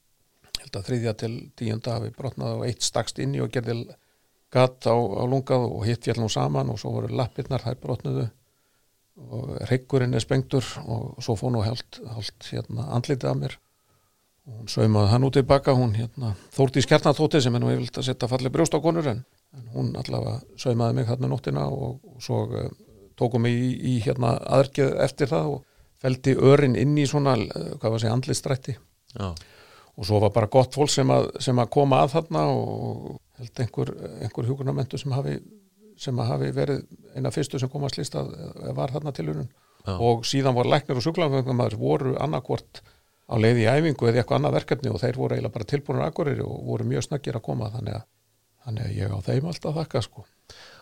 held 0.71 0.79
að 0.79 0.87
þriðja 0.87 1.13
til 1.19 1.33
tíunda 1.59 1.97
hafi 1.97 2.11
brotnaði 2.15 2.59
og 2.59 2.67
eitt 2.67 2.83
stakst 2.85 3.19
inn 3.19 3.35
í 3.35 3.41
og 3.43 3.51
gerði 3.51 3.95
gatt 4.51 4.87
á, 4.87 4.95
á 4.95 5.23
lungað 5.27 5.67
og 5.67 5.83
hitt 5.87 6.05
fjall 6.05 6.21
nú 6.21 6.29
saman 6.29 6.71
og 6.71 6.79
svo 6.79 6.91
voru 6.95 7.11
lappirnar 7.11 7.63
þær 7.63 7.79
brotnuðu 7.81 8.29
og 9.21 9.57
reykkurinn 9.69 10.15
er 10.15 10.23
spengtur 10.23 10.63
og 10.81 11.19
svo 11.21 11.35
fór 11.35 11.51
nú 11.51 11.61
held, 11.63 11.99
held 12.15 12.47
hérna, 12.47 12.87
andlitið 12.95 13.29
að 13.29 13.41
mér 13.41 13.57
og 14.47 14.55
hún 14.57 14.71
saumaði 14.71 15.11
hann 15.11 15.27
út 15.27 15.35
tilbaka 15.37 15.75
hún 15.77 15.93
hérna, 15.95 16.33
þórti 16.55 16.81
í 16.81 16.85
skjarnatóti 16.87 17.41
sem 17.43 17.55
er 17.55 17.61
nú 17.61 17.71
yfirlt 17.73 17.99
að 18.01 18.07
setja 18.07 18.31
falli 18.31 18.51
brjóst 18.51 18.73
á 18.73 18.79
konur 18.81 19.11
en, 19.11 19.21
en 19.53 19.67
hún 19.75 19.91
allavega 19.99 20.39
saumaði 20.59 20.97
mig 20.97 21.09
þarna 21.11 21.27
um 21.27 21.35
nóttina 21.35 21.67
og, 21.67 21.99
og 22.01 22.23
svo 22.23 22.45
uh, 22.49 22.71
tókum 23.19 23.45
við 23.45 23.59
í, 23.59 23.71
í 23.91 23.95
hérna 24.07 24.37
aðrkið 24.57 24.95
eftir 25.05 25.29
það 25.31 25.55
og 25.57 25.65
feldi 26.01 26.33
örin 26.33 26.79
inn 26.79 26.95
í 26.97 27.05
svona, 27.05 27.35
eh, 27.37 27.73
hvað 27.77 27.91
var 27.91 27.99
að 27.99 28.03
segja, 28.03 28.15
andlistrætti 28.17 28.77
já, 29.13 29.27
og 29.97 30.07
svo 30.07 30.21
var 30.23 30.33
bara 30.35 30.49
gott 30.51 30.75
fólk 30.75 30.91
sem 30.91 31.09
að, 31.11 31.29
sem 31.43 31.57
að 31.59 31.71
koma 31.73 32.03
að 32.03 32.13
þarna 32.15 32.45
og 32.53 33.19
held 33.41 33.63
einhver, 33.63 33.91
einhver 34.21 34.47
hjúkurnamentu 34.47 34.99
sem 35.01 35.13
hafi, 35.15 35.35
sem 35.99 36.21
að 36.21 36.31
hafi 36.31 36.53
verið 36.55 36.85
eina 37.15 37.33
fyrstu 37.33 37.59
sem 37.59 37.71
komast 37.71 37.99
listað 37.99 38.31
var 38.77 38.93
þarna 38.93 39.13
tilurinn 39.15 39.51
Já. 39.81 39.95
og 39.97 40.25
síðan 40.29 40.55
var 40.57 40.69
læknir 40.69 40.99
og 40.99 41.05
sjúklanfengamaður 41.05 41.77
voru 41.81 42.15
annarkvort 42.21 42.83
á 43.31 43.35
leiði 43.39 43.65
í 43.65 43.69
æfingu 43.69 44.07
eða 44.07 44.21
eitthvað 44.21 44.39
annað 44.39 44.57
verkefni 44.59 44.91
og 44.91 44.99
þeir 45.01 45.17
voru 45.17 45.35
eiginlega 45.35 45.55
bara 45.55 45.69
tilbúinur 45.71 46.05
akkurir 46.05 46.41
og 46.45 46.57
voru 46.67 46.87
mjög 46.87 47.07
snaggir 47.07 47.39
að 47.39 47.45
koma 47.47 47.71
þannig 47.73 47.97
að, 47.97 48.05
þannig 48.65 48.87
að 48.87 48.97
ég 48.99 49.15
á 49.15 49.19
þeim 49.27 49.49
alltaf 49.51 49.77
þakka 49.79 50.03
sko. 50.05 50.25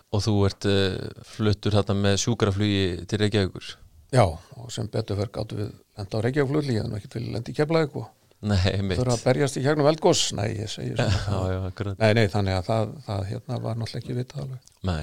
og 0.10 0.24
þú 0.26 0.36
ert 0.50 0.70
uh, 0.70 1.24
fluttur 1.36 1.78
þarna 1.78 1.98
með 2.08 2.18
sjúkraflugi 2.26 2.84
til 3.08 3.22
Reykjavíkur 3.24 3.76
Já, 4.10 4.26
og 4.26 4.72
sem 4.74 4.88
betur 4.90 5.20
verð 5.20 5.36
gáttu 5.38 5.60
við 5.60 5.74
lenda 6.00 6.20
á 6.20 6.24
Reykjavík 6.26 6.72
ég 6.74 6.82
hef 6.82 6.90
nú 6.90 6.98
ekkert 7.00 7.20
vilja 7.20 7.36
lenda 7.36 7.54
í 7.54 7.60
keflaðið 7.60 8.00
og 8.02 8.10
þurfa 8.40 9.16
að 9.18 9.24
berjast 9.26 9.60
í 9.60 9.64
gegnum 9.66 9.90
eldgós 9.90 10.22
Nei, 10.38 10.48
ég 10.62 10.72
segi 10.72 10.94
svona 10.96 11.72
Nei, 12.00 12.12
nei, 12.16 12.26
þannig 12.32 12.60
að 12.60 12.68
það, 12.70 12.94
það 13.08 13.24
hérna 13.34 13.62
var 13.66 13.80
náttúrulega 13.80 14.04
ekki 14.04 14.18
vitað 14.18 14.44
alveg. 14.46 14.70
Nei, 14.88 15.02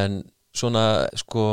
en 0.00 0.22
svona 0.56 0.84
sko 1.20 1.44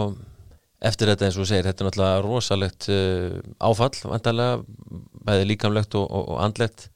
eftir 0.80 1.12
þetta 1.12 1.28
eins 1.28 1.40
og 1.40 1.50
segir, 1.50 1.68
þetta 1.68 1.84
er 1.84 1.90
náttúrulega 1.90 2.24
rosalegt 2.24 2.88
uh, 2.94 3.42
áfall, 3.60 3.92
vantarlega 4.08 4.62
bæði 5.28 5.52
líkamlegt 5.52 6.00
og, 6.00 6.08
og, 6.08 6.32
og 6.36 6.42
andlegt. 6.46 6.88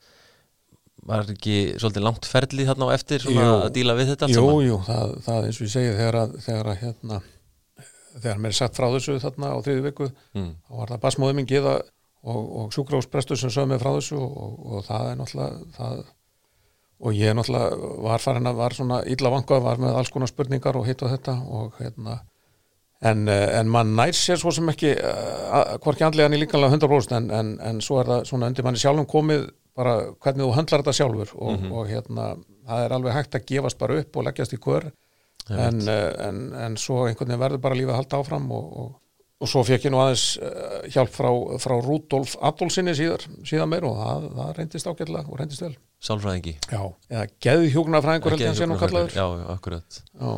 Var 1.04 1.28
ekki 1.34 1.58
svolítið 1.76 2.06
langt 2.06 2.28
ferli 2.32 2.64
þarna 2.64 2.88
á 2.88 2.96
eftir 2.96 3.20
svona 3.26 3.44
Jú. 3.44 3.56
að 3.66 3.74
díla 3.76 3.96
við 3.98 4.14
þetta 4.14 4.30
allt 4.30 4.38
Jú, 4.38 4.44
saman? 4.46 4.68
jú, 4.70 4.78
það, 4.88 5.16
það 5.26 5.48
eins 5.50 5.58
og 5.58 5.66
ég 5.66 5.74
segi 5.74 5.96
þegar 5.98 6.18
að, 6.22 6.36
þegar 6.46 6.70
að 6.72 6.78
hérna 6.86 7.18
þegar 8.14 8.40
mér 8.40 8.54
er 8.54 8.58
satt 8.58 8.78
frá 8.78 8.88
þessu 8.94 9.18
þarna 9.20 9.52
á 9.52 9.58
þriði 9.66 9.84
viku 9.88 10.08
mm. 10.08 10.50
þá 10.64 10.78
var 10.80 10.94
það 10.94 11.02
basmóði 11.04 11.36
minn 11.38 11.50
geða 11.50 11.74
og, 12.24 12.44
og 12.60 12.76
sjúkrósprestur 12.76 13.40
sem 13.40 13.52
sögum 13.54 13.74
mig 13.74 13.82
frá 13.84 13.92
þessu 13.96 14.20
og, 14.20 14.36
og, 14.46 14.60
og 14.66 14.86
það 14.88 15.08
er 15.10 15.18
náttúrulega 15.20 15.72
það, 15.78 16.04
og 17.04 17.18
ég 17.20 17.38
náttúrulega 17.38 17.90
var 18.08 18.24
farin 18.24 18.52
að 18.52 18.62
var 18.62 18.78
svona 18.78 19.02
illa 19.16 19.34
vangað, 19.34 19.66
var 19.66 19.82
með 19.82 19.98
alls 20.00 20.14
konar 20.14 20.32
spurningar 20.32 20.80
og 20.80 20.88
hitt 20.88 21.04
og 21.04 21.12
þetta 21.14 21.40
og 21.60 21.82
hérna 21.82 22.22
en, 23.04 23.28
eh, 23.28 23.60
en 23.60 23.70
mann 23.72 23.96
nær 23.98 24.16
sér 24.16 24.40
svo 24.40 24.54
sem 24.56 24.70
ekki 24.72 24.94
uh, 24.96 25.76
hvorki 25.84 26.06
andlega 26.08 26.30
hann 26.30 26.38
í 26.38 26.40
líkanlega 26.40 26.78
100% 26.78 27.18
en, 27.18 27.30
en, 27.36 27.54
en 27.60 27.82
svo 27.84 28.00
er 28.00 28.12
það 28.12 28.30
svona 28.30 28.50
undir 28.52 28.66
manni 28.66 28.80
sjálfum 28.80 29.10
komið 29.10 29.50
bara 29.76 29.96
hvernig 30.24 30.46
þú 30.46 30.52
höndlar 30.56 30.84
þetta 30.84 30.98
sjálfur 31.00 31.34
og, 31.36 31.66
og 31.74 31.88
hérna 31.90 32.34
það 32.68 32.86
er 32.86 32.96
alveg 32.96 33.18
hægt 33.18 33.38
að 33.38 33.48
gefast 33.50 33.80
bara 33.82 33.98
upp 34.00 34.20
og 34.20 34.28
leggjast 34.28 34.56
í 34.56 34.62
kvör 34.62 34.92
en, 35.50 35.82
eh, 35.90 36.28
en, 36.28 36.44
en 36.56 36.78
svo 36.80 37.04
einhvern 37.08 37.34
veginn 37.34 37.44
verður 37.44 37.64
bara 37.66 37.80
lífið 37.80 37.94
að 37.96 38.00
halda 38.02 38.20
áfram 38.22 38.52
og, 38.56 38.68
og, 38.84 38.92
og 39.44 39.50
svo 39.52 39.64
fekk 39.68 39.90
ég 39.90 39.92
nú 39.92 40.00
aðeins 40.00 40.38
uh, 40.40 40.78
hjálp 40.94 41.12
frá, 41.12 41.30
frá 41.60 41.76
Rúdolf 41.84 42.38
Adolfsinni 42.48 42.94
síðar, 42.96 43.26
síðan 43.48 43.72
meir 43.74 43.88
og 43.90 43.98
það, 44.00 44.28
það 44.38 44.54
reyndist 44.60 44.88
ágætlega 44.88 45.28
og 45.28 45.42
reyndist 45.42 45.66
vel. 45.66 45.74
Sálfræðingi? 46.04 46.54
Já, 46.72 46.82
eða 47.12 47.26
geðhjúknarfræðingur 47.44 48.36
held 48.36 48.44
ég 48.44 48.52
hann 48.52 48.60
sé 48.60 48.68
nú 48.68 48.78
kallaður. 48.80 49.16
Já, 49.16 49.26
já, 49.40 49.44
akkurat. 49.54 50.00
Já, 50.20 50.32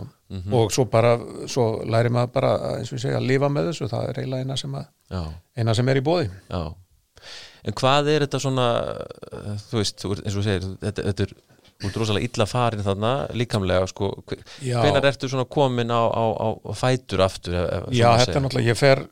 og 0.57 0.73
svo 0.73 0.87
bara 0.89 1.15
svo 1.51 1.67
læri 1.85 2.11
maður 2.13 2.33
bara, 2.33 2.51
eins 2.79 2.89
og 2.89 2.97
ég 2.97 3.05
segja, 3.05 3.21
að 3.21 3.29
lifa 3.29 3.49
með 3.53 3.69
þessu. 3.71 3.89
Það 3.93 4.09
er 4.09 4.19
eiginlega 4.21 4.45
eina 4.45 4.57
sem, 4.61 4.77
að, 4.81 5.29
eina 5.57 5.77
sem 5.77 5.93
er 5.93 6.01
í 6.01 6.05
bóði 6.05 6.29
já. 6.29 6.61
En 7.65 7.73
hvað 7.81 8.11
er 8.13 8.25
þetta 8.27 8.41
svona 8.41 8.67
uh, 8.85 9.51
þú 9.69 9.81
veist, 9.81 10.05
eins 10.05 10.37
og 10.37 10.45
segir 10.45 10.65
þetta, 10.81 11.05
þetta 11.11 11.25
er, 11.25 11.35
þú 11.81 11.89
ert 11.89 11.97
rosalega 12.01 12.29
illa 12.29 12.45
farin 12.47 12.83
þarna 12.85 13.11
líkamlega, 13.35 13.87
sko. 13.91 14.11
Hve- 14.27 14.39
Já. 14.63 14.79
hvenær 14.83 15.09
ertu 15.11 15.29
svona 15.31 15.45
komin 15.45 15.91
á, 15.91 16.01
á, 16.07 16.23
á 16.35 16.71
fætur 16.73 17.23
aftur 17.25 17.57
ef, 17.65 17.89
Já, 17.91 18.09
þetta 18.21 18.37
er 18.39 18.45
náttúrulega, 18.45 18.71
ég 18.73 18.77
fer 18.79 19.03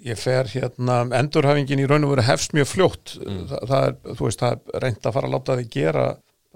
ég 0.00 0.16
fer 0.16 0.48
hérna, 0.48 0.94
endurhæfingin 1.18 1.82
í 1.82 1.86
raun 1.88 2.04
og 2.08 2.14
veru 2.14 2.22
hefst 2.24 2.54
mjög 2.56 2.68
fljótt. 2.70 3.10
Þa, 3.20 3.58
það 3.68 3.82
er, 3.88 3.96
þú 4.16 4.24
veist, 4.24 4.40
það 4.40 4.52
er 4.74 4.84
reynd 4.86 5.04
að 5.10 5.12
fara 5.16 5.28
að 5.28 5.34
láta 5.34 5.56
þig 5.60 5.70
gera 5.74 6.04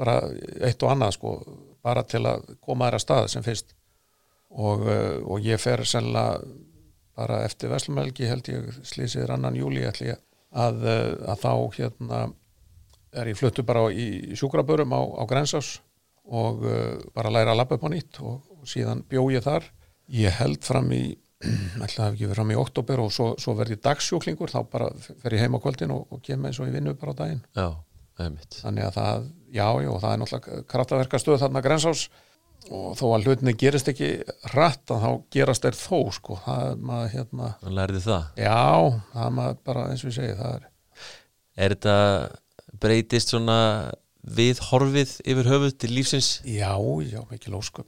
bara 0.01 0.15
eitt 0.65 0.83
og 0.83 0.91
annað 0.95 1.13
sko, 1.19 1.33
bara 1.85 2.03
til 2.09 2.23
að 2.25 2.47
koma 2.65 2.89
þér 2.89 2.97
að 2.97 3.03
stað 3.05 3.29
sem 3.35 3.45
fyrst. 3.45 3.75
Og, 4.55 4.87
uh, 4.89 5.19
og 5.29 5.45
ég 5.45 5.61
fer 5.61 5.83
sennilega 5.85 6.41
bara 7.17 7.43
eftir 7.45 7.69
Veslumelgi 7.71 8.27
held 8.31 8.49
ég 8.49 8.81
slýsir 8.87 9.31
annan 9.31 9.55
júli 9.59 9.85
ætli 9.87 10.09
ég 10.13 10.21
að, 10.55 10.81
uh, 10.87 11.33
að 11.35 11.45
þá 11.45 11.53
hérna 11.77 12.23
er 13.15 13.31
ég 13.31 13.39
fluttu 13.39 13.65
bara 13.67 13.87
í 13.93 14.35
sjúkrabörum 14.39 14.95
á, 14.95 15.01
á 15.01 15.23
Grensás 15.31 15.79
og 16.25 16.65
uh, 16.65 16.97
bara 17.15 17.33
læra 17.33 17.53
að 17.53 17.61
labba 17.61 17.79
upp 17.79 17.87
á 17.87 17.91
nýtt 17.93 18.21
og, 18.25 18.41
og 18.57 18.69
síðan 18.69 19.05
bjó 19.09 19.27
ég 19.35 19.45
þar. 19.45 19.67
Ég 20.13 20.35
held 20.41 20.65
fram 20.65 20.91
í 20.95 21.05
ætla 21.85 21.89
það 21.89 22.05
hafi 22.05 22.15
ekki 22.17 22.29
verið 22.29 22.39
fram 22.39 22.53
í 22.55 22.61
oktober 22.61 23.03
og 23.05 23.11
svo, 23.13 23.31
svo 23.41 23.57
verði 23.59 23.81
dagsjúklingur 23.85 24.53
þá 24.53 24.61
bara 24.71 24.91
fer 25.23 25.37
ég 25.37 25.45
heim 25.45 25.57
á 25.59 25.63
kvöldin 25.65 25.93
og, 25.95 26.07
og 26.13 26.23
kem 26.25 26.45
eins 26.49 26.61
og 26.61 26.71
ég 26.71 26.77
vinnu 26.79 26.95
bara 27.01 27.17
á 27.17 27.21
daginn. 27.21 27.43
Já, 27.57 27.69
þannig 28.61 28.87
að 28.89 28.95
það, 28.99 29.27
já, 29.51 29.67
já, 29.85 29.91
og 29.91 29.99
það 30.05 30.13
er 30.15 30.23
náttúrulega 30.23 30.63
kraftaverka 30.75 31.21
stöð 31.21 31.43
þarna 31.43 31.65
grensás 31.65 32.07
og 32.73 32.95
þó 32.97 33.05
að 33.11 33.27
hlutinni 33.29 33.53
gerist 33.61 33.91
ekki 33.93 34.11
rætt 34.55 34.93
að 34.95 35.03
þá 35.03 35.11
gerast 35.37 35.67
þeir 35.67 35.77
þó 35.77 35.99
sko, 36.17 36.39
það 36.47 36.79
maður 36.89 37.11
hérna 37.19 37.51
lærði 37.81 38.05
það. 38.07 38.31
Já, 38.41 38.63
það 39.13 39.35
maður 39.41 39.59
bara 39.69 39.85
eins 39.91 40.05
og 40.05 40.13
ég 40.13 40.17
segi 40.17 40.39
það 40.39 40.55
er, 40.55 40.71
Er 41.55 41.71
þetta 41.71 41.99
breytist 42.81 43.33
svona 43.35 43.59
við 44.25 44.61
horfið 44.71 45.19
yfir 45.29 45.51
höfuð 45.53 45.77
til 45.83 45.93
lífsins 45.95 46.31
já, 46.49 46.73
já, 47.05 47.21
mikil 47.31 47.55
maður 47.59 47.85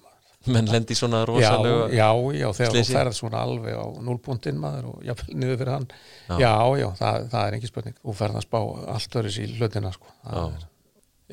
menn 0.52 0.68
lendi 0.70 0.94
svona 0.94 1.22
já, 1.24 1.26
rosalega 1.26 1.86
já, 1.90 2.08
já, 2.38 2.46
þegar 2.54 2.72
Slysið. 2.74 2.86
þú 2.92 2.96
ferð 2.98 3.16
svona 3.18 3.40
alveg 3.42 3.74
á 3.82 3.86
núlbúndin 4.06 4.60
maður 4.62 4.90
og 4.92 5.00
jafnvel 5.06 5.38
niður 5.40 5.58
fyrir 5.62 5.72
hann 5.74 5.86
Já. 6.28 6.36
já, 6.38 6.52
já, 6.82 6.86
það, 7.00 7.26
það 7.32 7.46
er 7.48 7.56
ekki 7.58 7.70
spurning 7.72 7.96
þú 8.02 8.14
ferð 8.20 8.38
að 8.38 8.44
spá 8.46 8.58
allt 8.94 9.18
öðru 9.20 9.32
í 9.42 9.48
hlutina 9.56 9.92
sko. 9.96 10.12
það 10.22 10.36
Já. 10.36 10.44
er, 10.60 10.66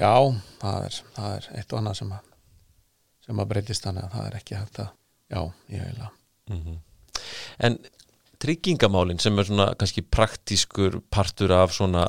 já, 0.01 0.13
það 0.63 0.87
er, 0.87 0.99
það 1.19 1.35
er 1.37 1.49
eitt 1.59 1.73
og 1.75 1.81
annað 1.83 1.99
sem 2.01 2.15
að 2.17 2.31
sem 3.27 3.39
að 3.43 3.51
breytist 3.53 3.85
þannig 3.87 4.07
að 4.07 4.15
það 4.17 4.25
er 4.31 4.39
ekki 4.39 4.57
hægt 4.59 4.81
að 4.83 4.89
já, 5.35 5.41
ég 5.75 5.85
vil 5.91 6.07
að 6.07 6.79
En 7.63 7.77
tryggingamálin 8.43 9.19
sem 9.23 9.37
er 9.39 9.47
svona 9.47 9.69
kannski 9.79 10.03
praktískur 10.13 10.99
partur 11.13 11.53
af 11.55 11.73
svona, 11.75 12.03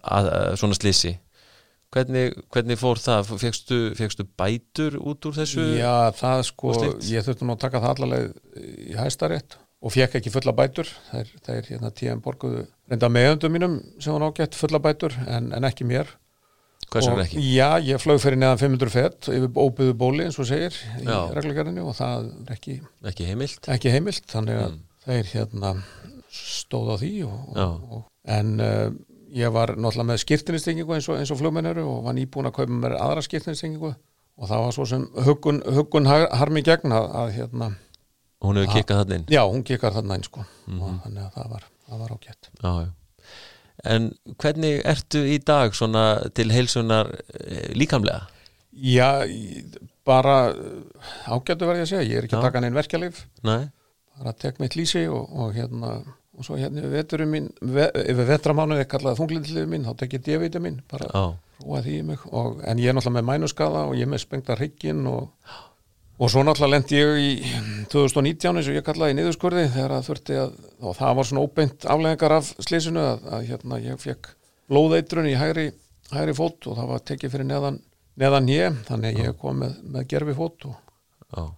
að, 0.00 0.30
svona 0.60 0.78
slisi 0.78 1.16
hvernig, 1.90 2.36
hvernig 2.54 2.78
fór 2.78 3.00
það? 3.02 3.32
Fekstu 3.98 4.26
bætur 4.38 4.96
út 5.02 5.26
úr 5.26 5.34
þessu? 5.40 5.64
já, 5.80 6.12
það 6.14 6.44
sko, 6.50 6.74
ég 7.10 7.26
þurfti 7.26 7.48
nú 7.48 7.56
að 7.56 7.64
taka 7.66 7.82
það 7.82 7.94
allaleg 7.96 8.30
í 8.92 8.94
hæstarétt 8.98 9.58
og 9.80 9.94
fekk 9.94 10.18
ekki 10.20 10.30
fulla 10.34 10.52
bætur 10.52 10.88
þeir, 11.10 11.28
þeir 11.46 11.68
hérna 11.72 11.90
tíðan 11.96 12.20
borguðu 12.24 12.66
reynda 12.90 13.08
meðundum 13.10 13.54
mínum 13.56 13.78
sem 14.02 14.12
var 14.12 14.26
ágætt 14.28 14.58
fulla 14.58 14.78
bætur 14.84 15.14
en, 15.26 15.50
en 15.56 15.66
ekki 15.70 15.86
mér 15.88 16.10
Hvers 16.90 17.06
Og- 17.06 17.12
vegna 17.14 17.24
ekki? 17.28 17.42
Já, 17.54 17.68
ég 17.86 18.00
flög 18.02 18.18
fyrir 18.18 18.38
neðan 18.40 18.58
500 18.58 18.90
fett 18.90 19.28
yfir 19.30 19.50
óbyðu 19.62 19.92
bóli 20.00 20.24
eins 20.26 20.38
og 20.42 20.46
segir 20.48 20.74
í 20.98 21.04
Já. 21.06 21.18
reglugarinu 21.36 21.84
og 21.86 21.94
það 21.94 22.24
er 22.48 22.54
ekki, 22.56 22.76
Ekki 23.06 23.28
heimilt? 23.28 23.68
ekki 23.70 23.92
heimilt 23.94 24.26
þannig 24.32 24.58
að 24.64 24.70
Mm. 24.72 24.80
Þeir 25.10 25.30
hérna 25.34 25.74
stóð 26.30 26.92
á 26.94 26.96
því 27.02 27.12
og, 27.26 27.56
og, 27.58 28.02
en 28.30 28.52
uh, 28.62 28.90
ég 29.34 29.50
var 29.54 29.72
náttúrulega 29.76 30.08
með 30.12 30.22
skiptinistingingu 30.24 30.94
eins 30.96 31.08
og, 31.10 31.18
og 31.22 31.38
flugmenn 31.40 31.66
eru 31.70 31.84
og 31.90 32.04
var 32.06 32.14
nýbúin 32.18 32.48
að 32.50 32.56
kaupa 32.60 32.78
mér 32.84 32.96
aðra 32.98 33.22
skiptinistingingu 33.26 33.90
og 34.40 34.48
það 34.48 34.62
var 34.64 34.72
svo 34.76 34.86
sem 34.88 35.04
huggun, 35.26 35.58
huggun 35.76 36.06
har- 36.08 36.30
harmi 36.40 36.62
gegn 36.66 36.94
að, 36.96 37.08
að 37.24 37.32
hérna, 37.36 37.70
Hún 38.40 38.56
hefur 38.56 38.72
kikkað 38.78 39.02
þannig 39.02 39.18
inn? 39.20 39.26
já, 39.34 39.42
hún 39.44 39.64
gekar 39.68 39.92
þarna 39.98 40.16
einn 40.16 40.24
sko 40.24 40.44
Mhm. 40.70 40.80
og 40.80 41.00
þannig 41.04 41.26
að 41.26 41.34
það 41.36 41.50
var, 41.50 41.64
var 42.00 42.14
ágætt. 42.16 42.50
En 43.90 44.10
hvernig 44.40 44.80
ertu 44.84 45.20
í 45.24 45.38
dag 45.44 45.72
svona 45.76 46.04
til 46.36 46.50
heilsunar 46.52 47.10
eh, 47.40 47.70
líkamlega? 47.76 48.26
Já, 48.72 49.24
bara 50.06 50.50
uh, 50.52 51.36
ágættu 51.36 51.66
verði 51.68 51.84
að 51.84 51.90
segja, 51.92 52.06
ég 52.08 52.18
er 52.20 52.26
ekki 52.28 52.36
að 52.38 52.44
taka 52.48 52.60
neinn 52.64 52.76
verkjalif 52.76 53.22
Nei? 53.44 53.68
Bara 54.20 54.36
tek 54.36 54.60
mitt 54.60 54.76
lýsi 54.76 55.06
og, 55.08 55.30
og 55.32 55.54
hérna 55.56 55.94
og 56.40 56.46
svo 56.46 56.56
hérna 56.56 56.80
yfir 56.80 56.92
veturum 56.94 57.32
mín 57.34 57.48
yfir 57.60 58.26
vetramánuði 58.28 58.86
kallaði 58.88 59.18
þunglindliðu 59.18 59.68
mín 59.68 59.88
þá 59.88 59.90
tek 60.00 60.14
ég 60.16 60.22
D-vita 60.24 60.62
mín, 60.62 60.78
bara 60.88 61.08
rúa 61.60 61.80
því 61.84 61.96
mig. 62.08 62.22
Og, 62.30 62.62
en 62.64 62.80
ég 62.80 62.92
er 62.92 62.96
náttúrulega 62.96 63.18
með 63.18 63.26
mænuskaða 63.28 63.82
og 63.90 63.98
ég 63.98 64.06
er 64.06 64.12
með 64.14 64.22
spengta 64.22 64.56
hrygginn 64.56 65.02
og, 65.10 65.26
og 66.16 66.32
svo 66.32 66.44
náttúrulega 66.46 66.78
lendi 66.78 67.00
ég 67.00 67.20
í 67.20 67.52
2019 67.92 68.60
eins 68.60 68.70
og 68.72 68.78
ég 68.78 68.86
kallaði 68.86 69.16
í 69.16 69.18
niðurskurði 69.18 69.66
þegar 69.74 69.96
að 69.98 70.08
þurfti 70.08 70.40
að, 70.40 70.56
og 70.80 70.98
það 71.00 71.14
var 71.20 71.30
svona 71.30 71.44
óbeint 71.44 71.86
afleðingar 71.96 72.36
af 72.38 72.50
slísinu 72.64 73.04
að, 73.04 73.30
að 73.36 73.46
hérna 73.50 73.82
ég 73.84 74.00
fekk 74.00 74.32
blóðeitrun 74.70 75.28
í 75.28 75.36
hægri, 75.36 75.70
hægri 76.14 76.36
fót 76.40 76.70
og 76.70 76.78
það 76.80 76.92
var 76.94 77.08
tekið 77.10 77.34
fyrir 77.36 77.50
neðan, 77.50 77.80
neðan 78.20 78.52
ég, 78.52 78.84
þannig 78.88 79.12
að 79.12 79.24
ég 79.26 79.40
kom 79.42 79.60
með, 79.60 79.80
með 79.96 80.12
gerfi 80.14 80.36
fót 80.40 80.70
og 80.70 80.78
já, 81.36 81.50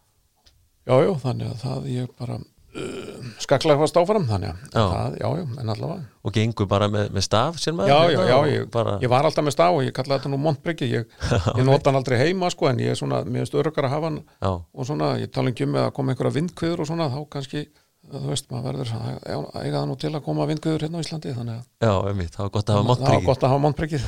Já, 0.82 0.96
já, 0.98 1.12
þannig 1.22 1.46
að 1.46 1.60
það 1.62 1.84
ég 1.92 2.14
bara 2.18 2.36
uh, 2.78 3.26
skaklar 3.42 3.78
fast 3.80 3.98
áfram 4.00 4.24
þannig 4.28 4.52
að 4.52 4.62
Já. 4.72 4.84
það, 4.94 5.18
já, 5.20 5.28
já, 5.40 5.44
en 5.62 5.72
allavega. 5.74 6.06
Og 6.22 6.34
gengur 6.36 6.68
bara 6.70 6.88
með, 6.92 7.10
með 7.16 7.26
staf 7.26 7.60
sér 7.62 7.76
maður? 7.76 7.92
Já, 7.92 7.98
já, 7.98 8.18
hérna 8.18 8.30
já, 8.30 8.36
og 8.38 8.50
ég, 8.52 8.66
bara, 8.72 8.96
ég 9.02 9.12
var 9.12 9.28
alltaf 9.28 9.46
með 9.46 9.56
stá 9.56 9.66
og 9.68 9.82
ég 9.84 9.94
kallaði 9.96 10.20
þetta 10.20 10.32
nú 10.32 10.40
montbryggi 10.46 10.90
ég, 10.92 11.06
ég 11.58 11.64
nota 11.68 11.90
hann 11.90 12.00
aldrei 12.00 12.18
heima 12.22 12.50
sko 12.54 12.70
en 12.70 12.82
ég 12.82 12.94
er 12.94 12.98
svona, 12.98 13.22
mér 13.26 13.44
finnst 13.44 13.58
örgar 13.62 13.88
að 13.90 13.96
hafa 13.96 14.10
hann 14.10 14.20
Já, 14.22 14.50
og 14.52 14.88
svona, 14.88 15.14
ég 15.22 15.32
tala 15.34 15.52
ekki 15.54 15.68
um 15.68 15.74
með 15.76 15.88
að 15.88 15.94
koma 15.98 16.14
einhverja 16.14 16.36
vindkviður 16.38 16.84
og 16.84 16.92
svona, 16.92 17.10
þá 17.12 17.20
kannski 17.36 17.66
þú 18.12 18.22
veist, 18.32 18.48
maður 18.50 18.64
verður 18.66 18.88
að 18.98 19.44
eiga 19.62 19.76
það 19.76 19.84
nú 19.88 19.96
til 20.02 20.10
að 20.10 20.24
koma 20.26 20.46
vindguður 20.50 20.84
hérna 20.86 20.98
á 20.98 21.04
Íslandi 21.04 21.34
þannig 21.36 21.58
að 21.60 21.86
Já, 21.86 21.92
einmitt, 22.10 22.32
það 22.34 22.42
var 22.42 22.50
gott 22.56 22.72
að 22.72 22.78
hafa 22.78 22.82
það 22.82 22.82
var 22.82 22.88
montprikið 22.90 23.28
gott 23.28 23.44
að 23.44 23.52
hafa 23.52 23.62
montpryggið 23.66 24.06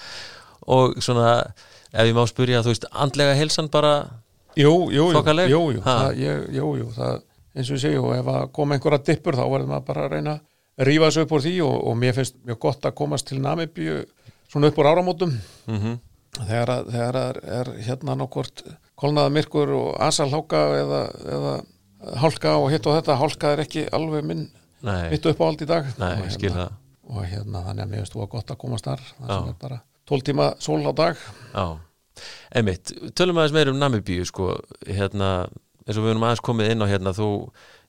og 0.76 0.94
svona, 1.02 1.32
ef 1.90 2.06
ég 2.10 2.16
má 2.16 2.22
spyrja 2.30 2.62
þú 2.62 2.72
veist, 2.72 2.86
andlega 3.06 3.34
helsan 3.38 3.70
bara 3.72 3.92
Jú, 4.56 4.70
jú, 4.88 5.10
jú, 5.12 5.20
jú, 5.50 5.62
jú, 5.74 5.80
það, 5.84 6.06
ég, 6.16 6.44
jú, 6.56 6.68
jú 6.80 6.86
það, 6.96 7.18
eins 7.56 7.70
og 7.70 7.78
ég 7.78 7.84
segi, 7.86 8.00
og 8.00 8.12
ef 8.16 8.28
að 8.32 8.50
koma 8.56 8.76
einhverja 8.76 9.04
dippur 9.10 9.38
þá 9.38 9.44
verður 9.44 9.70
maður 9.72 9.86
bara 9.88 10.04
að 10.06 10.12
reyna 10.16 10.34
að 10.36 10.90
rífa 10.90 11.08
þessu 11.08 11.24
upp 11.24 11.32
úr 11.36 11.46
því 11.46 11.54
og, 11.64 11.76
og 11.88 11.96
mér 12.02 12.18
finnst 12.18 12.36
mjög 12.44 12.60
gott 12.66 12.88
að 12.88 12.98
komast 13.00 13.30
til 13.30 13.40
Namibíu 13.40 14.02
svona 14.50 14.70
upp 14.70 14.82
úr 14.82 14.90
áramótum. 14.92 15.32
Mm 15.70 15.96
þegar, 16.44 16.72
að, 16.72 16.90
þegar 16.92 17.18
að 17.20 17.38
er 17.58 17.70
hérna 17.86 18.16
nokkvort 18.20 18.62
kolnaða 18.98 19.32
myrkur 19.32 19.72
og 19.76 19.88
asalháka 20.04 20.62
eða, 20.80 21.00
eða 21.36 21.54
hálka 22.22 22.54
og 22.60 22.70
hitt 22.72 22.86
og 22.88 22.98
þetta, 22.98 23.18
hálka 23.20 23.52
er 23.54 23.64
ekki 23.64 23.86
alveg 23.96 24.26
minn 24.26 24.46
Nei, 24.86 25.08
mitt 25.14 25.26
uppáhald 25.26 25.64
í 25.64 25.68
dag. 25.68 25.88
Nei, 25.98 26.12
og, 26.20 26.36
hérna, 26.36 26.68
og 27.08 27.24
hérna 27.24 27.64
þannig 27.64 27.86
að 27.86 27.92
mér 27.92 28.02
finnst 28.02 28.16
þú 28.16 28.24
að 28.26 28.32
gott 28.36 28.52
að 28.52 28.60
komast 28.62 28.88
þar 28.88 29.04
það 29.08 29.32
sem 29.32 29.50
er 29.50 29.60
bara 29.64 29.80
12 30.06 30.26
tíma 30.28 30.48
sól 30.62 30.80
á 30.84 30.92
dag. 30.96 31.22
Já, 31.56 31.66
einmitt, 32.60 32.92
tölum 33.18 33.40
aðeins 33.40 33.56
meir 33.56 33.72
um 33.72 33.80
Namibíu 33.80 34.26
sko, 34.28 34.52
hérna, 34.86 35.30
eins 35.86 35.98
og 35.98 36.04
við 36.04 36.12
erum 36.12 36.26
aðeins 36.26 36.44
komið 36.44 36.72
inn 36.72 36.84
á 36.84 36.90
hérna, 36.90 37.14
þú 37.16 37.30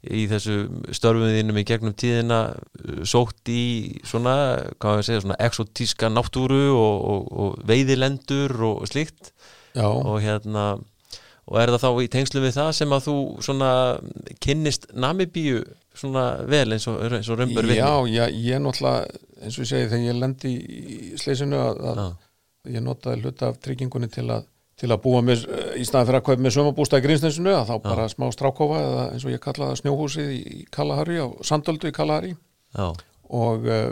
í 0.07 0.25
þessu 0.29 0.57
störfuðinum 0.93 1.57
í 1.57 1.65
gegnum 1.67 1.95
tíðina 1.97 2.41
uh, 2.53 2.99
sótt 3.07 3.49
í 3.49 3.63
svona, 4.07 4.35
hvað 4.77 4.99
við 4.99 5.07
segja, 5.09 5.23
svona 5.25 5.39
exotíska 5.47 6.11
náttúru 6.13 6.67
og, 6.75 7.07
og, 7.11 7.31
og 7.33 7.57
veiðilendur 7.67 8.53
og 8.69 8.85
slíkt. 8.91 9.33
Já, 9.77 9.87
og 9.89 10.21
hérna 10.23 10.77
og 11.47 11.59
er 11.61 11.71
það 11.71 11.83
þá 11.83 12.03
í 12.03 12.09
tengslu 12.11 12.43
við 12.43 12.55
það 12.57 12.71
sem 12.75 12.93
að 12.95 13.05
þú 13.07 13.17
svona 13.45 13.71
kynnist 14.43 14.89
Namibíu 14.99 15.61
svona 15.97 16.25
vel 16.49 16.75
eins 16.75 16.87
og, 16.91 16.99
eins 17.07 17.29
og 17.31 17.39
römbur 17.39 17.69
já, 17.71 17.87
já, 18.11 18.25
ég 18.27 18.61
náttúrulega 18.61 19.07
eins 19.41 19.55
og 19.55 19.63
ég 19.63 19.69
segi 19.71 19.89
þegar 19.93 20.03
ég 20.03 20.19
lendi 20.19 20.53
í 20.57 20.97
sleisinu 21.19 21.61
að, 21.61 21.81
að 21.91 22.73
ég 22.75 22.83
notaði 22.83 23.23
hluta 23.23 23.51
af 23.51 23.61
tryggingunni 23.63 24.11
til 24.11 24.27
að 24.35 24.45
til 24.78 24.91
að 24.93 25.01
búa 25.03 25.23
með, 25.25 25.45
í 25.80 25.86
staðan 25.88 26.09
fyrir 26.09 26.19
að 26.19 26.25
kaupa 26.28 26.43
með 26.45 26.55
sömabústa 26.57 26.99
í 26.99 27.05
Grínsnesinu 27.05 27.53
að 27.55 27.71
þá 27.71 27.75
bara 27.88 28.09
smá 28.11 28.28
strákofa 28.34 28.82
eða 28.84 29.05
eins 29.13 29.25
og 29.25 29.34
ég 29.34 29.41
kallaði 29.41 29.80
snjóhúsið 29.82 30.34
í 30.38 30.65
Kalahari 30.73 31.17
á 31.17 31.28
Sandöldu 31.45 31.89
í 31.89 31.95
Kalahari. 31.95 32.36
Já, 32.78 32.91
og 33.28 33.65
uh, 33.67 33.89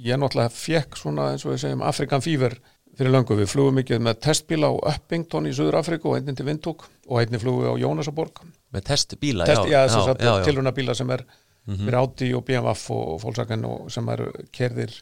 ég 0.00 0.20
náttúrulega 0.20 0.52
fekk 0.54 0.96
svona 0.96 1.32
eins 1.32 1.44
og 1.44 1.52
við 1.52 1.64
segjum 1.66 1.84
Afrikan 1.84 2.24
Fever 2.24 2.56
fyrir 2.96 3.12
löngu, 3.12 3.36
við 3.36 3.48
flugum 3.48 3.78
mikið 3.80 4.02
með 4.04 4.18
testbíla 4.26 4.68
á 4.68 4.74
Uppington 4.92 5.48
í 5.48 5.54
Suður 5.56 5.78
Afriku 5.80 6.10
og 6.10 6.18
einnig 6.18 6.36
til 6.36 6.46
Vindúk 6.48 6.84
og 7.08 7.22
einnig 7.22 7.40
flugum 7.40 7.64
við 7.64 7.72
á 7.72 7.82
Jónasaborg 7.82 8.42
með 8.72 8.84
testbíla 8.90 9.48
Test, 9.48 9.64
já, 9.70 9.84
já, 9.86 9.88
já, 9.88 10.12
já, 10.12 10.28
já. 10.28 10.44
tilruna 10.44 10.74
bíla 10.76 10.96
sem 10.96 11.12
er 11.14 11.24
fyrir 11.68 11.98
Audi 12.00 12.32
og 12.36 12.44
BMW 12.48 12.98
og 12.98 13.22
Volkswagen 13.22 13.64
og 13.68 13.88
sem 13.94 14.08
eru 14.12 14.28
kerðir 14.52 14.92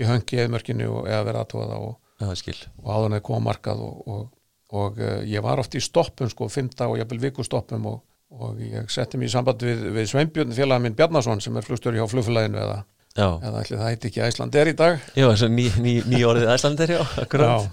í 0.00 0.08
höngi 0.08 0.40
eða 0.40 0.54
mörkinu 0.54 0.88
og 1.00 1.10
eða 1.10 1.26
verið 1.28 1.42
aðtóða 1.42 1.80
og, 1.84 1.98
já, 2.22 2.56
og 2.80 2.88
áðan 2.88 3.18
eða 3.18 3.26
koma 3.28 3.44
markað 3.50 3.84
og, 3.84 4.00
og, 4.08 4.24
og 4.72 4.98
uh, 5.02 5.20
ég 5.28 5.44
var 5.44 5.60
oft 5.62 5.76
í 5.76 5.82
stoppum 5.82 6.30
sko, 6.30 6.48
fymta 6.48 6.88
og 6.88 6.98
jafnvel 7.00 7.20
viku 7.26 7.44
stoppum 7.46 7.86
og, 7.90 8.00
og 8.34 8.58
ég 8.62 8.88
setti 8.92 9.20
mig 9.20 9.28
í 9.30 9.34
samband 9.34 9.62
við, 9.62 9.86
við 9.94 10.10
Sveinbjörn 10.10 10.56
félagin 10.56 10.88
minn 10.88 10.98
Bjarnason 10.98 11.42
sem 11.44 11.56
er 11.56 11.66
flugstjóri 11.66 12.00
hjá 12.00 12.08
flugfélaginu 12.10 12.60
eða, 12.62 12.80
Já, 13.14 13.28
eða 13.46 13.60
ætli 13.60 13.76
það 13.78 13.90
heiti 13.92 14.10
ekki 14.10 14.24
Æsland 14.26 14.56
er 14.58 14.72
í 14.72 14.74
dag. 14.74 15.04
Já 15.14 15.28
eins 15.28 15.44
og 15.46 15.52
ný, 15.54 15.68
ný, 15.78 15.92
ný 16.10 16.24
orðið 16.26 16.50
æslandir, 16.50 16.96
já, 16.96 17.02
akkurat. 17.22 17.68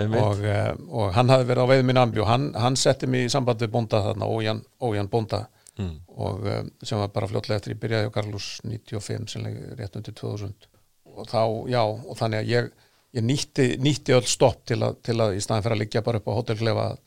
Einmitt. 0.00 0.24
og, 0.24 0.42
uh, 0.42 0.72
og 0.90 1.14
hann 1.14 1.30
hafði 1.30 1.46
verið 1.52 1.62
á 1.62 1.70
veiðum 1.70 1.90
minn 1.92 2.00
ambi 2.02 2.24
og 2.24 2.26
hann, 2.26 2.50
hann 2.58 2.78
setti 2.80 3.06
mig 3.06 3.28
í 3.28 3.30
samband 3.30 3.62
við 3.62 3.70
bónda 3.76 4.02
þarna, 4.08 4.26
Ójan, 4.26 4.64
Ójan 4.82 5.10
bónda. 5.12 5.46
Mm. 5.80 6.00
og 6.18 6.44
um, 6.44 6.70
sem 6.82 6.98
var 6.98 7.12
bara 7.14 7.28
fljótlega 7.30 7.60
eftir 7.60 7.72
ég 7.72 7.80
byrjaði 7.80 8.10
á 8.10 8.12
Carlos 8.12 8.46
95 8.66 9.30
sem 9.32 9.44
leik 9.46 9.60
rétt 9.78 9.94
undir 9.96 10.12
2000 10.18 10.66
og 11.14 11.28
þá, 11.30 11.42
já, 11.70 11.80
og 11.86 12.18
þannig 12.18 12.42
að 12.42 12.50
ég, 12.50 12.68
ég 13.16 13.24
nýtti, 13.26 13.66
nýtti 13.82 14.14
öll 14.16 14.26
stopp 14.28 14.62
til 14.70 14.78
að, 14.86 15.00
til 15.06 15.16
að 15.20 15.34
í 15.38 15.42
staðan 15.42 15.64
fyrir 15.66 15.76
að 15.78 15.82
liggja 15.84 16.02
bara 16.06 16.20
upp 16.22 16.28
á 16.30 16.36
hótelklefa 16.38 16.84
að 16.92 17.00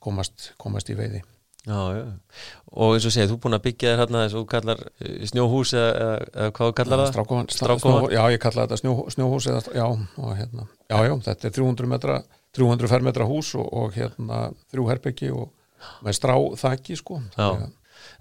komast, 0.00 0.50
komast 0.60 0.88
í 0.92 0.96
veiði. 0.98 1.20
Já, 1.68 1.76
já, 1.92 2.04
og 2.72 2.94
eins 2.96 3.04
og 3.04 3.12
segið, 3.12 3.28
þú 3.28 3.34
er 3.36 3.40
búin 3.44 3.56
að 3.58 3.64
byggja 3.66 3.90
þér 3.90 3.98
hérna 4.00 4.20
eins 4.24 4.32
og 4.34 4.40
þú 4.40 4.48
kallar 4.48 4.78
eh, 5.04 5.16
snjóhús 5.28 5.72
eða, 5.76 5.90
eða, 6.32 6.46
hvað 6.56 6.70
kallar 6.78 7.02
það? 7.02 7.10
Strákofan, 7.12 7.50
Strákofan. 7.52 8.06
já, 8.16 8.20
ég 8.32 8.40
kallaði 8.40 8.70
þetta 8.70 8.78
snjó, 8.80 8.94
snjóhús 9.12 9.48
eða, 9.52 9.60
já, 9.76 9.84
og 10.24 10.30
hérna, 10.38 10.64
já, 10.88 10.96
já, 11.04 11.12
þetta 11.26 11.50
er 11.50 11.54
300 11.58 11.90
metra 11.92 12.16
300 12.56 12.88
fermetra 12.94 13.26
hús 13.28 13.50
og, 13.60 13.68
og 13.76 13.92
hérna 13.98 14.38
þrjú 14.72 14.86
herbyggi 14.88 15.28
og 15.36 15.52
með 16.08 16.16
strá 16.16 16.32
þakki, 16.64 16.96
sko 17.02 17.20
að- 17.36 17.68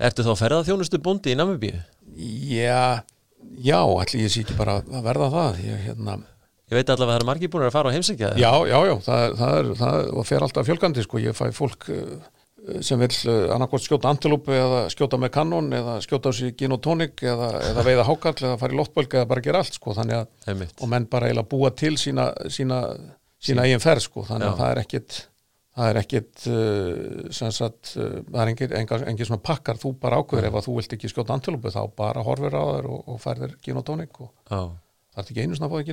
Ertu 0.04 0.24
þá 0.28 0.34
ferðað 0.36 0.68
þjónustu 0.68 1.00
bóndi 1.04 1.32
í 1.32 1.38
Namibíu? 1.40 1.80
Já, 2.20 3.00
já, 3.64 3.80
ætli 4.04 4.26
ég 4.26 4.32
sé 4.36 4.44
ekki 4.44 4.58
bara 4.60 4.82
að 4.84 5.00
verða 5.08 5.30
það. 5.32 5.60
Ég, 5.64 5.80
hérna, 5.88 6.18
Ég 6.70 6.78
veit 6.78 6.90
allavega 6.94 7.10
að 7.10 7.16
það 7.16 7.24
er 7.24 7.26
margir 7.30 7.50
búin 7.50 7.64
að 7.66 7.72
fara 7.74 7.90
á 7.90 7.96
heimsækja 7.96 8.28
það 8.30 8.42
Já, 8.44 8.52
já, 8.70 8.78
já, 8.86 8.96
það, 9.06 9.24
það 9.40 9.56
er 9.60 9.70
það 9.80 10.28
fer 10.30 10.44
alltaf 10.46 10.68
fjölgandi, 10.68 11.06
sko, 11.06 11.22
ég 11.24 11.38
fæ 11.38 11.46
fólk 11.58 11.88
uh, 11.96 12.28
sem 12.86 13.02
vil 13.02 13.10
uh, 13.32 13.38
annarkvæmt 13.56 13.86
skjóta 13.88 14.12
antilúpu 14.12 14.54
eða 14.54 14.82
skjóta 14.94 15.18
með 15.22 15.32
kannon 15.40 15.72
eða 15.74 15.96
skjóta 16.06 16.30
á 16.30 16.32
sig 16.38 16.54
gin 16.60 16.76
og 16.76 16.84
tónik 16.86 17.24
eða, 17.26 17.48
eða 17.72 17.86
veiða 17.88 18.06
hákall 18.06 18.36
eða 18.38 18.60
fara 18.62 18.76
í 18.76 18.78
loftbölg 18.78 19.16
eða 19.18 19.30
bara 19.32 19.44
gera 19.48 19.64
allt, 19.64 19.80
sko, 19.80 19.96
þannig 19.98 20.20
að 20.20 20.52
Einmitt. 20.54 20.76
og 20.78 20.92
menn 20.92 21.08
bara 21.10 21.32
eiginlega 21.32 21.50
búa 21.50 21.72
til 21.74 21.96
sína, 21.98 22.28
sína, 22.54 22.84
sína 23.42 23.66
eigin 23.66 23.82
ferð, 23.82 24.06
sko, 24.06 24.28
þannig 24.28 24.52
að 24.52 24.54
Já. 24.54 24.60
það 24.62 24.74
er 24.76 24.82
ekkit 24.84 25.18
það 25.80 25.90
er 25.90 26.00
ekkit 26.04 26.46
uh, 26.52 27.32
sem 27.40 27.56
sagt, 27.56 27.96
það 27.96 28.38
er 28.44 28.54
engin, 28.54 28.78
engin, 28.84 29.08
engin 29.14 29.32
svona 29.32 29.42
pakkar, 29.50 29.80
þú 29.82 29.96
bara 30.06 30.22
ákveður 30.22 30.52
ef 30.52 30.60
að 30.60 30.68
þú 30.68 30.78
vilt 30.78 30.96
ekki 31.00 31.10
skjóta 31.10 31.34
antilúpu 31.34 31.74
þá 31.74 31.82
bara 31.98 32.26
horfir 32.28 32.54
á 32.54 32.64
þér 32.76 32.92
og, 32.94 33.02
og 33.10 33.20
færðir 33.24 33.58
gin 33.66 33.82
og 33.82 33.88
tónik 33.90 34.22
og 34.22 34.30
Já, 34.52 34.62
það 35.20 35.32
er 35.32 35.34
ekki 35.36 35.46
einu 35.46 35.60
svona 35.60 35.70
að 35.70 35.74
fá 35.74 35.80
að 35.80 35.90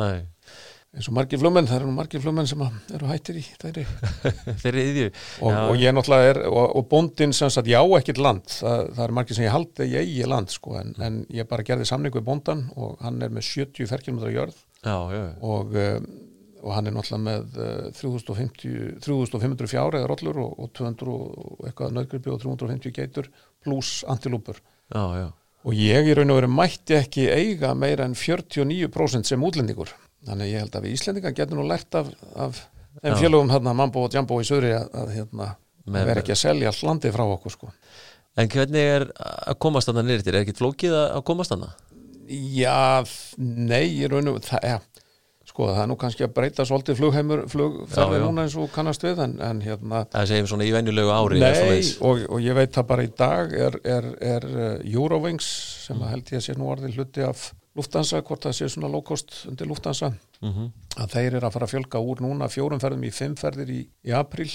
nei, 0.00 0.28
eins 0.90 1.06
og 1.06 1.14
margir 1.14 1.38
flugmenn, 1.38 1.68
það 1.70 1.76
eru 1.78 1.92
margir 1.94 2.22
flugmenn 2.22 2.48
sem 2.50 2.62
eru 2.96 3.10
hættir 3.10 3.36
í 3.38 3.42
þeirri. 3.62 3.84
Eru 4.70 5.04
og, 5.46 5.52
og 5.54 5.76
ég 5.78 5.94
náttúrulega 5.94 6.32
er 6.32 6.40
og, 6.48 6.64
og 6.80 6.88
bóndin 6.90 7.34
sem 7.36 7.52
sagt, 7.52 7.70
já 7.70 7.78
ekkert 7.78 8.18
land. 8.18 8.48
Það, 8.50 8.82
það 8.96 9.04
er 9.04 9.14
margir 9.20 9.38
sem 9.38 9.46
ég 9.46 9.54
haldi 9.54 9.86
ég 9.86 10.02
eigi 10.08 10.26
land 10.26 10.50
sko, 10.50 10.74
en, 10.80 10.90
en 11.06 11.20
ég 11.30 11.46
bara 11.50 11.66
gerði 11.66 11.86
samning 11.86 12.16
við 12.16 12.26
bóndan 12.26 12.66
og 12.74 12.98
hann 13.04 13.22
er 13.22 13.30
með 13.30 13.46
70 13.52 13.90
ferkilometra 13.92 14.34
jörð. 14.34 14.58
Já, 14.80 14.96
já, 15.14 15.22
og, 15.46 15.78
um, 15.78 16.10
og 16.64 16.74
hann 16.74 16.90
er 16.90 16.96
náttúrulega 16.96 17.26
með 17.28 17.60
uh, 17.60 17.90
3050 18.00 19.02
3500 19.06 19.70
fjár 19.70 20.00
eða 20.00 20.10
rollur 20.10 20.42
og, 20.42 20.56
og 20.58 20.72
200 20.74 21.14
og 21.14 21.68
eitthvað 21.68 21.94
nöðgripi 22.00 22.34
og 22.34 22.42
350 22.42 22.98
geitur 22.98 23.30
pluss 23.62 24.00
antilúpur. 24.10 24.58
Já, 24.90 25.04
já 25.22 25.28
og 25.64 25.76
ég 25.76 26.08
í 26.08 26.14
raun 26.16 26.32
og 26.32 26.40
veru 26.40 26.52
mætti 26.52 26.96
ekki 26.96 27.26
eiga 27.30 27.74
meira 27.76 28.06
en 28.08 28.16
49% 28.16 29.28
sem 29.28 29.44
útlendingur 29.44 29.92
þannig 30.26 30.52
ég 30.52 30.64
held 30.64 30.76
að 30.76 30.86
við 30.86 30.96
Íslendingar 30.98 31.34
getum 31.36 31.60
nú 31.60 31.66
lært 31.68 31.96
af, 31.96 32.10
af 32.36 32.62
þeim 33.00 33.18
félögum 33.20 33.52
hérna 33.52 33.74
Mambo 33.76 34.04
og 34.06 34.14
Jumbo 34.14 34.40
í 34.40 34.46
Söðri 34.48 34.72
að, 34.76 34.88
að, 35.02 35.12
hérna, 35.16 35.50
vera 35.96 36.22
ekki 36.22 36.34
að 36.34 36.42
selja 36.42 36.72
allt 36.72 36.84
landið 36.86 37.14
frá 37.16 37.24
okkur 37.26 37.54
sko. 37.54 37.70
En 38.38 38.50
hvernig 38.50 38.90
er 38.96 39.06
að 39.18 39.58
komast 39.62 39.90
þarna 39.90 40.04
nýrtir? 40.06 40.36
Er 40.36 40.44
ekkit 40.44 40.60
flókið 40.60 40.96
að 41.00 41.22
komast 41.28 41.54
þarna? 41.54 41.72
Já, 42.30 43.02
nei, 43.40 43.86
í 43.96 44.06
raun 44.10 44.30
og 44.30 44.42
það, 44.46 44.66
ja, 44.68 45.06
sko, 45.60 45.68
það 45.74 45.82
er 45.84 45.88
nú 45.92 45.96
kannski 46.00 46.24
að 46.24 46.32
breyta 46.38 46.64
svolítið 46.64 46.96
flugheimur, 47.00 47.42
flugferði 47.52 48.20
núna 48.24 48.44
eins 48.46 48.56
og 48.56 48.70
kannast 48.72 49.04
við 49.04 49.20
en, 49.26 49.36
en 49.44 49.60
hérna 49.64 50.02
Það 50.14 50.28
segjum 50.32 50.48
svona 50.54 50.64
í 50.68 50.72
venjulegu 50.72 51.12
ári 51.12 51.40
Nei, 51.42 51.80
og, 52.00 52.24
og 52.32 52.40
ég 52.40 52.56
veit 52.56 52.72
það 52.74 52.86
bara 52.94 53.04
í 53.04 53.10
dag 53.20 53.52
er, 53.68 53.76
er, 53.84 54.08
er 54.32 54.46
uh, 54.50 54.68
Eurowings 54.88 55.50
sem 55.86 55.96
Mm. 56.00 56.04
að 56.06 56.10
held 56.14 56.28
ég 56.30 56.38
að 56.38 56.44
sé 56.46 56.54
nú 56.56 56.68
orðin 56.70 56.92
hluti 56.94 57.22
af 57.26 57.40
Lufthansa, 57.76 58.20
hvort 58.26 58.44
það 58.46 58.52
sé 58.56 58.68
svona 58.70 58.88
low 58.90 59.02
cost 59.02 59.44
undir 59.50 59.66
Lufthansa, 59.66 60.12
Mhm. 60.42 60.70
að 61.02 61.10
þeir 61.12 61.34
eru 61.36 61.46
að 61.46 61.52
fara 61.52 61.66
að 61.66 61.72
fjölga 61.74 62.00
úr 62.00 62.20
núna 62.24 62.48
fjórum 62.48 62.80
ferðum 62.80 63.02
í 63.04 63.10
fimm 63.12 63.34
ferðir 63.36 63.68
í, 63.74 63.80
í 64.06 64.14
april 64.16 64.48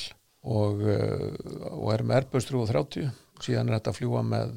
og, 0.45 0.81
uh, 0.81 1.69
og 1.75 1.91
er 1.93 2.03
með 2.03 2.15
Airbus 2.21 2.47
330 2.49 3.11
síðan 3.43 3.67
er 3.69 3.77
þetta 3.79 3.91
að 3.91 3.97
fljúa 3.99 4.21
með 4.23 4.51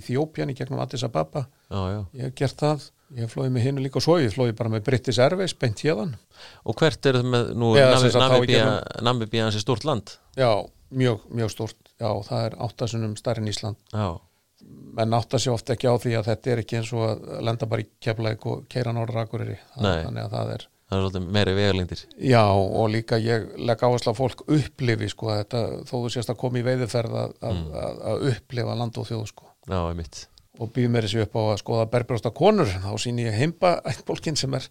Íþjópjan 0.00 0.50
í 0.50 0.56
gegnum 0.58 0.80
Addis 0.82 1.04
Ababa 1.06 1.44
Já, 1.70 1.78
já. 1.94 2.00
ég 2.18 2.22
hef 2.26 2.34
gert 2.42 2.56
það, 2.64 2.86
ég 3.14 3.30
flóið 3.30 3.52
með 3.54 3.66
hinu 3.68 3.84
líka 3.84 4.00
og 4.00 4.04
svo, 4.06 4.16
ég 4.18 4.32
flóið 4.34 4.54
bara 4.58 4.72
með 4.72 4.84
British 4.88 5.20
Airways 5.22 5.54
beint 5.54 5.82
hérðan, 5.84 6.16
Og 6.66 6.74
hvert 6.80 7.06
er 7.06 7.20
það 7.20 7.28
með 7.32 7.50
nú 7.54 7.72
Namibíu 9.06 9.42
hans 9.44 9.54
er 9.56 9.62
stort 9.64 9.84
land? 9.86 10.16
já, 10.36 10.50
mjög, 10.90 11.20
mjög 11.30 11.50
stort 11.54 11.76
já, 12.00 12.10
það 12.28 12.46
er 12.46 12.56
áttasunum 12.66 13.16
stærri 13.18 13.42
en 13.44 13.48
Ísland 13.52 13.76
Já, 13.92 14.08
menn 14.96 15.14
átta 15.14 15.38
sig 15.38 15.52
ofta 15.52 15.74
ekki 15.76 15.86
á 15.90 15.94
því 16.00 16.14
að 16.18 16.30
þetta 16.32 16.50
er 16.54 16.62
ekki 16.64 16.78
eins 16.80 16.92
og 16.96 17.04
að 17.06 17.42
lenda 17.46 17.66
bara 17.70 17.84
í 17.84 17.88
keflæk 18.02 18.46
og 18.50 18.64
keira 18.72 18.92
norður 18.96 19.22
akureyri 19.24 19.58
Nei. 19.78 20.02
þannig 20.04 20.24
að 20.26 20.34
það 20.36 20.52
er 20.56 20.66
það 20.86 20.96
er 20.96 21.02
svolítið 21.02 21.24
meiri 21.34 21.54
vegalengdir. 21.56 22.02
já 22.30 22.42
og 22.54 22.86
líka 22.94 23.18
ég 23.18 23.48
legg 23.58 23.80
áherslu 23.82 24.12
að 24.12 24.20
fólk 24.20 24.44
upplifi 24.46 25.08
sko 25.10 25.32
þetta 25.34 25.62
þó 25.88 25.94
þú 25.96 26.10
sést 26.14 26.30
að 26.30 26.38
koma 26.42 26.60
í 26.60 26.66
veiðiferð 26.66 27.16
að, 27.24 27.34
að, 27.42 27.60
að, 27.82 28.00
að 28.12 28.26
upplifa 28.32 28.76
land 28.78 28.98
og 29.02 29.08
þjóð 29.10 29.26
sko 29.32 29.48
Já, 29.66 29.80
einmitt. 29.90 30.20
Og 30.56 30.70
býð 30.74 30.92
mér 30.92 31.06
þessi 31.06 31.24
upp 31.24 31.36
á 31.36 31.42
að 31.42 31.58
skoða 31.62 31.88
berbrjósta 31.92 32.32
konur. 32.36 32.70
Þá 32.70 32.92
síni 33.02 33.26
ég 33.26 33.36
heimba 33.36 33.76
ættbólkin 33.88 34.38
sem 34.38 34.54
er 34.56 34.68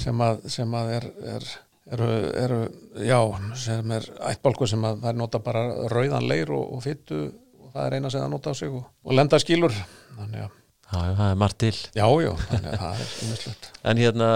sem 0.00 0.24
að, 0.24 0.46
sem 0.52 0.78
að 0.80 0.94
er, 0.96 1.08
er 1.34 1.50
eru, 1.90 2.08
eru, 2.44 2.60
já, 3.06 3.18
sem 3.58 3.96
er 3.96 4.08
ættbálkur 4.30 4.70
sem 4.70 4.86
að 4.86 5.02
það 5.02 5.12
er 5.12 5.20
nota 5.20 5.42
bara 5.44 5.66
rauðan 5.92 6.28
leir 6.30 6.52
og, 6.54 6.76
og 6.76 6.84
fyttu 6.86 7.20
og 7.26 7.74
það 7.74 7.84
er 7.86 7.98
eina 7.98 8.12
sem 8.12 8.24
það 8.24 8.32
nota 8.36 8.54
á 8.54 8.60
sig 8.60 8.72
og, 8.72 8.88
og 9.04 9.16
lenda 9.16 9.40
skilur. 9.42 9.76
Þannig 10.16 10.46
að 10.46 10.59
Já, 10.90 11.14
það 11.14 11.26
er 11.28 11.36
margt 11.38 11.58
til 11.62 11.74
Já, 11.94 12.06
já, 12.18 12.30
þannig 12.50 12.72
að 12.72 12.80
það 12.82 13.02
er 13.02 13.10
umherslegt. 13.24 13.66
En 13.90 14.00
hérna, 14.02 14.28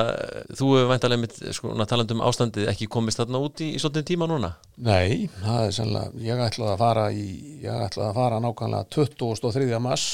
þú 0.55 0.69
hefur 0.71 0.91
væntalega 0.93 1.23
mitt 1.25 1.39
sko, 1.57 1.73
talandum 1.91 2.23
ástandið 2.25 2.69
ekki 2.71 2.87
komist 2.95 3.19
þarna 3.19 3.41
út 3.43 3.63
í, 3.65 3.73
í 3.75 3.81
svolítið 3.83 4.07
tíma 4.13 4.29
núna 4.31 4.53
Nei, 4.79 5.27
það 5.41 5.65
er 5.65 5.75
sannlega, 5.79 6.13
ég 6.23 6.43
ætlaði 6.47 6.71
að 6.77 6.85
fara 6.85 7.07
í, 7.11 7.25
ég 7.65 7.87
ætlaði 7.89 8.07
að 8.07 8.21
fara 8.21 8.39
nákvæmlega 8.45 8.89
23. 8.95 9.81
mars 9.83 10.07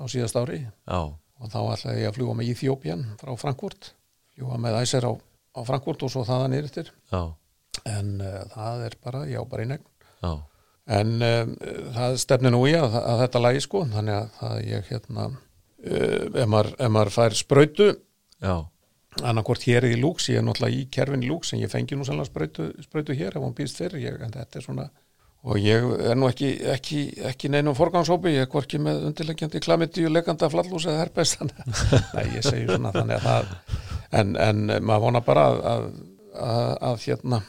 á 0.00 0.04
síðast 0.08 0.40
ári 0.40 0.62
Já, 0.64 1.00
og 1.12 1.52
þá 1.52 1.60
ætlaði 1.60 2.00
ég 2.06 2.08
að 2.08 2.16
fljúa 2.18 2.38
með 2.38 2.54
Íþjópjan 2.54 3.04
frá 3.20 3.34
Frankfurt, 3.44 3.92
fljúa 4.32 4.58
með 4.64 4.80
æsir 4.80 5.04
á, 5.04 5.12
á 5.12 5.60
Frankfurt 5.68 6.06
og 6.08 6.14
svo 6.14 6.24
þaðan 6.28 6.56
yfir 6.56 6.88
já, 6.88 7.22
en 7.92 8.16
uh, 8.24 8.40
það 8.56 8.88
er 8.88 8.98
bara, 9.04 9.22
já, 9.28 9.42
bara 9.44 9.68
í 9.68 9.70
negn. 9.74 9.86
já 10.24 10.32
En 10.92 11.12
um, 11.22 11.50
það 11.94 12.16
stefnir 12.18 12.50
nú 12.50 12.64
í 12.66 12.72
að, 12.74 12.96
að 12.98 13.20
þetta 13.20 13.40
lægi 13.44 13.60
sko, 13.62 13.84
þannig 13.92 14.16
að 14.16 14.30
það 14.40 14.56
ég 14.66 14.88
hérna, 14.90 15.26
uh, 15.30 15.51
ef, 15.82 16.46
maður, 16.46 16.72
ef 16.78 16.92
maður 16.92 17.12
fær 17.16 17.36
sprautu, 17.38 17.88
Já, 18.42 18.54
annarkvort 19.20 19.64
hér 19.68 19.86
í 19.90 19.96
lúks, 20.00 20.28
ég 20.32 20.40
er 20.40 20.44
náttúrulega 20.46 20.78
í 20.78 20.88
kerfin 20.92 21.22
í 21.24 21.30
lúks, 21.30 21.52
en 21.52 21.62
ég 21.62 21.70
fengi 21.72 21.98
nú 21.98 22.06
sannlega 22.08 22.30
sprautu, 22.30 22.68
sprautu 22.84 23.16
hér 23.16 23.36
ef 23.36 23.44
hún 23.44 23.54
býðst 23.56 23.80
fyrir, 23.82 24.00
ég, 24.02 24.20
er 24.22 24.64
svona, 24.64 24.88
og 25.42 25.58
ég 25.60 25.84
er 26.08 26.18
nú 26.18 26.28
ekki, 26.30 26.52
ekki, 26.72 27.02
ekki 27.28 27.50
neinum 27.52 27.76
forgangshópi, 27.76 28.32
ég 28.32 28.46
er 28.46 28.50
hvorki 28.52 28.80
með 28.82 29.04
undirleggjandi 29.10 29.62
klamiti 29.62 30.06
og 30.08 30.14
legganda 30.16 30.48
flallús 30.52 30.86
eða 30.88 31.02
herpest, 31.04 31.40
þannig 31.40 32.36
ég 32.38 32.46
segi 32.46 32.68
svona, 32.70 32.94
þannig 32.94 33.18
að 33.18 33.26
það, 33.28 33.56
en, 34.20 34.36
en 34.48 34.62
maður 34.80 35.08
vona 35.08 35.24
bara 35.26 35.48
að, 35.50 35.64
að, 35.72 35.88
að, 36.46 36.70
að 36.90 37.08
hérna, 37.08 37.42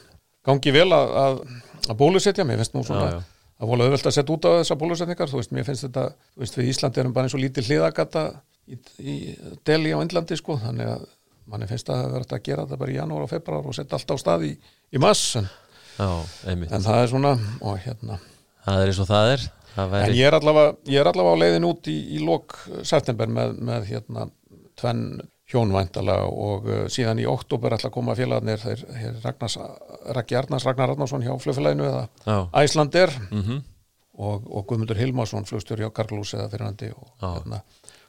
gangi 0.43 0.75
vel 0.75 0.89
að, 0.91 1.13
að, 1.23 1.43
að 1.87 2.01
bólusetja, 2.01 2.47
mér 2.49 2.59
finnst 2.63 2.75
nú 2.75 2.83
svona, 2.87 3.07
Já, 3.07 3.21
já. 3.21 3.29
Það 3.63 3.71
voru 3.71 3.87
auðvelt 3.87 4.09
að 4.09 4.15
setja 4.17 4.35
út 4.35 4.47
á 4.47 4.51
þessar 4.59 4.79
bólusetningar, 4.81 5.31
þú 5.31 5.39
veist, 5.39 5.53
mér 5.55 5.67
finnst 5.67 5.87
þetta, 5.87 6.05
þú 6.35 6.43
veist, 6.43 6.57
við 6.59 6.71
Íslandi 6.73 7.03
erum 7.03 7.15
bara 7.15 7.29
eins 7.29 7.37
og 7.37 7.43
lítið 7.43 7.69
hliðagata 7.71 8.23
í, 8.67 8.79
í 8.99 9.15
Delhi 9.63 9.95
á 9.95 10.03
Indlandi, 10.03 10.37
sko, 10.39 10.59
þannig 10.61 10.91
að 10.97 11.07
manni 11.53 11.67
finnst 11.71 11.89
að 11.91 12.03
það 12.03 12.13
verður 12.17 12.37
að 12.37 12.45
gera 12.49 12.67
þetta 12.67 12.81
bara 12.83 12.93
í 12.93 12.99
janúar 12.99 13.25
og 13.25 13.31
februar 13.31 13.71
og 13.71 13.75
setja 13.77 13.99
allt 13.99 14.13
á 14.13 14.17
stað 14.19 14.45
í, 14.49 14.53
í 14.91 15.01
mass, 15.03 15.23
en, 15.39 15.49
já, 15.97 16.11
en 16.51 16.87
það 16.87 17.01
er 17.01 17.11
svona, 17.15 17.33
og 17.63 17.81
hérna, 17.83 18.19
Það 18.63 18.79
er 18.81 18.91
eins 18.91 19.01
og 19.03 19.09
það 19.09 19.29
er. 19.33 19.41
Það 19.73 19.93
en 19.99 20.15
ég 20.15 20.27
er 20.29 20.35
allavega, 20.37 20.73
ég 20.93 21.01
er 21.01 21.09
allavega 21.09 21.35
á 21.35 21.41
leiðin 21.41 21.65
út 21.67 21.87
í, 21.89 21.95
í 22.15 22.19
lok 22.23 22.55
september 22.85 23.31
með, 23.31 23.55
með 23.65 23.87
hérna, 23.89 24.27
tvenn 24.79 25.01
hjónvæntalega 25.53 26.29
og 26.29 26.67
uh, 26.67 26.79
síðan 26.91 27.21
í 27.21 27.27
oktober 27.29 27.75
ætla 27.75 27.91
að 27.91 27.95
koma 27.95 28.15
félagarnir 28.17 28.63
Raggi 30.15 30.37
Arnars, 30.39 30.65
Ragnar 30.67 30.93
Arnarsson 30.93 31.23
hjá 31.25 31.33
flugfélaginu 31.41 31.85
eða 31.87 32.03
já, 32.25 32.37
Æslander 32.63 33.13
mhm. 33.29 33.59
og, 34.17 34.47
og 34.49 34.65
Guðmundur 34.69 34.99
Hilmarsson 34.99 35.47
flugstjóri 35.49 35.87
á 35.87 35.91
Karlús 35.95 36.33
eða 36.37 36.49
fyrirhandi 36.51 36.91
og, 36.95 37.05
Já. 37.21 37.29
hérna, 37.37 37.61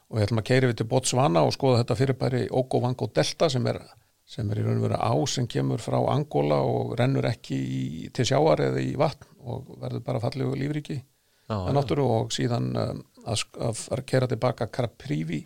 og 0.08 0.18
við 0.18 0.26
ætlum 0.26 0.42
að 0.42 0.48
keiri 0.50 0.70
við 0.70 0.80
til 0.80 0.88
Botswana 0.90 1.44
og 1.44 1.54
skoða 1.56 1.82
þetta 1.82 1.98
fyrirbæri 2.00 2.44
Ogo 2.50 3.10
Delta 3.14 3.50
sem 3.52 3.66
er, 3.70 3.80
sem 4.26 4.50
er 4.50 4.60
í 4.60 4.66
raun 4.66 4.80
og 4.80 4.86
veru 4.88 5.00
á 5.00 5.14
sem 5.30 5.48
kemur 5.50 5.82
frá 5.84 5.98
Angola 6.12 6.62
og 6.64 6.94
rennur 6.98 7.28
ekki 7.28 7.58
í, 7.58 7.82
til 8.14 8.28
sjáar 8.28 8.64
eða 8.70 8.80
í 8.80 8.94
vatn 9.00 9.28
og 9.44 9.76
verður 9.82 10.06
bara 10.06 10.22
fallegu 10.22 10.56
lífríki 10.56 11.02
Já, 11.44 11.58
að 11.58 11.74
náttúru 11.76 12.06
og 12.08 12.32
síðan 12.32 12.70
um, 12.72 13.02
að, 13.28 13.42
að 13.60 13.76
fara 13.76 14.00
að 14.00 14.08
kera 14.08 14.28
tilbaka 14.30 14.68
Caprivi 14.72 15.42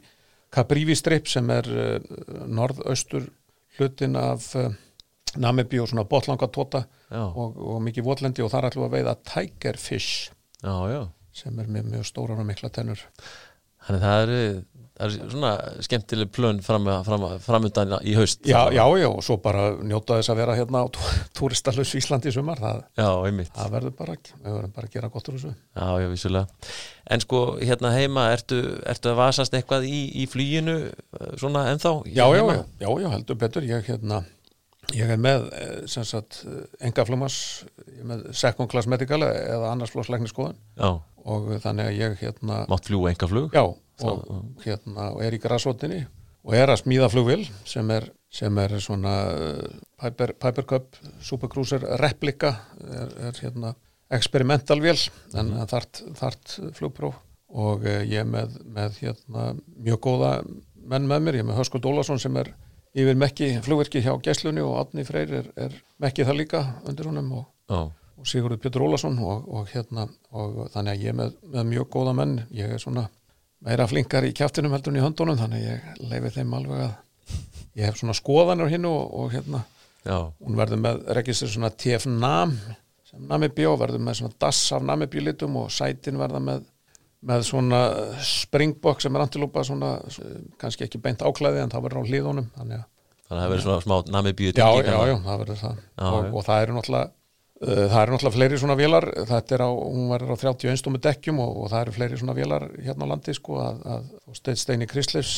Caprivi 0.55 0.96
strip 0.96 1.28
sem 1.28 1.51
er 1.53 1.68
uh, 1.68 2.20
norðaustur 2.49 3.28
hlutin 3.78 4.16
af 4.18 4.51
uh, 4.59 4.70
Namibí 5.38 5.80
og 5.82 5.90
svona 5.90 6.07
botlangatóta 6.09 6.86
og, 7.12 7.57
og 7.57 7.82
mikið 7.84 8.07
votlendi 8.07 8.42
og 8.44 8.49
þar 8.53 8.70
ætlum 8.70 8.86
við 8.86 8.88
að 8.88 8.94
veiða 8.96 9.12
tigerfish 9.28 10.30
já, 10.64 10.76
já. 10.88 11.01
sem 11.36 11.61
er 11.61 11.68
með 11.68 11.90
mjög 11.92 12.07
stórar 12.09 12.40
og 12.40 12.49
mikla 12.49 12.70
tennur 12.72 13.03
Þannig 13.87 14.03
það 14.05 14.22
eru, 14.24 14.41
það 14.99 15.07
eru 15.07 15.31
svona 15.33 15.51
skemmtileg 15.87 16.31
plön 16.35 16.59
fram, 16.66 16.89
fram, 17.07 17.24
framundan 17.45 17.95
í 18.03 18.14
haust. 18.18 18.41
Já, 18.49 18.59
já, 18.74 18.83
já, 18.99 19.07
og 19.09 19.20
svo 19.24 19.37
bara 19.45 19.68
njóta 19.87 20.18
þess 20.18 20.33
að 20.35 20.41
vera 20.43 20.57
hérna 20.59 20.83
á 20.83 20.87
túristalus 21.39 21.95
Íslandi 22.01 22.33
í 22.33 22.35
sumar. 22.35 22.59
Það, 22.62 22.81
Já, 22.99 23.09
einmitt. 23.29 23.53
það 23.55 23.74
verður 23.76 23.95
bara 24.01 24.16
við 24.18 24.49
verðum 24.51 24.74
bara 24.76 24.91
að 24.91 24.97
gera 24.99 25.12
gott 25.14 25.31
úr 25.31 25.39
þessu. 25.39 25.53
Já, 25.79 25.87
já, 26.03 26.09
vissulega. 26.14 26.72
En 27.09 27.22
sko, 27.24 27.43
hérna 27.62 27.93
heima, 27.95 28.26
ertu, 28.35 28.59
ertu 28.91 29.12
að 29.14 29.20
vasast 29.22 29.55
eitthvað 29.57 29.87
í, 29.89 30.01
í 30.22 30.26
flýinu 30.29 30.74
svona 31.41 31.68
ennþá? 31.72 31.95
já, 32.11 32.26
já, 32.37 32.43
já, 32.83 32.91
já, 32.91 33.09
heldur 33.14 33.39
betur. 33.41 33.64
Ég 33.70 33.87
hérna 33.89 34.24
ég 34.97 35.11
er 35.12 35.20
með 35.20 35.49
eh, 35.53 35.74
sem 35.91 36.07
sagt 36.09 36.43
engaflumas 36.84 37.39
ég 37.86 38.03
er 38.03 38.09
með 38.12 38.28
second 38.36 38.70
class 38.72 38.89
medical 38.91 39.20
eða 39.26 39.72
annars 39.72 39.93
flós 39.93 40.11
lækniskoðun 40.12 40.57
Já, 40.78 40.91
og 41.28 41.51
þannig 41.64 41.91
að 41.91 41.99
ég 41.99 42.22
hérna 42.22 42.62
mátt 42.70 42.89
fljúa 42.89 43.12
enga 43.12 43.28
flug? 43.30 43.57
Já, 43.57 43.64
og, 44.09 44.30
hérna, 44.64 45.11
og 45.12 45.24
er 45.26 45.36
í 45.36 45.43
grasvotinni 45.43 46.05
og 46.49 46.55
er 46.57 46.72
að 46.72 46.82
smíða 46.84 47.11
flugvél 47.12 47.45
sem 47.68 47.91
er, 47.93 48.09
sem 48.32 48.62
er 48.62 48.78
svona 48.80 49.16
uh, 49.34 49.66
Piper, 50.01 50.32
Piper 50.41 50.68
Cup 50.70 50.99
Supercruiser 51.24 51.84
replika 52.01 52.55
er, 52.86 53.12
er 53.28 53.43
hérna 53.43 53.74
experimentalvél 54.14 54.97
en 55.36 55.51
mm. 55.53 55.66
þart, 55.68 56.01
þart 56.16 56.55
flugpróf. 56.78 57.18
Og 57.49 57.84
ég 57.84 58.22
er 58.22 58.28
með, 58.28 58.59
með 58.68 58.97
hérna, 59.03 59.51
mjög 59.80 60.01
góða 60.05 60.30
menn 60.89 61.09
með 61.09 61.24
mér, 61.24 61.39
ég 61.39 61.45
er 61.45 61.49
með 61.51 61.61
Höskuld 61.62 61.89
Ólason 61.89 62.20
sem 62.20 62.36
er 62.41 62.51
yfir 62.95 63.18
mekki 63.18 63.53
flugverki 63.64 64.03
hjá 64.05 64.14
Gæslunni 64.22 64.64
og 64.64 64.78
Átni 64.80 65.05
Freyr 65.07 65.32
er, 65.43 65.49
er 65.57 65.78
mekki 66.01 66.26
það 66.26 66.41
líka 66.43 66.64
undir 66.89 67.11
honum 67.11 67.32
og 67.43 67.89
og 68.18 68.26
Sigurður 68.26 68.61
Pétur 68.62 68.84
Ólason 68.86 69.18
og, 69.22 69.47
og 69.47 69.68
hérna 69.70 70.09
og 70.34 70.64
þannig 70.72 70.95
að 70.95 71.05
ég 71.05 71.12
er 71.12 71.18
með, 71.20 71.36
með 71.55 71.68
mjög 71.72 71.91
góða 71.95 72.14
menn. 72.18 72.34
Ég 72.55 72.74
er 72.74 72.82
svona 72.82 73.07
meira 73.64 73.86
flinkar 73.91 74.26
í 74.26 74.34
kjaftinum 74.36 74.74
heldur 74.74 74.95
en 74.95 75.01
í 75.01 75.05
höndunum 75.05 75.39
þannig 75.39 75.62
að 75.62 75.68
ég 75.68 76.09
leifi 76.11 76.34
þeim 76.39 76.57
alveg 76.59 76.84
að 76.86 77.39
ég 77.78 77.86
hef 77.86 78.01
svona 78.01 78.16
skoðanur 78.16 78.70
hinn 78.72 78.86
og, 78.89 79.01
og 79.20 79.32
hérna 79.34 79.62
já, 80.07 80.16
hún 80.16 80.59
verður 80.59 80.82
með 80.82 81.01
registri 81.18 81.51
svona 81.53 81.70
TF 81.74 82.09
NAM 82.11 82.57
sem 83.09 83.22
Namibí 83.28 83.66
og 83.68 83.78
verður 83.80 84.03
með 84.05 84.20
svona 84.20 84.39
DAS 84.41 84.61
af 84.76 84.84
Namibí 84.86 85.22
litum 85.22 85.59
og 85.62 85.70
sætin 85.74 86.20
verða 86.20 86.43
með 86.43 86.66
með 87.26 87.44
svona 87.48 87.80
springbok 88.22 89.02
sem 89.02 89.16
er 89.16 89.24
antilópa 89.24 89.64
svona 89.66 89.96
eh, 90.06 90.40
kannski 90.60 90.86
ekki 90.86 91.00
beint 91.02 91.24
áklæði 91.24 91.64
en 91.64 91.72
það 91.72 91.86
verður 91.88 92.06
á 92.06 92.08
hliðunum 92.08 92.50
þannig 92.54 92.82
að 92.82 92.86
það 93.28 93.52
verður 93.52 93.64
svona 93.66 93.84
smá 93.84 93.96
namibíu 94.14 94.52
já, 94.54 94.68
já, 94.84 94.98
já, 95.10 95.16
það 95.24 95.40
verður 95.42 95.62
það. 95.62 95.80
Já, 95.80 96.04
og, 96.08 96.28
og 96.32 96.44
það 96.46 96.62
eru 96.64 96.76
náttúrulega 96.76 97.08
uh, 97.08 97.82
það 97.90 97.98
eru 98.02 98.14
náttúrulega 98.14 98.36
fleiri 98.36 98.60
svona 98.62 98.76
vélar 98.78 99.08
þetta 99.32 99.56
er 99.56 99.64
á, 99.66 99.70
hún 99.74 100.12
verður 100.12 100.32
á 100.32 100.36
31 100.44 100.80
stómi 100.80 101.02
dekkjum 101.08 101.42
og, 101.44 101.58
og 101.64 101.72
það 101.72 101.84
eru 101.84 101.96
fleiri 101.98 102.20
svona 102.22 102.36
vélar 102.38 102.68
hérna 102.76 103.08
á 103.08 103.10
landi 103.12 103.34
sko 103.36 103.58
að, 103.64 103.82
að 103.96 104.38
Steinn 104.38 104.62
Steini 104.62 104.88
Krislefs 104.90 105.34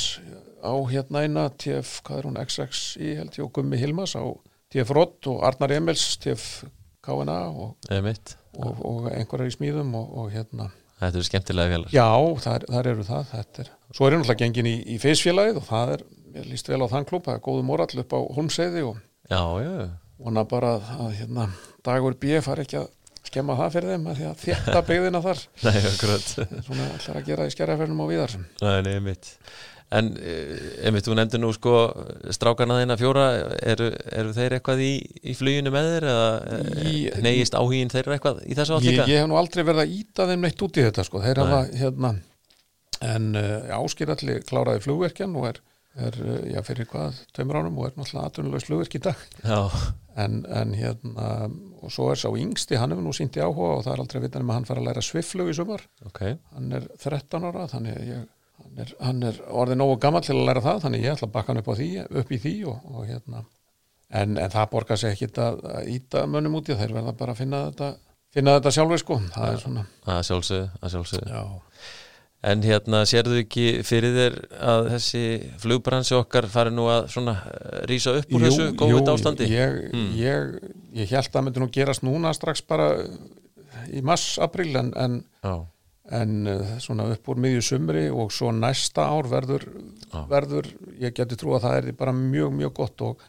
á 0.60 0.74
hérna 0.92 1.24
eina 1.24 1.46
TF, 1.56 2.02
hvað 2.04 2.20
er 2.20 2.28
hún, 2.28 2.38
XXI 2.44 3.14
held 3.22 3.40
ég 3.40 3.46
og 3.46 3.54
Gummi 3.56 3.80
Hilmas 3.80 4.12
á 4.14 4.22
TF 4.70 4.92
Rott 4.94 5.30
og 5.32 5.40
Arnar 5.48 5.72
Emils 5.74 6.04
TF 6.20 6.44
KNA 7.00 7.38
og, 7.48 7.72
og, 8.60 8.84
og 8.84 9.08
einhverjar 9.08 9.48
í 9.48 9.56
smíðum 9.56 9.96
og, 9.96 10.12
og 10.20 10.28
hérna 10.34 10.68
þetta 11.00 11.16
eru 11.16 11.28
skemmtilega 11.28 11.74
félags 11.74 11.96
Já, 11.96 12.08
þar, 12.46 12.66
þar 12.76 12.90
eru 12.92 13.06
það, 13.08 13.26
þetta 13.34 13.64
er 13.64 13.72
Svo 13.90 14.06
er 14.06 14.14
ég 14.14 14.20
náttúrulega 14.20 14.44
gengin 14.44 14.70
í, 14.70 14.76
í 14.94 15.00
feysfélagið 15.02 15.58
og 15.58 15.66
það 15.66 15.96
er, 15.96 16.06
mér 16.36 16.46
líst 16.52 16.70
vel 16.70 16.80
á 16.84 16.92
þann 16.92 17.08
er 17.10 17.42
góðu 17.42 17.66
morall 17.66 18.04
upp 18.04 18.14
á 18.14 18.20
Holmseiði 18.36 18.86
og 18.86 19.00
vona 20.20 20.44
bara 20.48 20.76
að, 20.76 20.88
að 21.00 21.12
hérna, 21.18 21.46
dagur 21.86 22.16
B 22.20 22.38
fari 22.44 22.66
ekki 22.66 22.80
að 22.82 22.88
skemma 23.30 23.56
það 23.58 23.74
fyrir 23.76 23.94
þeim 23.94 24.06
að 24.10 24.20
því 24.20 24.28
að 24.28 24.44
þetta 24.44 24.82
byggðina 24.88 25.20
þar. 25.24 25.42
Nei, 25.66 25.80
akkurat. 25.90 26.30
Svona 26.66 26.86
ætlar 26.94 27.20
að 27.20 27.28
gera 27.28 27.46
í 27.46 27.54
skerraferðinum 27.54 28.02
á 28.02 28.06
víðar. 28.10 28.36
Nei, 28.62 28.78
nei, 28.86 28.96
mitt 29.04 29.32
En, 29.90 30.12
eh, 30.22 30.86
einmitt, 30.86 31.02
þú 31.02 31.16
nefndir 31.18 31.40
nú 31.42 31.48
sko 31.50 31.74
strákarna 32.30 32.76
þeina 32.78 32.94
fjóra, 33.00 33.24
eru, 33.72 33.88
eru 34.14 34.34
þeir 34.36 34.54
eitthvað 34.54 34.84
í, 34.86 34.90
í 35.26 35.34
fluginu 35.34 35.72
með 35.74 35.88
þér 35.96 36.08
eða 36.12 36.58
í, 36.86 36.92
neyist 37.26 37.58
áhugin 37.58 37.90
þeir 37.90 38.12
eitthvað 38.14 38.38
í 38.46 38.54
þessu 38.54 38.76
átt 38.76 38.86
ég, 38.86 39.00
ég 39.10 39.24
hef 39.24 39.26
nú 39.26 39.40
aldrei 39.40 39.64
verið 39.64 39.82
að 39.82 39.96
íta 39.98 40.28
þeim 40.30 40.46
neitt 40.46 40.62
út 40.62 40.78
í 40.78 40.84
þetta 40.86 41.06
sko, 41.08 41.24
þeir 41.24 41.42
hafa 41.42 41.64
hérna 41.74 42.12
en 43.00 43.34
uh, 43.38 43.72
áskýr 43.80 44.12
allir 44.14 44.44
kláraði 44.46 44.84
flugverkjan 44.84 45.36
og 45.40 45.48
er, 45.50 45.60
er 46.06 46.18
uh, 46.22 46.38
já, 46.52 46.60
fyrir 46.66 46.88
hvað, 46.90 47.20
tveimur 47.36 47.60
ánum 47.60 47.78
og 47.80 47.88
er 47.88 47.96
náttúrulega 47.96 48.30
atvinnulegs 48.30 48.68
flugverk 48.68 48.96
í 48.96 49.02
dag. 49.04 49.22
Já, 49.42 49.60
en, 50.20 50.42
en 50.46 50.74
hérna 50.76 51.30
og 51.80 51.92
svo 51.94 52.10
er 52.12 52.20
sá 52.20 52.28
yngsti, 52.28 52.76
hann 52.76 52.92
hefur 52.92 53.06
nú 53.06 53.14
sínt 53.16 53.38
í 53.38 53.44
áhuga 53.44 53.78
og 53.78 53.86
það 53.86 53.94
er 53.94 54.02
aldrei 54.04 54.24
vitan 54.26 54.44
um 54.44 54.52
að 54.52 54.58
hann 54.58 54.68
fara 54.68 54.82
að 54.82 54.90
læra 54.90 55.04
svifflug 55.04 55.48
í 55.48 55.56
sumar. 55.56 55.86
Ok. 56.10 56.20
Hann 56.52 56.76
er 56.76 56.90
13 57.00 57.48
ára 57.48 57.64
þannig 57.72 57.96
að 57.96 58.10
ég, 58.10 58.26
er, 58.82 58.92
hann 59.04 59.22
er 59.30 59.40
orðið 59.48 59.80
nógu 59.80 59.96
gammal 60.02 60.22
til 60.26 60.36
að 60.36 60.44
læra 60.50 60.62
það 60.64 60.82
þannig 60.84 61.04
ég 61.06 61.14
ætla 61.16 61.28
að 61.30 61.34
bakka 61.38 61.52
hann 61.52 61.62
upp, 61.62 61.72
því, 61.78 61.88
upp 62.22 62.30
í 62.36 62.38
því 62.44 62.54
og, 62.72 62.84
og 62.94 63.08
hérna. 63.08 63.44
En, 64.10 64.36
en 64.42 64.50
það 64.50 64.70
borgar 64.72 64.98
sig 64.98 65.14
ekkit 65.14 65.38
að, 65.38 65.60
að 65.70 65.90
íta 65.94 66.24
mönnum 66.26 66.56
út 66.58 66.68
í 66.72 66.76
þeir 66.78 66.94
verða 66.96 67.12
bara 67.18 67.34
að 67.36 67.42
finna 67.44 67.64
þetta 67.70 67.90
finna 68.34 68.56
þetta 68.58 68.72
sjálfur 68.74 69.00
sko, 69.02 69.18
það 69.34 69.52
er 69.54 69.60
svona. 69.64 69.84
Að 70.06 70.22
sjálfsögðu, 70.28 70.70
að 70.80 70.94
sjálfsögðu. 70.96 71.34
Já, 71.34 71.44
En 72.40 72.62
hérna, 72.64 73.02
sérðu 73.04 73.42
ekki 73.42 73.64
fyrir 73.84 74.14
þér 74.16 74.36
að 74.64 74.86
þessi 74.94 75.22
flugbransi 75.60 76.14
okkar 76.16 76.46
fari 76.48 76.70
nú 76.72 76.86
að 76.88 77.10
svona 77.12 77.34
eh, 77.50 77.82
rísa 77.90 78.14
upp 78.16 78.30
úr 78.32 78.46
þessu 78.46 78.68
COVID 78.80 79.10
ástandi? 79.12 79.48
ég, 79.52 79.74
Mm. 79.92 80.06
ég, 80.16 80.54
ég 81.02 81.10
held 81.12 81.26
að 81.28 81.34
það 81.34 81.44
myndi 81.44 81.60
nú 81.60 81.68
gerast 81.74 82.06
núna 82.06 82.32
strax 82.32 82.62
bara 82.64 82.86
í 83.92 84.00
mars, 84.00 84.38
april 84.40 84.72
en, 84.80 84.88
en, 84.96 85.18
en 86.10 86.46
uh, 86.48 86.78
svona 86.82 87.04
upp 87.12 87.28
úr 87.28 87.36
miðju 87.44 87.62
sumri 87.62 88.06
og 88.10 88.32
svo 88.32 88.50
næsta 88.56 89.04
ár 89.06 89.28
verður, 89.30 89.66
Já. 90.12 90.22
verður 90.30 90.70
ég 90.98 91.12
geti 91.14 91.36
trú 91.38 91.52
að 91.54 91.66
það 91.66 91.76
er 91.76 91.92
bara 92.00 92.12
mjög, 92.16 92.52
mjög 92.56 92.72
gott 92.80 93.00
og 93.06 93.20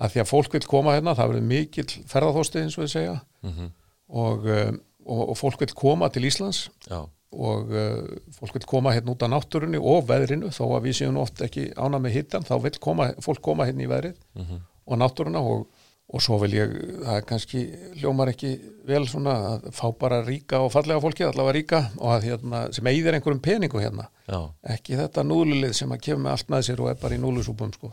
að 0.00 0.12
því 0.14 0.20
að 0.22 0.30
fólk 0.30 0.52
vil 0.56 0.66
koma 0.68 0.94
hérna, 0.96 1.14
það 1.16 1.28
verður 1.32 1.46
mikill 1.50 1.90
ferðarþósti 2.10 2.62
eins 2.62 2.78
og 2.78 2.84
við 2.86 2.94
segja 2.96 3.18
mm 3.42 3.68
og, 4.06 4.44
um, 4.46 4.76
og, 5.06 5.22
og 5.32 5.36
fólk 5.40 5.60
vil 5.64 5.72
koma 5.74 6.06
til 6.14 6.22
Íslands 6.28 6.68
Já, 6.86 7.00
og 7.34 7.72
uh, 7.74 8.04
fólk 8.38 8.54
vil 8.54 8.66
koma 8.70 8.92
hérna 8.94 9.10
út 9.16 9.24
af 9.26 9.32
náttúrunni 9.32 9.80
og 9.82 10.04
veðrinu 10.06 10.52
þó 10.54 10.62
að 10.76 10.84
við 10.86 10.94
séum 11.00 11.16
oft 11.18 11.42
ekki 11.42 11.64
ána 11.74 11.98
með 11.98 12.14
hittan 12.20 12.46
þá 12.46 12.54
vil 12.68 12.72
koma, 12.78 13.08
fólk 13.24 13.42
koma 13.42 13.66
hérna 13.66 13.82
í 13.82 13.90
veðrið 13.90 14.14
Mhm. 14.38 14.60
og 14.86 15.00
náttúruna 15.02 15.40
og, 15.42 15.66
og 16.06 16.22
svo 16.22 16.36
vil 16.38 16.52
ég, 16.54 16.74
það 17.02 17.16
er 17.18 17.24
kannski 17.26 17.60
hljómar 17.98 18.30
ekki 18.30 18.50
vel 18.86 19.02
svona 19.10 19.32
að 19.48 19.64
fá 19.74 19.88
bara 19.98 20.20
ríka 20.22 20.60
og 20.62 20.70
fallega 20.70 21.02
fólkið, 21.02 21.32
allavega 21.32 21.54
ríka 21.56 21.80
og 21.98 22.12
að 22.14 22.26
hérna, 22.28 22.60
sem 22.76 22.86
eigðir 22.86 23.16
einhverjum 23.18 23.40
peningu 23.42 23.82
hérna. 23.82 24.06
Já, 24.30 24.38
ekki 24.76 24.98
þetta 25.00 25.24
núlulið 25.26 25.74
sem 25.74 25.90
að 25.96 26.04
kemur 26.06 26.22
með 26.22 26.36
allt 26.36 26.52
með 26.54 26.64
sér 26.68 26.82
og 26.84 26.90
er 26.92 27.00
bara 27.02 27.18
í 27.18 27.20
núlusúpum 27.22 27.74
sko. 27.74 27.90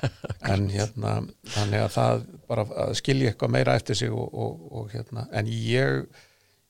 en 0.52 0.68
hérna 0.70 1.16
þannig 1.56 1.82
að 1.82 1.92
það 1.96 2.24
bara 2.46 2.66
að 2.86 2.94
skilja 3.02 3.32
eitthvað 3.32 3.54
meira 3.58 3.74
eftir 3.80 3.98
sig 3.98 4.14
og, 4.14 4.30
og, 4.30 4.64
og 4.70 4.94
hérna 4.94 5.26
en 5.34 5.50
ég, 5.50 6.06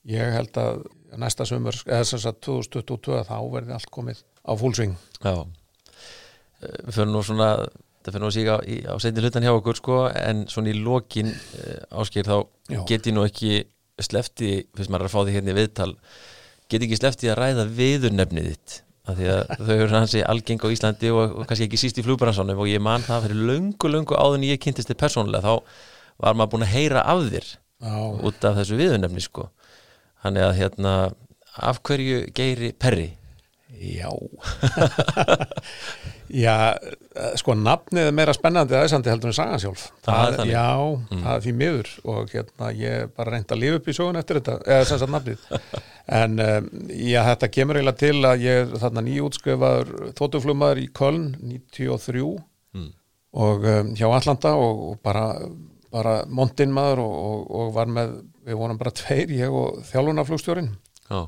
ég 0.09 0.33
held 0.39 0.63
að 0.65 0.87
næsta 1.21 1.45
sömur, 1.49 1.77
eða 1.87 2.09
sem 2.09 2.25
sagt 2.25 2.41
2022 2.49 3.21
þá 3.29 3.37
verði 3.53 3.77
allt 3.77 3.93
komið 3.93 4.25
á 4.49 4.53
fúlsving 4.57 4.97
já. 5.21 5.37
Eh, 6.65 6.81
Við 6.89 6.97
fyrir 6.97 7.13
nú 7.13 7.21
svona 7.25 7.51
það 8.07 8.17
fyrir 8.17 8.29
að 8.29 8.37
síga 8.37 8.57
á, 8.57 8.59
á 8.63 8.95
seinni 9.03 9.25
hlutan 9.25 9.47
hjá 9.47 9.53
okkur 9.53 9.81
sko 9.81 9.99
en 10.21 10.45
svona 10.53 10.73
í 10.73 10.79
lokin 10.81 11.33
ásker 11.91 12.27
þá 12.29 12.37
Já. 12.71 12.81
get 12.89 13.11
ég 13.11 13.17
nú 13.17 13.27
ekki 13.27 13.53
slefti, 14.03 14.51
fyrst 14.77 14.93
maður 14.93 15.07
er 15.07 15.11
að 15.11 15.15
fá 15.15 15.21
því 15.23 15.37
hérna 15.37 15.55
í 15.55 15.59
viðtal 15.61 15.93
get 16.71 16.83
ekki 16.87 16.99
slefti 16.99 17.31
að 17.33 17.41
ræða 17.41 17.69
viðurnefnið 17.79 18.51
þitt 18.53 18.79
af 19.07 19.19
því 19.19 19.29
að 19.33 19.53
þau 19.67 19.75
eru 19.77 19.93
hansi 19.95 20.25
algeng 20.27 20.65
á 20.67 20.69
Íslandi 20.75 21.13
og, 21.15 21.37
og 21.41 21.47
kannski 21.49 21.69
ekki 21.69 21.81
síst 21.81 22.01
í 22.01 22.07
flugbransanum 22.07 22.63
og 22.63 22.71
ég 22.71 22.83
man 22.83 23.05
það 23.07 23.29
fyrir 23.29 23.45
löngu 23.53 24.19
áður 24.19 24.41
en 24.41 24.49
ég 24.49 24.63
kynntist 24.63 24.91
þið 24.91 25.01
persónulega 25.05 25.47
þá 25.47 25.55
var 26.23 26.37
maður 26.37 26.53
búin 26.55 26.67
að 26.67 26.75
heyra 26.75 27.05
af 27.07 27.23
þér 27.31 27.53
Já, 27.77 27.93
út 28.25 28.45
af 28.49 28.57
þessu 28.57 28.79
viðurnefni 28.79 29.21
sko. 29.21 29.51
Þannig 30.25 30.45
að 30.47 30.55
hérna 30.57 30.93
af 31.69 31.81
hverju 31.85 32.23
geiri 32.37 32.71
perri 32.73 33.11
já. 33.95 34.11
Já, 36.27 36.75
eh, 37.15 37.35
sko 37.39 37.55
nafnið 37.55 38.09
er 38.09 38.15
meira 38.17 38.33
spennandi 38.35 38.75
aðeinsandi 38.75 39.13
heldur 39.13 39.31
en 39.31 39.37
sagan 39.37 39.61
sjálf. 39.63 39.85
Það 40.03 40.33
þannig. 40.41 40.49
Já, 40.57 40.73
það 41.13 41.29
er 41.37 41.45
því 41.45 41.53
miður 41.61 41.91
og 42.11 42.33
hérna 42.35 42.71
ég 42.75 43.13
bara 43.15 43.35
reynd 43.37 43.55
að 43.55 43.61
lifa 43.63 43.79
upp 43.79 43.87
í 43.87 43.95
sögun 43.95 44.19
eftir 44.19 44.41
þetta, 44.41 44.57
eða 44.67 44.89
sem 44.91 45.01
sagt 45.05 45.15
nafnið. 45.15 45.45
En 46.17 46.35
um, 46.39 46.67
já, 46.95 47.21
þetta 47.27 47.49
kemur 47.51 47.79
eiginlega 47.81 47.99
til 47.99 48.27
að 48.31 48.43
ég 48.45 48.59
er 48.65 48.75
þarna 48.79 49.03
nýjútskrifaður 49.09 49.89
þóttuflumaður 50.19 50.81
í 50.85 50.89
Köln 50.95 51.25
93 51.43 52.27
Mm. 52.77 52.91
og 53.43 53.65
um, 53.71 53.89
hjá 53.97 54.07
Atlanta 54.19 54.53
og, 54.61 54.83
og 54.91 54.99
bara, 55.07 55.23
bara 55.95 56.13
montinn 56.29 56.75
maður 56.75 57.01
og, 57.07 57.15
og, 57.17 57.47
og 57.63 57.71
var 57.79 57.89
með, 57.91 58.13
við 58.47 58.59
vorum 58.61 58.79
bara 58.83 58.93
tveir, 58.99 59.31
ég 59.33 59.55
og 59.57 59.79
þjálfunarflugstjórin 59.89 60.69
Já, 61.09 61.23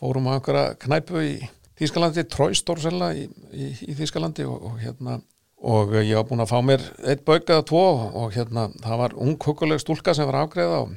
fórum 0.00 0.30
á 0.30 0.38
einhverja 0.38 0.78
knæpu 0.86 1.20
í 1.26 1.34
Þýskalandi, 1.80 2.24
Tróistórsella 2.30 3.10
í, 3.18 3.24
í, 3.52 3.70
í 3.90 3.96
Þýskalandi 3.98 4.46
og, 4.46 4.68
og 4.70 4.76
hérna 4.82 5.18
og 5.64 5.94
ég 5.96 6.14
var 6.18 6.26
búin 6.28 6.44
að 6.44 6.50
fá 6.52 6.58
mér 6.64 6.82
eitt 7.08 7.24
bauk 7.24 7.48
eða 7.48 7.64
tvo 7.66 7.84
og 8.20 8.34
hérna 8.34 8.66
það 8.82 9.00
var 9.00 9.14
ung 9.24 9.36
huguleg 9.40 9.80
stúlka 9.80 10.14
sem 10.16 10.28
var 10.28 10.42
afgreða 10.42 10.82
og, 10.84 10.94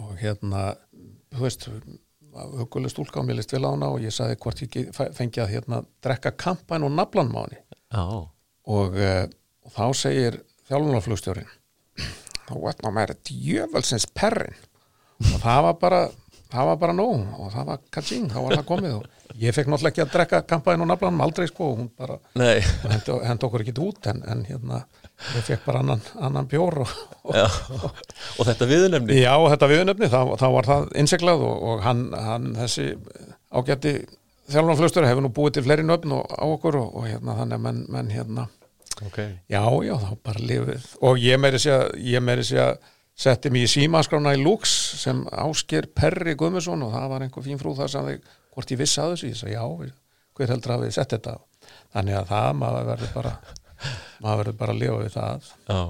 og 0.00 0.14
hérna 0.22 0.70
þú 1.34 1.44
veist, 1.44 1.68
huguleg 2.62 2.92
stúlka 2.92 3.20
og 3.20 3.28
mér 3.28 3.40
list 3.40 3.52
vel 3.52 3.66
á 3.68 3.70
hana 3.70 3.90
og 3.92 4.02
ég 4.04 4.14
sagði 4.14 4.38
hvort 4.42 4.62
ég 4.64 4.90
fengi 4.96 5.42
að 5.44 5.52
hérna 5.52 5.82
drekka 6.04 6.32
kampan 6.40 6.86
og 6.86 6.94
henni. 6.94 7.60
Já, 7.92 8.04
og, 8.68 8.96
uh, 8.96 9.24
og 9.64 9.74
þá 9.76 9.84
segir 9.96 10.40
þjálfunarflugstjórin 10.68 11.52
þá 12.48 12.54
veit 12.64 12.82
ná 12.84 12.90
meira 12.94 13.16
djöfelsins 13.28 14.08
perrin 14.16 14.56
og 15.18 15.40
það 15.42 15.62
var 15.66 15.78
bara 15.82 16.00
það 16.52 16.68
var 16.70 16.80
bara 16.80 16.96
nóg 16.96 17.38
og 17.38 17.52
það 17.52 17.70
var 17.70 17.80
katsing, 17.94 18.28
þá 18.32 18.38
var 18.40 18.56
það 18.56 18.68
komið 18.68 18.96
og 18.98 19.34
ég 19.38 19.54
fekk 19.54 19.68
náttúrulega 19.70 19.92
ekki 19.92 20.04
að 20.04 20.12
drekka 20.14 20.40
kampaðin 20.48 20.84
og 20.84 20.90
naflanum 20.90 21.24
aldrei 21.24 21.46
sko 21.50 21.72
og 21.72 21.80
hún 21.82 21.90
bara 21.98 22.16
hendi 22.38 23.48
okkur 23.48 23.64
ekki 23.64 23.74
út 23.84 24.08
en, 24.10 24.22
en 24.26 24.44
hérna 24.48 24.82
ég 25.36 25.46
fekk 25.46 25.66
bara 25.66 25.82
annan, 25.84 26.02
annan 26.24 26.48
bjór 26.48 26.80
og, 26.84 26.94
og, 27.24 27.36
já. 27.36 27.46
og 28.38 28.48
þetta 28.48 28.70
viðurnefni 28.70 29.20
já 29.20 29.32
og 29.36 29.48
þetta 29.52 29.70
viðnefni 29.74 30.10
þá, 30.12 30.20
þá 30.40 30.46
var 30.56 30.70
það 30.70 30.86
innseglað 31.02 31.44
og, 31.48 31.64
og 31.70 31.82
hann, 31.86 32.04
hann 32.14 32.52
þessi 32.58 32.88
ágætti 33.52 33.94
þjálfunarflugstjóri 34.48 35.10
hefur 35.10 35.26
nú 35.26 35.32
búið 35.36 35.58
til 35.58 35.66
fleiri 35.66 35.84
nöfn 35.84 36.14
og, 36.16 36.30
á 36.32 36.44
okkur 36.48 36.80
og, 36.80 36.94
og 37.00 37.08
hérna 37.10 37.36
þannig 37.42 37.64
menn, 37.66 37.82
menn 37.92 38.12
hérna 38.14 38.48
okay. 39.04 39.36
Já, 39.52 39.62
já, 39.84 39.94
þá 40.00 40.12
bara 40.24 40.46
lifið 40.50 40.92
og 41.04 41.20
ég 41.20 41.40
meiri 41.42 41.60
sé 41.60 42.62
að, 42.62 42.78
setti 43.18 43.50
mig 43.50 43.66
í 43.66 43.70
símaskrána 43.72 44.36
í 44.36 44.42
Lux 44.42 44.72
sem 45.02 45.24
ásker 45.32 45.88
Perri 45.94 46.36
Guðmusson 46.38 46.84
og 46.86 46.94
það 46.94 47.08
var 47.12 47.24
einhver 47.26 47.46
fín 47.46 47.60
frú 47.60 47.74
þar 47.78 47.92
sem 47.92 48.10
þig 48.12 48.34
hvort 48.54 48.74
ég 48.74 48.80
vissi 48.80 49.00
að 49.02 49.14
þessu, 49.14 49.30
ég 49.32 49.38
sagði 49.40 49.56
já, 49.56 49.94
hver 50.38 50.52
heldur 50.54 50.74
að 50.76 50.84
við 50.86 50.96
sett 50.96 51.14
þetta 51.16 51.38
þannig 51.94 52.18
að 52.20 52.28
það 52.32 52.50
maður 52.62 52.90
verður 52.92 53.14
bara 53.16 53.32
maður 54.22 54.42
verður 54.42 54.58
bara 54.60 54.74
að 54.74 54.82
lifa 54.82 54.98
við 55.02 55.14
það. 55.14 55.48
Já, 55.68 55.80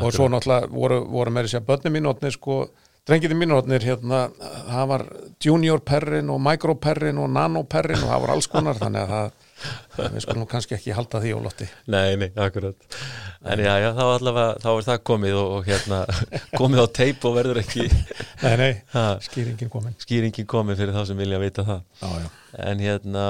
og 0.00 0.16
svo 0.16 0.26
náttúrulega 0.32 0.72
voru, 0.72 0.98
voru 1.12 1.34
meiri 1.34 1.52
sé 1.52 1.60
að 1.60 1.68
börni 1.68 1.92
mínútnir 1.94 2.34
sko, 2.34 2.58
drengirni 3.04 3.36
mínútnir 3.38 3.84
hérna, 3.84 4.20
það 4.68 4.90
var 4.92 5.06
junior 5.44 5.82
perrin 5.84 6.32
og 6.32 6.40
micro 6.44 6.76
perrin 6.80 7.20
og 7.20 7.32
nano 7.32 7.64
perrin 7.68 8.00
og 8.00 8.12
það 8.12 8.22
voru 8.24 8.36
alls 8.36 8.50
konar 8.52 8.80
þannig 8.80 9.04
að 9.04 9.14
það 9.14 10.12
við 10.14 10.24
skulum 10.24 10.48
kannski 10.50 10.76
ekki 10.76 10.96
halda 10.96 11.20
því 11.22 11.36
á 11.36 11.38
lotti 11.44 11.68
Nei, 11.92 12.16
nei, 12.20 12.30
akkurat 12.40 12.96
En 13.44 13.60
já, 13.60 13.74
já, 13.82 13.90
þá 13.92 14.04
allavega, 14.06 14.52
þá 14.62 14.68
er 14.72 14.86
það 14.86 15.00
komið 15.10 15.34
og, 15.36 15.50
og 15.58 15.66
hérna, 15.68 15.98
komið 16.60 16.80
á 16.80 16.86
teip 16.96 17.26
og 17.28 17.34
verður 17.36 17.60
ekki 17.60 17.84
Nei, 17.90 18.54
nei, 18.56 18.70
ha, 18.94 19.02
skýringin 19.24 19.72
komin. 19.72 19.96
Skýringin 20.00 20.48
komið 20.48 20.80
fyrir 20.80 20.96
þá 20.96 21.02
sem 21.10 21.20
vilja 21.20 21.40
vita 21.42 21.64
það. 21.66 21.82
Já, 22.00 22.08
já. 22.24 22.30
En 22.64 22.80
hérna, 22.80 23.26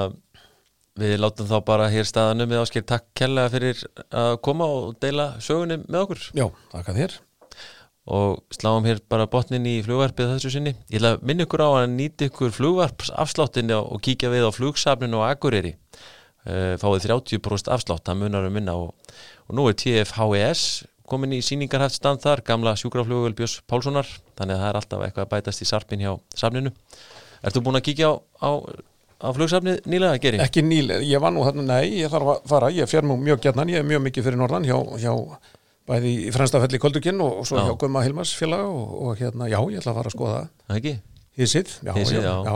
við 1.03 1.17
látum 1.19 1.51
þá 1.51 1.57
bara 1.67 1.91
hér 1.91 2.07
staðanum 2.07 2.51
með 2.51 2.63
ásker 2.63 2.87
takk 2.87 3.09
kærlega 3.19 3.53
fyrir 3.57 3.85
að 4.15 4.37
koma 4.47 4.71
og 4.71 4.97
deila 5.03 5.33
sögunni 5.43 5.81
með 5.83 6.01
okkur. 6.05 6.27
Já, 6.39 6.47
þakka 6.75 6.99
þér. 7.01 7.21
og 8.15 8.43
sláum 8.53 8.85
hér 8.85 8.99
bara 9.09 9.27
botnin 9.33 9.67
í 9.67 9.79
flugvarpið 9.83 10.35
þessu 10.35 10.51
sinni. 10.53 10.75
Ég 10.93 11.01
ætla 11.01 11.15
að 11.17 11.23
minna 11.27 11.47
ykkur 11.47 11.65
á 11.65 11.71
að 11.81 11.87
nýta 11.95 12.29
ykkur 12.29 12.53
flugvarpsafsláttinni 12.53 13.75
og 13.81 14.03
kíkja 14.05 14.31
við 14.31 14.45
á 14.47 14.51
flugsafninu 14.53 15.23
og 15.23 15.31
Akureyri. 15.31 15.75
Uh, 16.45 16.75
fáið 16.77 17.07
30% 17.09 17.71
afslátt 17.73 18.05
það 18.05 18.19
munar 18.21 18.45
um 18.45 18.53
minna 18.53 18.75
og, 18.77 18.91
og 19.49 19.57
nú 19.59 19.67
er 19.69 19.77
TFHES 19.81 20.65
komin 21.09 21.35
í 21.37 21.43
síningarhæft 21.45 21.99
stand 21.99 22.23
þar 22.25 22.41
gamla 22.47 22.73
sjúkraflugul 22.81 23.35
Björns 23.37 23.59
Pálssonar 23.69 24.09
þannig 24.39 24.57
að 24.57 24.63
það 24.63 24.71
er 24.71 24.79
alltaf 24.81 25.05
eitthvað 25.05 25.27
að 25.27 25.33
bætast 25.35 25.65
í 25.65 25.69
sarpin 25.69 26.05
hjá 26.05 26.13
safninu. 26.35 26.73
Ertu 27.45 27.61
búin 27.61 27.77
að 27.77 27.85
kíkja 27.91 28.09
á, 28.09 28.15
á, 28.41 28.51
á 29.21 29.29
flugsafnið 29.37 29.85
nýlega, 29.85 30.21
Geri? 30.23 30.41
Ekki 30.41 30.65
nýlega, 30.65 31.05
ég 31.05 31.21
var 31.21 31.35
nú 31.35 31.45
þarna, 31.45 31.67
nei, 31.75 32.01
ég 32.01 32.13
þarf 32.13 32.33
að 32.33 32.49
fara, 32.49 32.73
ég 32.73 32.89
fer 32.89 33.05
nú 33.05 33.19
mjög 33.21 33.45
gætnan, 33.45 33.73
ég 33.75 33.85
er 33.85 33.89
mjög 33.89 34.07
mikið 34.07 34.31
fyrir 34.31 34.41
norðan 34.41 34.65
hjá, 34.65 34.79
hjá 35.05 35.13
bæði 35.85 36.13
í 36.25 36.31
Fremstafelli 36.33 36.81
Koldukinn 36.81 37.21
og, 37.21 37.43
og 37.43 37.49
svo 37.49 37.61
Já. 37.61 37.67
hjá 37.69 37.77
Gumma 37.83 38.01
Hilmars 38.07 38.33
félag 38.39 38.65
og, 38.65 38.95
og 39.05 39.19
hérna, 39.21 39.51
já, 39.53 39.59
ég 39.61 39.83
ætla 39.83 39.93
að 39.93 39.99
fara 40.01 40.09
að 40.09 40.17
skoða 40.17 40.39
Það 40.65 40.79
ekki? 40.81 40.95
Hísið, 41.39 41.71
já, 41.83 41.93
Hýsið, 41.97 42.21
já, 42.23 42.35
já. 42.47 42.55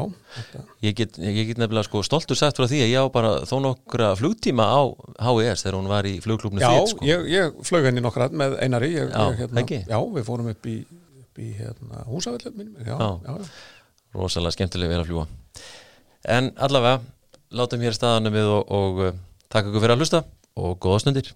já, 0.55 0.61
Ég 0.87 0.95
get, 1.01 1.16
ég 1.18 1.49
get 1.49 1.59
nefnilega 1.59 1.87
sko 1.89 2.03
stoltur 2.07 2.39
sagt 2.39 2.61
frá 2.61 2.68
því 2.70 2.79
að 2.85 2.93
ég 2.93 3.03
á 3.03 3.07
bara 3.11 3.33
þó 3.49 3.57
nokkra 3.64 4.12
flugtíma 4.18 4.66
á 4.70 4.81
HES 5.26 5.64
þegar 5.64 5.79
hún 5.81 5.91
var 5.91 6.07
í 6.07 6.14
flugklubnu 6.22 6.62
já 6.62 6.68
þitt 6.76 6.93
sko. 6.93 7.09
ég, 7.09 7.26
ég 7.33 7.59
flög 7.66 7.89
henni 7.89 8.05
nokkra 8.05 8.29
með 8.31 8.55
Einari, 8.62 8.93
ég, 8.95 9.11
Já, 9.11 9.24
ég, 9.33 9.41
hérna, 9.43 9.64
ekki? 9.64 9.81
já, 9.89 9.99
við 10.14 10.29
fórum 10.31 10.51
upp 10.53 10.70
í, 10.70 10.76
upp 11.24 11.43
í 11.43 11.49
hérna, 11.59 12.05
já, 12.07 12.87
Já. 12.87 12.97
já, 13.26 13.35
já. 13.35 13.51
rosalega 14.14 14.55
skemmtilega 14.57 14.95
vel 14.95 15.03
að 15.03 15.11
fljúa 15.11 15.26
en 16.39 16.53
allavega 16.57 17.01
látum 17.59 17.83
hér 17.83 17.97
staðanum 17.99 18.35
við 18.39 18.49
og, 18.53 18.72
og 18.79 19.03
uh, 19.09 19.12
takk 19.51 19.70
ykkur 19.72 19.83
fyrir 19.85 19.97
að 19.97 20.03
hlusta 20.05 20.22
og 20.59 20.79
góða 20.83 21.03
stundir 21.03 21.35